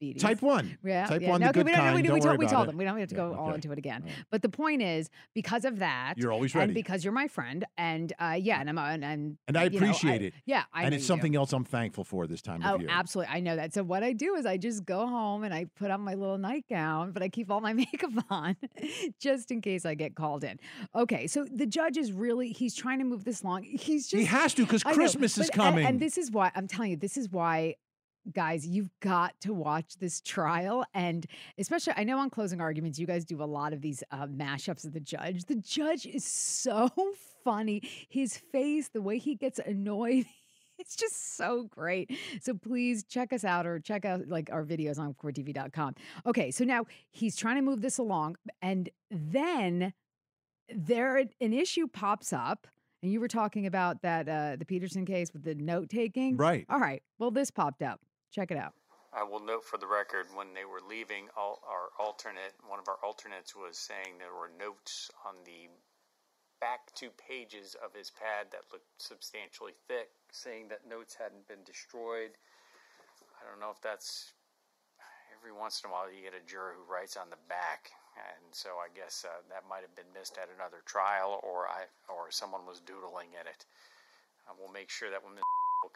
diabetes. 0.00 0.22
Type 0.22 0.42
one. 0.42 0.78
Yeah, 0.84 1.06
Type 1.06 1.22
yeah. 1.22 1.30
one, 1.30 1.40
no, 1.40 1.46
the 1.46 1.50
okay, 1.50 1.60
good 1.60 1.66
we 1.66 1.72
don't, 1.72 1.80
kind. 1.80 1.96
We, 1.96 2.02
Don't 2.02 2.14
we, 2.14 2.20
told, 2.20 2.38
we 2.38 2.46
told 2.46 2.68
them. 2.68 2.76
We 2.76 2.84
don't 2.84 2.98
have 2.98 3.08
to 3.08 3.14
Yeah, 3.14 3.20
go 3.28 3.34
all 3.34 3.54
into 3.54 3.72
it 3.72 3.78
again. 3.78 4.04
But 4.30 4.42
the 4.42 4.48
point 4.48 4.82
is, 4.82 5.10
because 5.34 5.64
of 5.64 5.78
that, 5.80 6.14
You're 6.16 6.32
always 6.32 6.52
and 6.54 6.60
ready. 6.60 6.72
because 6.74 7.04
you're 7.04 7.12
my 7.12 7.28
friend, 7.28 7.64
and 7.76 8.12
uh, 8.18 8.36
yeah, 8.40 8.60
and 8.60 8.68
I'm 8.68 8.78
and, 8.78 9.04
and 9.04 9.38
And 9.48 9.56
I 9.56 9.64
you 9.64 9.70
know, 9.70 9.76
appreciate 9.78 10.22
I- 10.22 10.24
it. 10.26 10.34
Yeah, 10.46 10.64
I 10.72 10.84
and 10.84 10.94
it's 10.94 11.04
do. 11.04 11.08
something 11.08 11.36
else 11.36 11.52
I'm 11.52 11.64
thankful 11.64 12.04
for 12.04 12.26
this 12.26 12.42
time 12.42 12.62
Oh, 12.64 12.76
of 12.76 12.80
year. 12.82 12.90
absolutely. 12.92 13.34
I 13.34 13.40
know 13.40 13.56
that. 13.56 13.74
So 13.74 13.82
what 13.82 14.02
I 14.02 14.12
do 14.12 14.34
is 14.36 14.46
I 14.46 14.56
just 14.56 14.84
go 14.84 15.06
home 15.06 15.44
and 15.44 15.52
I 15.52 15.66
put 15.76 15.90
on 15.90 16.00
my 16.00 16.14
little 16.14 16.38
nightgown, 16.38 17.12
but 17.12 17.22
I 17.22 17.28
keep 17.28 17.50
all 17.50 17.60
my 17.60 17.72
makeup 17.78 18.10
on 18.30 18.56
just 19.20 19.50
in 19.50 19.60
case 19.60 19.84
I 19.84 19.94
get 19.94 20.14
called 20.14 20.44
in. 20.44 20.58
Okay. 20.94 21.26
So 21.26 21.46
the 21.50 21.66
judge 21.66 21.96
is 21.96 22.12
really 22.12 22.50
he's 22.50 22.74
trying 22.74 22.98
to 22.98 23.04
move 23.04 23.24
this 23.24 23.42
along. 23.42 23.64
He's 23.64 24.08
just 24.08 24.18
He 24.20 24.24
has 24.26 24.54
to 24.54 24.62
because 24.64 24.82
I 24.86 24.90
know, 24.90 24.96
Christmas 24.96 25.32
is 25.38 25.46
but- 25.48 25.54
and- 25.56 25.62
coming. 25.64 25.86
And, 25.86 25.98
this 26.00 26.16
is 26.18 26.30
why 26.30 26.50
I'm 26.54 26.68
telling 26.68 26.90
you, 26.92 26.96
this 26.96 27.16
is 27.16 27.28
why 27.30 27.74
guys, 28.32 28.66
you've 28.66 28.90
got 29.00 29.40
to 29.40 29.52
watch 29.52 29.98
this 29.98 30.20
trial. 30.20 30.84
And 30.94 31.26
especially, 31.58 31.94
I 31.96 32.04
know 32.04 32.18
on 32.18 32.30
closing 32.30 32.60
arguments, 32.60 32.98
you 32.98 33.06
guys 33.06 33.24
do 33.24 33.42
a 33.42 33.44
lot 33.44 33.72
of 33.72 33.80
these 33.80 34.02
uh, 34.10 34.26
mashups 34.26 34.84
of 34.84 34.92
the 34.92 35.00
judge. 35.00 35.44
The 35.44 35.56
judge 35.56 36.06
is 36.06 36.24
so 36.24 36.90
funny. 37.44 37.82
His 38.08 38.36
face, 38.36 38.88
the 38.88 39.02
way 39.02 39.18
he 39.18 39.34
gets 39.34 39.58
annoyed. 39.58 40.26
It's 40.80 40.94
just 40.94 41.36
so 41.36 41.64
great. 41.64 42.16
So 42.40 42.54
please 42.54 43.02
check 43.02 43.32
us 43.32 43.44
out 43.44 43.66
or 43.66 43.80
check 43.80 44.04
out 44.04 44.28
like 44.28 44.48
our 44.52 44.64
videos 44.64 44.96
on 44.96 45.12
CourtTV.com. 45.14 45.96
Okay, 46.24 46.52
so 46.52 46.62
now 46.62 46.86
he's 47.10 47.34
trying 47.34 47.56
to 47.56 47.62
move 47.62 47.80
this 47.80 47.98
along 47.98 48.36
and 48.62 48.88
then 49.10 49.92
there 50.72 51.16
an 51.16 51.52
issue 51.52 51.88
pops 51.88 52.32
up 52.32 52.68
and 53.02 53.10
you 53.10 53.20
were 53.20 53.28
talking 53.28 53.66
about 53.66 54.02
that 54.02 54.28
uh 54.28 54.56
the 54.56 54.64
Peterson 54.64 55.04
case 55.04 55.32
with 55.32 55.42
the 55.42 55.54
note 55.56 55.88
taking. 55.88 56.36
Right. 56.36 56.64
All 56.68 56.78
right. 56.78 57.02
Well, 57.18 57.30
this 57.30 57.50
popped 57.50 57.82
up. 57.82 58.00
Check 58.30 58.50
it 58.50 58.58
out. 58.58 58.74
I 59.12 59.24
will 59.24 59.40
note 59.40 59.64
for 59.64 59.78
the 59.78 59.86
record 59.86 60.26
when 60.34 60.52
they 60.52 60.64
were 60.68 60.84
leaving, 60.84 61.28
all, 61.36 61.62
our 61.64 61.88
alternate, 61.98 62.52
one 62.68 62.78
of 62.78 62.88
our 62.88 63.00
alternates 63.02 63.56
was 63.56 63.78
saying 63.78 64.18
there 64.18 64.36
were 64.36 64.52
notes 64.58 65.10
on 65.24 65.34
the 65.44 65.72
back 66.60 66.92
two 66.94 67.08
pages 67.16 67.74
of 67.80 67.94
his 67.94 68.10
pad 68.10 68.52
that 68.52 68.68
looked 68.70 68.90
substantially 69.00 69.72
thick, 69.88 70.10
saying 70.30 70.68
that 70.68 70.86
notes 70.86 71.16
hadn't 71.16 71.48
been 71.48 71.64
destroyed. 71.64 72.36
I 73.40 73.48
don't 73.48 73.60
know 73.60 73.70
if 73.72 73.80
that's 73.80 74.32
every 75.32 75.56
once 75.56 75.80
in 75.80 75.88
a 75.88 75.92
while 75.92 76.10
you 76.10 76.20
get 76.20 76.36
a 76.36 76.44
juror 76.44 76.74
who 76.76 76.84
writes 76.84 77.16
on 77.16 77.30
the 77.30 77.40
back, 77.48 77.94
and 78.18 78.52
so 78.52 78.76
I 78.82 78.92
guess 78.92 79.24
uh, 79.24 79.40
that 79.48 79.70
might 79.70 79.86
have 79.86 79.94
been 79.94 80.10
missed 80.12 80.36
at 80.36 80.50
another 80.52 80.82
trial, 80.84 81.40
or 81.46 81.70
I 81.70 81.86
or 82.12 82.28
someone 82.28 82.66
was 82.66 82.84
doodling 82.84 83.32
in 83.38 83.46
it. 83.46 83.64
Uh, 84.44 84.52
we'll 84.58 84.74
make 84.74 84.90
sure 84.90 85.08
that 85.10 85.24
when 85.24 85.34
the 85.34 85.42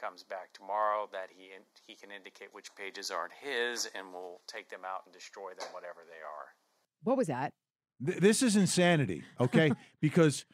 comes 0.00 0.22
back 0.22 0.52
tomorrow, 0.52 1.08
that 1.12 1.28
he 1.36 1.50
he 1.86 1.94
can 1.94 2.10
indicate 2.10 2.48
which 2.52 2.74
pages 2.74 3.10
aren't 3.10 3.32
his, 3.32 3.88
and 3.94 4.12
we'll 4.12 4.40
take 4.46 4.68
them 4.68 4.82
out 4.86 5.02
and 5.04 5.12
destroy 5.12 5.50
them, 5.58 5.68
whatever 5.72 6.00
they 6.06 6.22
are. 6.22 6.48
What 7.04 7.16
was 7.16 7.26
that? 7.26 7.52
Th- 8.04 8.18
this 8.18 8.42
is 8.42 8.56
insanity, 8.56 9.22
okay? 9.40 9.72
because 10.00 10.44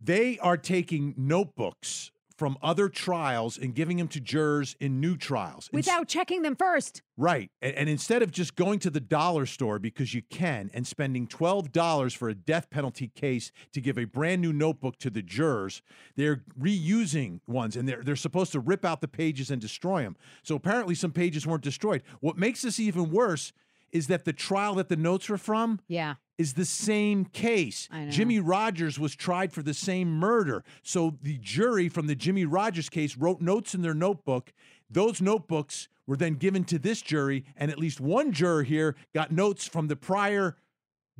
they 0.00 0.38
are 0.38 0.56
taking 0.56 1.14
notebooks 1.16 2.10
from 2.36 2.58
other 2.62 2.88
trials 2.88 3.56
and 3.56 3.74
giving 3.74 3.96
them 3.96 4.08
to 4.08 4.20
jurors 4.20 4.76
in 4.78 5.00
new 5.00 5.16
trials. 5.16 5.70
Without 5.72 6.06
checking 6.08 6.42
them 6.42 6.54
first. 6.54 7.02
Right. 7.16 7.50
And, 7.62 7.74
and 7.74 7.88
instead 7.88 8.22
of 8.22 8.30
just 8.30 8.56
going 8.56 8.78
to 8.80 8.90
the 8.90 9.00
dollar 9.00 9.46
store 9.46 9.78
because 9.78 10.12
you 10.14 10.22
can 10.22 10.70
and 10.74 10.86
spending 10.86 11.26
$12 11.26 12.16
for 12.16 12.28
a 12.28 12.34
death 12.34 12.68
penalty 12.70 13.08
case 13.08 13.52
to 13.72 13.80
give 13.80 13.98
a 13.98 14.04
brand 14.04 14.42
new 14.42 14.52
notebook 14.52 14.98
to 14.98 15.10
the 15.10 15.22
jurors, 15.22 15.82
they're 16.14 16.42
reusing 16.60 17.40
ones 17.46 17.76
and 17.76 17.88
they're, 17.88 18.02
they're 18.02 18.16
supposed 18.16 18.52
to 18.52 18.60
rip 18.60 18.84
out 18.84 19.00
the 19.00 19.08
pages 19.08 19.50
and 19.50 19.60
destroy 19.60 20.02
them. 20.02 20.16
So 20.42 20.54
apparently 20.56 20.94
some 20.94 21.12
pages 21.12 21.46
weren't 21.46 21.62
destroyed. 21.62 22.02
What 22.20 22.36
makes 22.36 22.62
this 22.62 22.78
even 22.78 23.10
worse 23.10 23.52
is 23.92 24.08
that 24.08 24.24
the 24.24 24.32
trial 24.32 24.74
that 24.74 24.88
the 24.88 24.96
notes 24.96 25.28
were 25.28 25.38
from 25.38 25.80
Yeah. 25.88 26.14
Is 26.38 26.54
the 26.54 26.64
same 26.64 27.24
case. 27.24 27.88
Jimmy 28.08 28.40
Rogers 28.40 28.98
was 28.98 29.14
tried 29.16 29.52
for 29.52 29.62
the 29.62 29.74
same 29.74 30.10
murder. 30.10 30.64
So 30.82 31.16
the 31.22 31.38
jury 31.38 31.88
from 31.88 32.06
the 32.06 32.14
Jimmy 32.14 32.44
Rogers 32.44 32.88
case 32.88 33.16
wrote 33.16 33.40
notes 33.40 33.74
in 33.74 33.82
their 33.82 33.94
notebook. 33.94 34.52
Those 34.90 35.20
notebooks 35.20 35.88
were 36.06 36.16
then 36.16 36.34
given 36.34 36.64
to 36.64 36.78
this 36.78 37.02
jury, 37.02 37.44
and 37.56 37.70
at 37.70 37.78
least 37.78 38.00
one 38.00 38.32
juror 38.32 38.62
here 38.62 38.94
got 39.14 39.32
notes 39.32 39.66
from 39.66 39.88
the 39.88 39.96
prior 39.96 40.56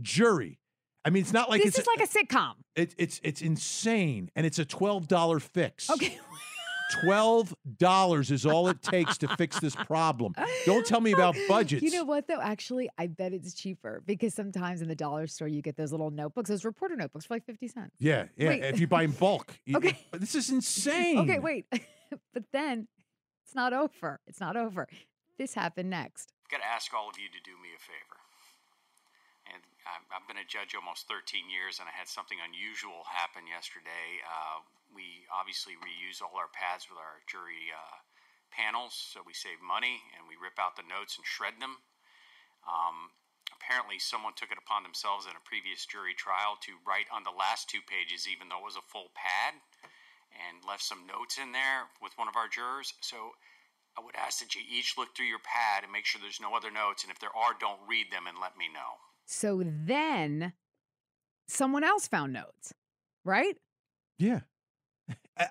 jury. 0.01 0.59
I 1.05 1.11
mean, 1.11 1.23
it's 1.23 1.33
not 1.33 1.49
like 1.49 1.63
this 1.63 1.79
it's 1.79 1.81
is 1.81 1.87
like 1.87 2.01
a 2.01 2.13
sitcom. 2.13 2.55
it, 2.75 2.95
it's 2.99 3.21
it's 3.23 3.41
insane, 3.41 4.31
and 4.35 4.45
it's 4.45 4.59
a 4.59 4.65
twelve 4.65 5.07
dollar 5.09 5.39
fix. 5.41 5.89
Okay. 5.91 6.19
Twelve 7.03 7.55
dollars 7.79 8.31
is 8.31 8.47
all 8.47 8.69
it 8.69 8.81
takes 8.83 9.19
to 9.19 9.29
fix 9.37 9.59
this 9.61 9.75
problem. 9.75 10.35
Don't 10.65 10.87
tell 10.87 11.01
me 11.01 11.13
about 11.13 11.35
budgets. 11.49 11.83
You 11.83 11.91
know 11.91 12.05
what 12.05 12.29
though? 12.29 12.41
Actually, 12.41 12.89
I 12.97 13.09
bet 13.09 13.33
it's 13.33 13.55
cheaper 13.55 14.03
because 14.07 14.35
sometimes 14.35 14.83
in 14.83 14.89
the 14.89 14.95
dollar 14.95 15.27
store 15.27 15.49
you 15.49 15.63
get 15.63 15.77
those 15.77 15.91
little 15.91 16.11
notebooks, 16.11 16.49
those 16.49 16.65
reporter 16.65 16.95
notebooks 16.97 17.27
for 17.27 17.35
like 17.35 17.45
50 17.45 17.69
cents. 17.69 17.91
yeah, 17.99 18.27
yeah. 18.37 18.49
Wait. 18.49 18.65
If 18.65 18.81
you 18.81 18.87
buy 18.87 19.03
in 19.03 19.11
bulk, 19.11 19.53
you- 19.65 19.77
Okay. 19.79 19.99
This 20.13 20.35
is 20.35 20.51
insane. 20.57 21.19
Okay, 21.19 21.39
wait. 21.41 21.67
but 22.33 22.45
then 22.53 22.87
it's 23.45 23.55
not 23.55 23.73
over. 23.73 24.21
It's 24.27 24.41
not 24.41 24.57
over. 24.57 24.87
This 25.39 25.55
happened 25.55 25.91
next. 25.91 26.33
I've 26.47 26.51
got 26.53 26.65
to 26.65 26.67
ask 26.73 26.95
all 26.95 27.09
of 27.11 27.19
you 27.19 27.29
to 27.29 27.41
do 27.45 27.51
me 27.63 27.69
a 27.77 27.81
favor. 27.81 28.21
I've, 29.87 30.07
I've 30.11 30.27
been 30.27 30.43
a 30.43 30.47
judge 30.47 30.75
almost 30.75 31.07
13 31.07 31.47
years, 31.47 31.79
and 31.79 31.87
I 31.87 31.95
had 31.95 32.11
something 32.11 32.43
unusual 32.43 33.07
happen 33.07 33.47
yesterday. 33.47 34.21
Uh, 34.27 34.67
we 34.91 35.27
obviously 35.31 35.79
reuse 35.79 36.19
all 36.19 36.35
our 36.35 36.51
pads 36.51 36.91
with 36.91 36.99
our 36.99 37.23
jury 37.31 37.71
uh, 37.71 38.03
panels, 38.51 38.99
so 38.99 39.23
we 39.23 39.35
save 39.35 39.63
money, 39.63 40.03
and 40.19 40.27
we 40.27 40.35
rip 40.39 40.59
out 40.59 40.75
the 40.75 40.87
notes 40.87 41.15
and 41.15 41.27
shred 41.27 41.63
them. 41.63 41.79
Um, 42.67 43.15
apparently, 43.55 44.03
someone 44.03 44.35
took 44.35 44.51
it 44.51 44.59
upon 44.59 44.83
themselves 44.83 45.31
in 45.31 45.39
a 45.39 45.49
previous 45.49 45.87
jury 45.87 46.19
trial 46.19 46.59
to 46.67 46.83
write 46.83 47.07
on 47.15 47.23
the 47.23 47.35
last 47.35 47.71
two 47.71 47.83
pages, 47.87 48.27
even 48.27 48.51
though 48.51 48.63
it 48.63 48.71
was 48.71 48.81
a 48.81 48.91
full 48.91 49.15
pad, 49.15 49.55
and 50.35 50.67
left 50.67 50.83
some 50.83 51.07
notes 51.07 51.39
in 51.39 51.55
there 51.55 51.87
with 52.03 52.19
one 52.19 52.27
of 52.27 52.37
our 52.37 52.51
jurors. 52.51 52.91
So 53.01 53.39
I 53.97 54.03
would 54.03 54.19
ask 54.19 54.43
that 54.43 54.55
you 54.55 54.61
each 54.67 54.99
look 54.99 55.15
through 55.15 55.31
your 55.31 55.43
pad 55.47 55.85
and 55.85 55.93
make 55.93 56.05
sure 56.05 56.21
there's 56.21 56.43
no 56.43 56.53
other 56.59 56.71
notes. 56.75 57.07
And 57.07 57.11
if 57.11 57.23
there 57.23 57.33
are, 57.33 57.57
don't 57.57 57.81
read 57.89 58.11
them 58.11 58.27
and 58.27 58.37
let 58.37 58.59
me 58.59 58.69
know. 58.69 59.06
So 59.27 59.63
then 59.65 60.53
someone 61.49 61.85
else 61.85 62.09
found 62.09 62.33
notes, 62.33 62.73
right? 63.25 63.57
Yeah. 64.19 64.41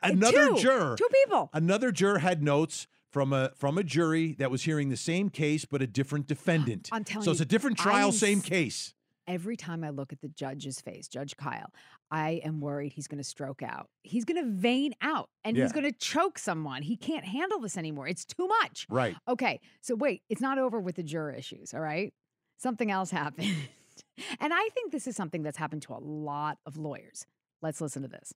Another 0.01 0.47
two, 0.47 0.57
juror. 0.57 0.95
Two 0.97 1.07
people. 1.11 1.49
Another 1.53 1.91
juror 1.91 2.19
had 2.19 2.41
notes 2.41 2.87
from 3.11 3.31
a 3.31 3.51
from 3.55 3.77
a 3.77 3.83
jury 3.83 4.35
that 4.39 4.49
was 4.51 4.63
hearing 4.63 4.89
the 4.89 4.97
same 4.97 5.29
case 5.29 5.63
but 5.63 5.81
a 5.81 5.87
different 5.87 6.27
defendant. 6.27 6.89
I'm 6.91 7.03
telling 7.03 7.23
so 7.25 7.31
it's 7.31 7.39
a 7.39 7.45
different 7.45 7.77
trial, 7.77 8.07
I'm 8.07 8.13
same 8.13 8.41
case. 8.41 8.93
Every 9.27 9.57
time 9.57 9.83
I 9.83 9.89
look 9.89 10.11
at 10.13 10.21
the 10.21 10.27
judge's 10.27 10.81
face, 10.81 11.07
Judge 11.07 11.35
Kyle, 11.35 11.71
I 12.11 12.41
am 12.43 12.59
worried 12.59 12.93
he's 12.93 13.07
going 13.07 13.17
to 13.17 13.23
stroke 13.23 13.63
out. 13.63 13.89
He's 14.03 14.23
going 14.23 14.43
to 14.43 14.51
vein 14.51 14.93
out 15.01 15.29
and 15.43 15.57
he's 15.57 15.71
going 15.71 15.85
to 15.85 15.91
choke 15.91 16.37
someone. 16.37 16.83
He 16.83 16.95
can't 16.95 17.25
handle 17.25 17.59
this 17.59 17.75
anymore. 17.75 18.07
It's 18.07 18.23
too 18.23 18.47
much. 18.47 18.85
Right. 18.87 19.15
Okay, 19.27 19.61
so 19.81 19.95
wait, 19.95 20.21
it's 20.29 20.41
not 20.41 20.59
over 20.59 20.79
with 20.79 20.95
the 20.97 21.03
juror 21.03 21.31
issues, 21.31 21.73
all 21.73 21.79
right? 21.79 22.13
Something 22.57 22.91
else 22.91 23.11
happened. 23.11 23.53
and 24.39 24.53
I 24.53 24.69
think 24.73 24.91
this 24.91 25.07
is 25.07 25.15
something 25.15 25.43
that's 25.43 25.57
happened 25.57 25.81
to 25.83 25.93
a 25.93 25.99
lot 25.99 26.57
of 26.65 26.77
lawyers. 26.77 27.25
Let's 27.61 27.81
listen 27.81 28.01
to 28.03 28.07
this. 28.07 28.33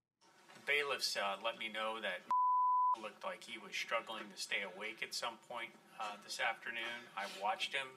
The 0.56 0.74
Bailiffs 0.74 1.16
uh, 1.18 1.38
let 1.44 1.58
me 1.58 1.70
know 1.70 1.98
that 2.02 2.22
looked 3.02 3.24
like 3.24 3.44
he 3.44 3.58
was 3.58 3.76
struggling 3.76 4.24
to 4.34 4.42
stay 4.42 4.64
awake 4.76 5.00
at 5.02 5.14
some 5.14 5.40
point 5.50 5.70
uh, 6.00 6.18
this 6.24 6.40
afternoon. 6.40 7.08
I 7.18 7.26
watched 7.42 7.74
him. 7.74 7.88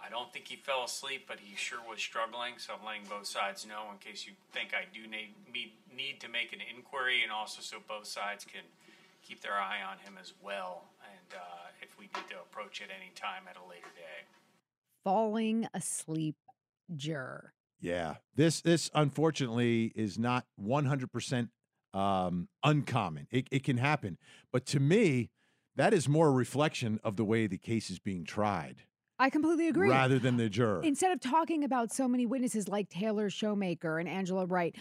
I 0.00 0.08
don't 0.08 0.32
think 0.32 0.48
he 0.48 0.56
fell 0.56 0.84
asleep, 0.84 1.24
but 1.28 1.38
he 1.40 1.54
sure 1.56 1.80
was 1.84 2.00
struggling. 2.00 2.56
So 2.56 2.72
I'm 2.72 2.84
letting 2.84 3.04
both 3.08 3.26
sides 3.26 3.66
know 3.66 3.92
in 3.92 3.98
case 3.98 4.24
you 4.26 4.32
think 4.52 4.72
I 4.72 4.88
do 4.88 5.04
need 5.04 5.36
need 5.92 6.20
to 6.20 6.28
make 6.28 6.52
an 6.52 6.60
inquiry, 6.64 7.22
and 7.22 7.32
also 7.32 7.60
so 7.60 7.76
both 7.84 8.06
sides 8.06 8.44
can 8.44 8.64
keep 9.20 9.40
their 9.40 9.56
eye 9.56 9.84
on 9.84 9.98
him 10.00 10.16
as 10.20 10.32
well. 10.40 10.84
And 11.04 11.28
uh, 11.36 11.68
if 11.82 11.98
we 11.98 12.08
need 12.16 12.28
to 12.30 12.40
approach 12.40 12.80
at 12.80 12.88
any 12.88 13.12
time 13.14 13.44
at 13.50 13.56
a 13.56 13.64
later 13.68 13.92
day. 13.96 14.24
Falling 15.06 15.68
asleep 15.72 16.34
juror. 16.96 17.52
Yeah, 17.78 18.16
this 18.34 18.60
this 18.60 18.90
unfortunately 18.92 19.92
is 19.94 20.18
not 20.18 20.46
100 20.56 21.12
percent 21.12 21.50
um, 21.94 22.48
uncommon. 22.64 23.28
It, 23.30 23.46
it 23.52 23.62
can 23.62 23.76
happen, 23.76 24.18
but 24.50 24.66
to 24.66 24.80
me, 24.80 25.30
that 25.76 25.94
is 25.94 26.08
more 26.08 26.26
a 26.26 26.32
reflection 26.32 26.98
of 27.04 27.14
the 27.14 27.24
way 27.24 27.46
the 27.46 27.56
case 27.56 27.88
is 27.88 28.00
being 28.00 28.24
tried. 28.24 28.82
I 29.20 29.30
completely 29.30 29.68
agree. 29.68 29.90
Rather 29.90 30.18
than 30.18 30.38
the 30.38 30.48
juror. 30.48 30.82
Instead 30.82 31.12
of 31.12 31.20
talking 31.20 31.62
about 31.62 31.92
so 31.92 32.08
many 32.08 32.26
witnesses 32.26 32.66
like 32.66 32.88
Taylor 32.90 33.30
Shoemaker 33.30 34.00
and 34.00 34.08
Angela 34.08 34.44
Wright, 34.44 34.74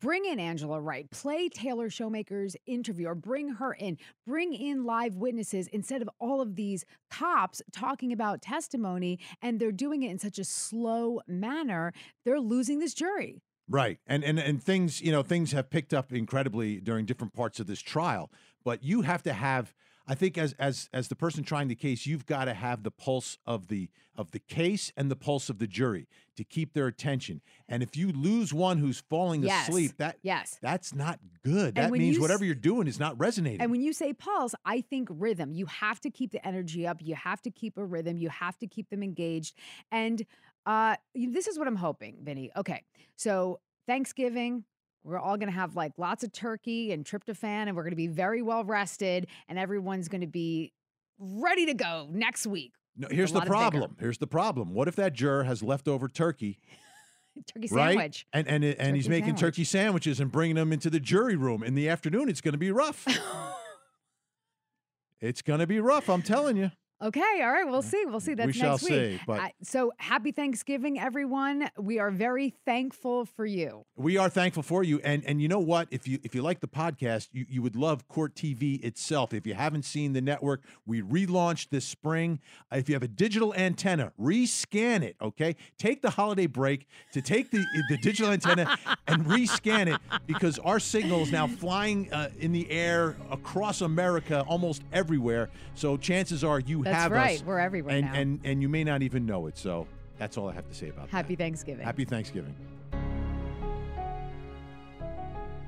bring 0.00 0.24
in 0.24 0.38
Angela 0.38 0.80
Wright, 0.80 1.10
play 1.10 1.48
Taylor 1.48 1.90
Shoemaker's 1.90 2.56
interview, 2.66 3.08
or 3.08 3.14
bring 3.14 3.54
her 3.54 3.72
in, 3.72 3.98
bring 4.26 4.52
in 4.54 4.84
live 4.84 5.16
witnesses 5.16 5.68
instead 5.68 6.02
of 6.02 6.10
all 6.18 6.40
of 6.40 6.56
these 6.56 6.84
cops 7.10 7.62
talking 7.72 8.12
about 8.12 8.42
testimony 8.42 9.18
and 9.42 9.60
they're 9.60 9.72
doing 9.72 10.02
it 10.02 10.10
in 10.10 10.18
such 10.18 10.38
a 10.38 10.44
slow 10.44 11.20
manner. 11.26 11.92
They're 12.24 12.40
losing 12.40 12.78
this 12.78 12.94
jury. 12.94 13.42
Right. 13.68 13.98
And 14.06 14.24
and 14.24 14.38
and 14.38 14.62
things, 14.62 15.02
you 15.02 15.12
know, 15.12 15.22
things 15.22 15.52
have 15.52 15.68
picked 15.68 15.92
up 15.92 16.12
incredibly 16.12 16.80
during 16.80 17.04
different 17.04 17.34
parts 17.34 17.60
of 17.60 17.66
this 17.66 17.80
trial, 17.80 18.30
but 18.64 18.82
you 18.82 19.02
have 19.02 19.22
to 19.24 19.32
have 19.34 19.74
I 20.08 20.14
think 20.14 20.38
as 20.38 20.54
as 20.58 20.88
as 20.92 21.08
the 21.08 21.14
person 21.14 21.44
trying 21.44 21.68
the 21.68 21.74
case, 21.74 22.06
you've 22.06 22.26
got 22.26 22.46
to 22.46 22.54
have 22.54 22.82
the 22.82 22.90
pulse 22.90 23.36
of 23.46 23.68
the 23.68 23.90
of 24.16 24.30
the 24.30 24.38
case 24.38 24.90
and 24.96 25.10
the 25.10 25.16
pulse 25.16 25.50
of 25.50 25.58
the 25.58 25.66
jury 25.66 26.08
to 26.36 26.44
keep 26.44 26.72
their 26.72 26.86
attention. 26.86 27.40
And 27.68 27.82
if 27.82 27.96
you 27.96 28.10
lose 28.10 28.52
one 28.52 28.78
who's 28.78 29.00
falling 29.08 29.42
yes. 29.42 29.68
asleep, 29.68 29.98
that 29.98 30.16
yes. 30.22 30.58
that's 30.62 30.94
not 30.94 31.20
good. 31.44 31.74
That 31.74 31.92
means 31.92 32.16
you, 32.16 32.22
whatever 32.22 32.44
you're 32.44 32.54
doing 32.54 32.88
is 32.88 32.98
not 32.98 33.18
resonating. 33.18 33.60
And 33.60 33.70
when 33.70 33.82
you 33.82 33.92
say 33.92 34.14
pulse, 34.14 34.54
I 34.64 34.80
think 34.80 35.08
rhythm. 35.10 35.52
You 35.52 35.66
have 35.66 36.00
to 36.00 36.10
keep 36.10 36.32
the 36.32 36.44
energy 36.44 36.86
up. 36.86 36.98
You 37.00 37.14
have 37.14 37.42
to 37.42 37.50
keep 37.50 37.76
a 37.76 37.84
rhythm. 37.84 38.16
You 38.16 38.30
have 38.30 38.56
to 38.58 38.66
keep 38.66 38.88
them 38.88 39.02
engaged. 39.02 39.54
And 39.92 40.24
uh, 40.64 40.96
this 41.14 41.46
is 41.46 41.58
what 41.58 41.68
I'm 41.68 41.76
hoping, 41.76 42.16
Vinnie. 42.22 42.50
Okay, 42.56 42.82
so 43.16 43.60
Thanksgiving, 43.86 44.64
we're 45.08 45.18
all 45.18 45.36
going 45.36 45.48
to 45.48 45.54
have 45.54 45.74
like 45.74 45.92
lots 45.96 46.22
of 46.22 46.32
turkey 46.32 46.92
and 46.92 47.04
tryptophan, 47.04 47.66
and 47.66 47.74
we're 47.74 47.82
going 47.82 47.92
to 47.92 47.96
be 47.96 48.06
very 48.06 48.42
well 48.42 48.64
rested, 48.64 49.26
and 49.48 49.58
everyone's 49.58 50.08
going 50.08 50.20
to 50.20 50.26
be 50.26 50.72
ready 51.18 51.66
to 51.66 51.74
go 51.74 52.06
next 52.10 52.46
week. 52.46 52.72
No, 52.96 53.08
here's 53.10 53.32
the 53.32 53.40
problem. 53.40 53.96
Here's 53.98 54.18
the 54.18 54.26
problem. 54.26 54.74
What 54.74 54.88
if 54.88 54.96
that 54.96 55.14
juror 55.14 55.44
has 55.44 55.62
leftover 55.62 56.08
turkey? 56.08 56.58
turkey 57.46 57.68
right? 57.70 57.92
sandwich. 57.92 58.26
And 58.32 58.48
and 58.48 58.64
and 58.64 58.78
turkey 58.78 58.94
he's 58.94 59.08
making 59.08 59.26
sandwich. 59.26 59.40
turkey 59.40 59.64
sandwiches 59.64 60.20
and 60.20 60.30
bringing 60.30 60.56
them 60.56 60.72
into 60.72 60.90
the 60.90 61.00
jury 61.00 61.36
room 61.36 61.62
in 61.62 61.74
the 61.74 61.88
afternoon. 61.88 62.28
It's 62.28 62.40
going 62.40 62.52
to 62.52 62.58
be 62.58 62.72
rough. 62.72 63.06
it's 65.20 65.42
going 65.42 65.60
to 65.60 65.66
be 65.66 65.80
rough. 65.80 66.10
I'm 66.10 66.22
telling 66.22 66.56
you. 66.56 66.70
Okay, 67.00 67.40
all 67.42 67.52
right, 67.52 67.64
we'll 67.64 67.80
see. 67.80 68.04
We'll 68.06 68.18
see. 68.18 68.34
That's 68.34 68.48
we 68.48 68.52
shall 68.52 68.72
next 68.72 68.82
week. 68.82 68.90
see. 68.90 69.20
But 69.24 69.40
Uh, 69.40 69.48
so 69.62 69.92
happy 69.98 70.32
Thanksgiving, 70.32 70.98
everyone. 70.98 71.70
We 71.78 72.00
are 72.00 72.10
very 72.10 72.54
thankful 72.64 73.24
for 73.24 73.46
you. 73.46 73.84
we 73.96 74.16
are 74.16 74.28
thankful 74.28 74.64
for 74.64 74.82
you. 74.82 74.98
And 75.04 75.24
and 75.24 75.40
you 75.40 75.46
know 75.46 75.60
what? 75.60 75.86
If 75.92 76.08
you 76.08 76.18
if 76.24 76.34
you 76.34 76.42
like 76.42 76.58
the 76.58 76.66
podcast, 76.66 77.28
you, 77.30 77.46
you 77.48 77.62
would 77.62 77.76
love 77.76 78.08
Court 78.08 78.34
TV 78.34 78.82
itself. 78.82 79.32
If 79.32 79.46
you 79.46 79.54
haven't 79.54 79.84
seen 79.84 80.12
the 80.12 80.20
network, 80.20 80.62
we 80.86 81.00
relaunched 81.00 81.68
this 81.70 81.84
spring. 81.84 82.40
If 82.72 82.88
you 82.88 82.96
have 82.96 83.04
a 83.04 83.08
digital 83.08 83.54
antenna, 83.54 84.12
rescan 84.20 85.02
it. 85.02 85.14
Okay, 85.22 85.54
take 85.78 86.02
the 86.02 86.10
holiday 86.10 86.46
break 86.46 86.88
to 87.12 87.22
take 87.22 87.52
the 87.52 87.64
the 87.88 87.98
digital 87.98 88.32
antenna 88.32 88.76
and 89.06 89.24
rescan 89.24 89.86
it 89.86 90.00
because 90.26 90.58
our 90.60 90.80
signal 90.80 91.20
is 91.22 91.30
now 91.30 91.46
flying 91.46 92.12
uh, 92.12 92.30
in 92.40 92.50
the 92.50 92.68
air 92.72 93.16
across 93.30 93.82
America, 93.82 94.44
almost 94.48 94.82
everywhere. 94.92 95.48
So 95.76 95.96
chances 95.96 96.42
are 96.42 96.58
you 96.58 96.87
That's 96.90 97.02
have 97.02 97.12
right. 97.12 97.38
us. 97.38 97.44
We're 97.44 97.58
everywhere 97.58 97.96
and, 97.96 98.06
now. 98.06 98.14
and 98.14 98.40
and 98.44 98.62
you 98.62 98.68
may 98.68 98.84
not 98.84 99.02
even 99.02 99.26
know 99.26 99.46
it. 99.46 99.56
So 99.58 99.86
that's 100.18 100.36
all 100.36 100.48
I 100.48 100.52
have 100.52 100.68
to 100.68 100.74
say 100.74 100.88
about 100.88 101.06
that. 101.06 101.16
Happy 101.16 101.36
Thanksgiving. 101.36 101.84
Happy 101.84 102.04
Thanksgiving. 102.04 102.54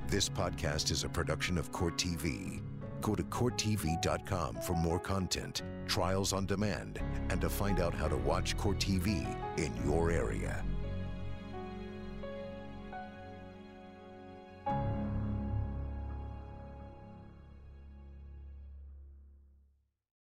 This 0.09 0.29
podcast 0.29 0.91
is 0.91 1.05
a 1.05 1.09
production 1.09 1.57
of 1.57 1.71
Court 1.71 1.97
TV. 1.97 2.61
Go 3.01 3.15
to 3.15 3.23
CourtTV.com 3.23 4.57
for 4.57 4.75
more 4.75 4.99
content, 4.99 5.63
trials 5.87 6.33
on 6.33 6.47
demand, 6.47 7.01
and 7.31 7.41
to 7.41 7.49
find 7.49 7.81
out 7.81 7.95
how 7.95 8.09
to 8.09 8.17
watch 8.17 8.57
Court 8.57 8.79
TV 8.79 9.25
in 9.57 9.73
your 9.87 10.11
area. 10.11 10.65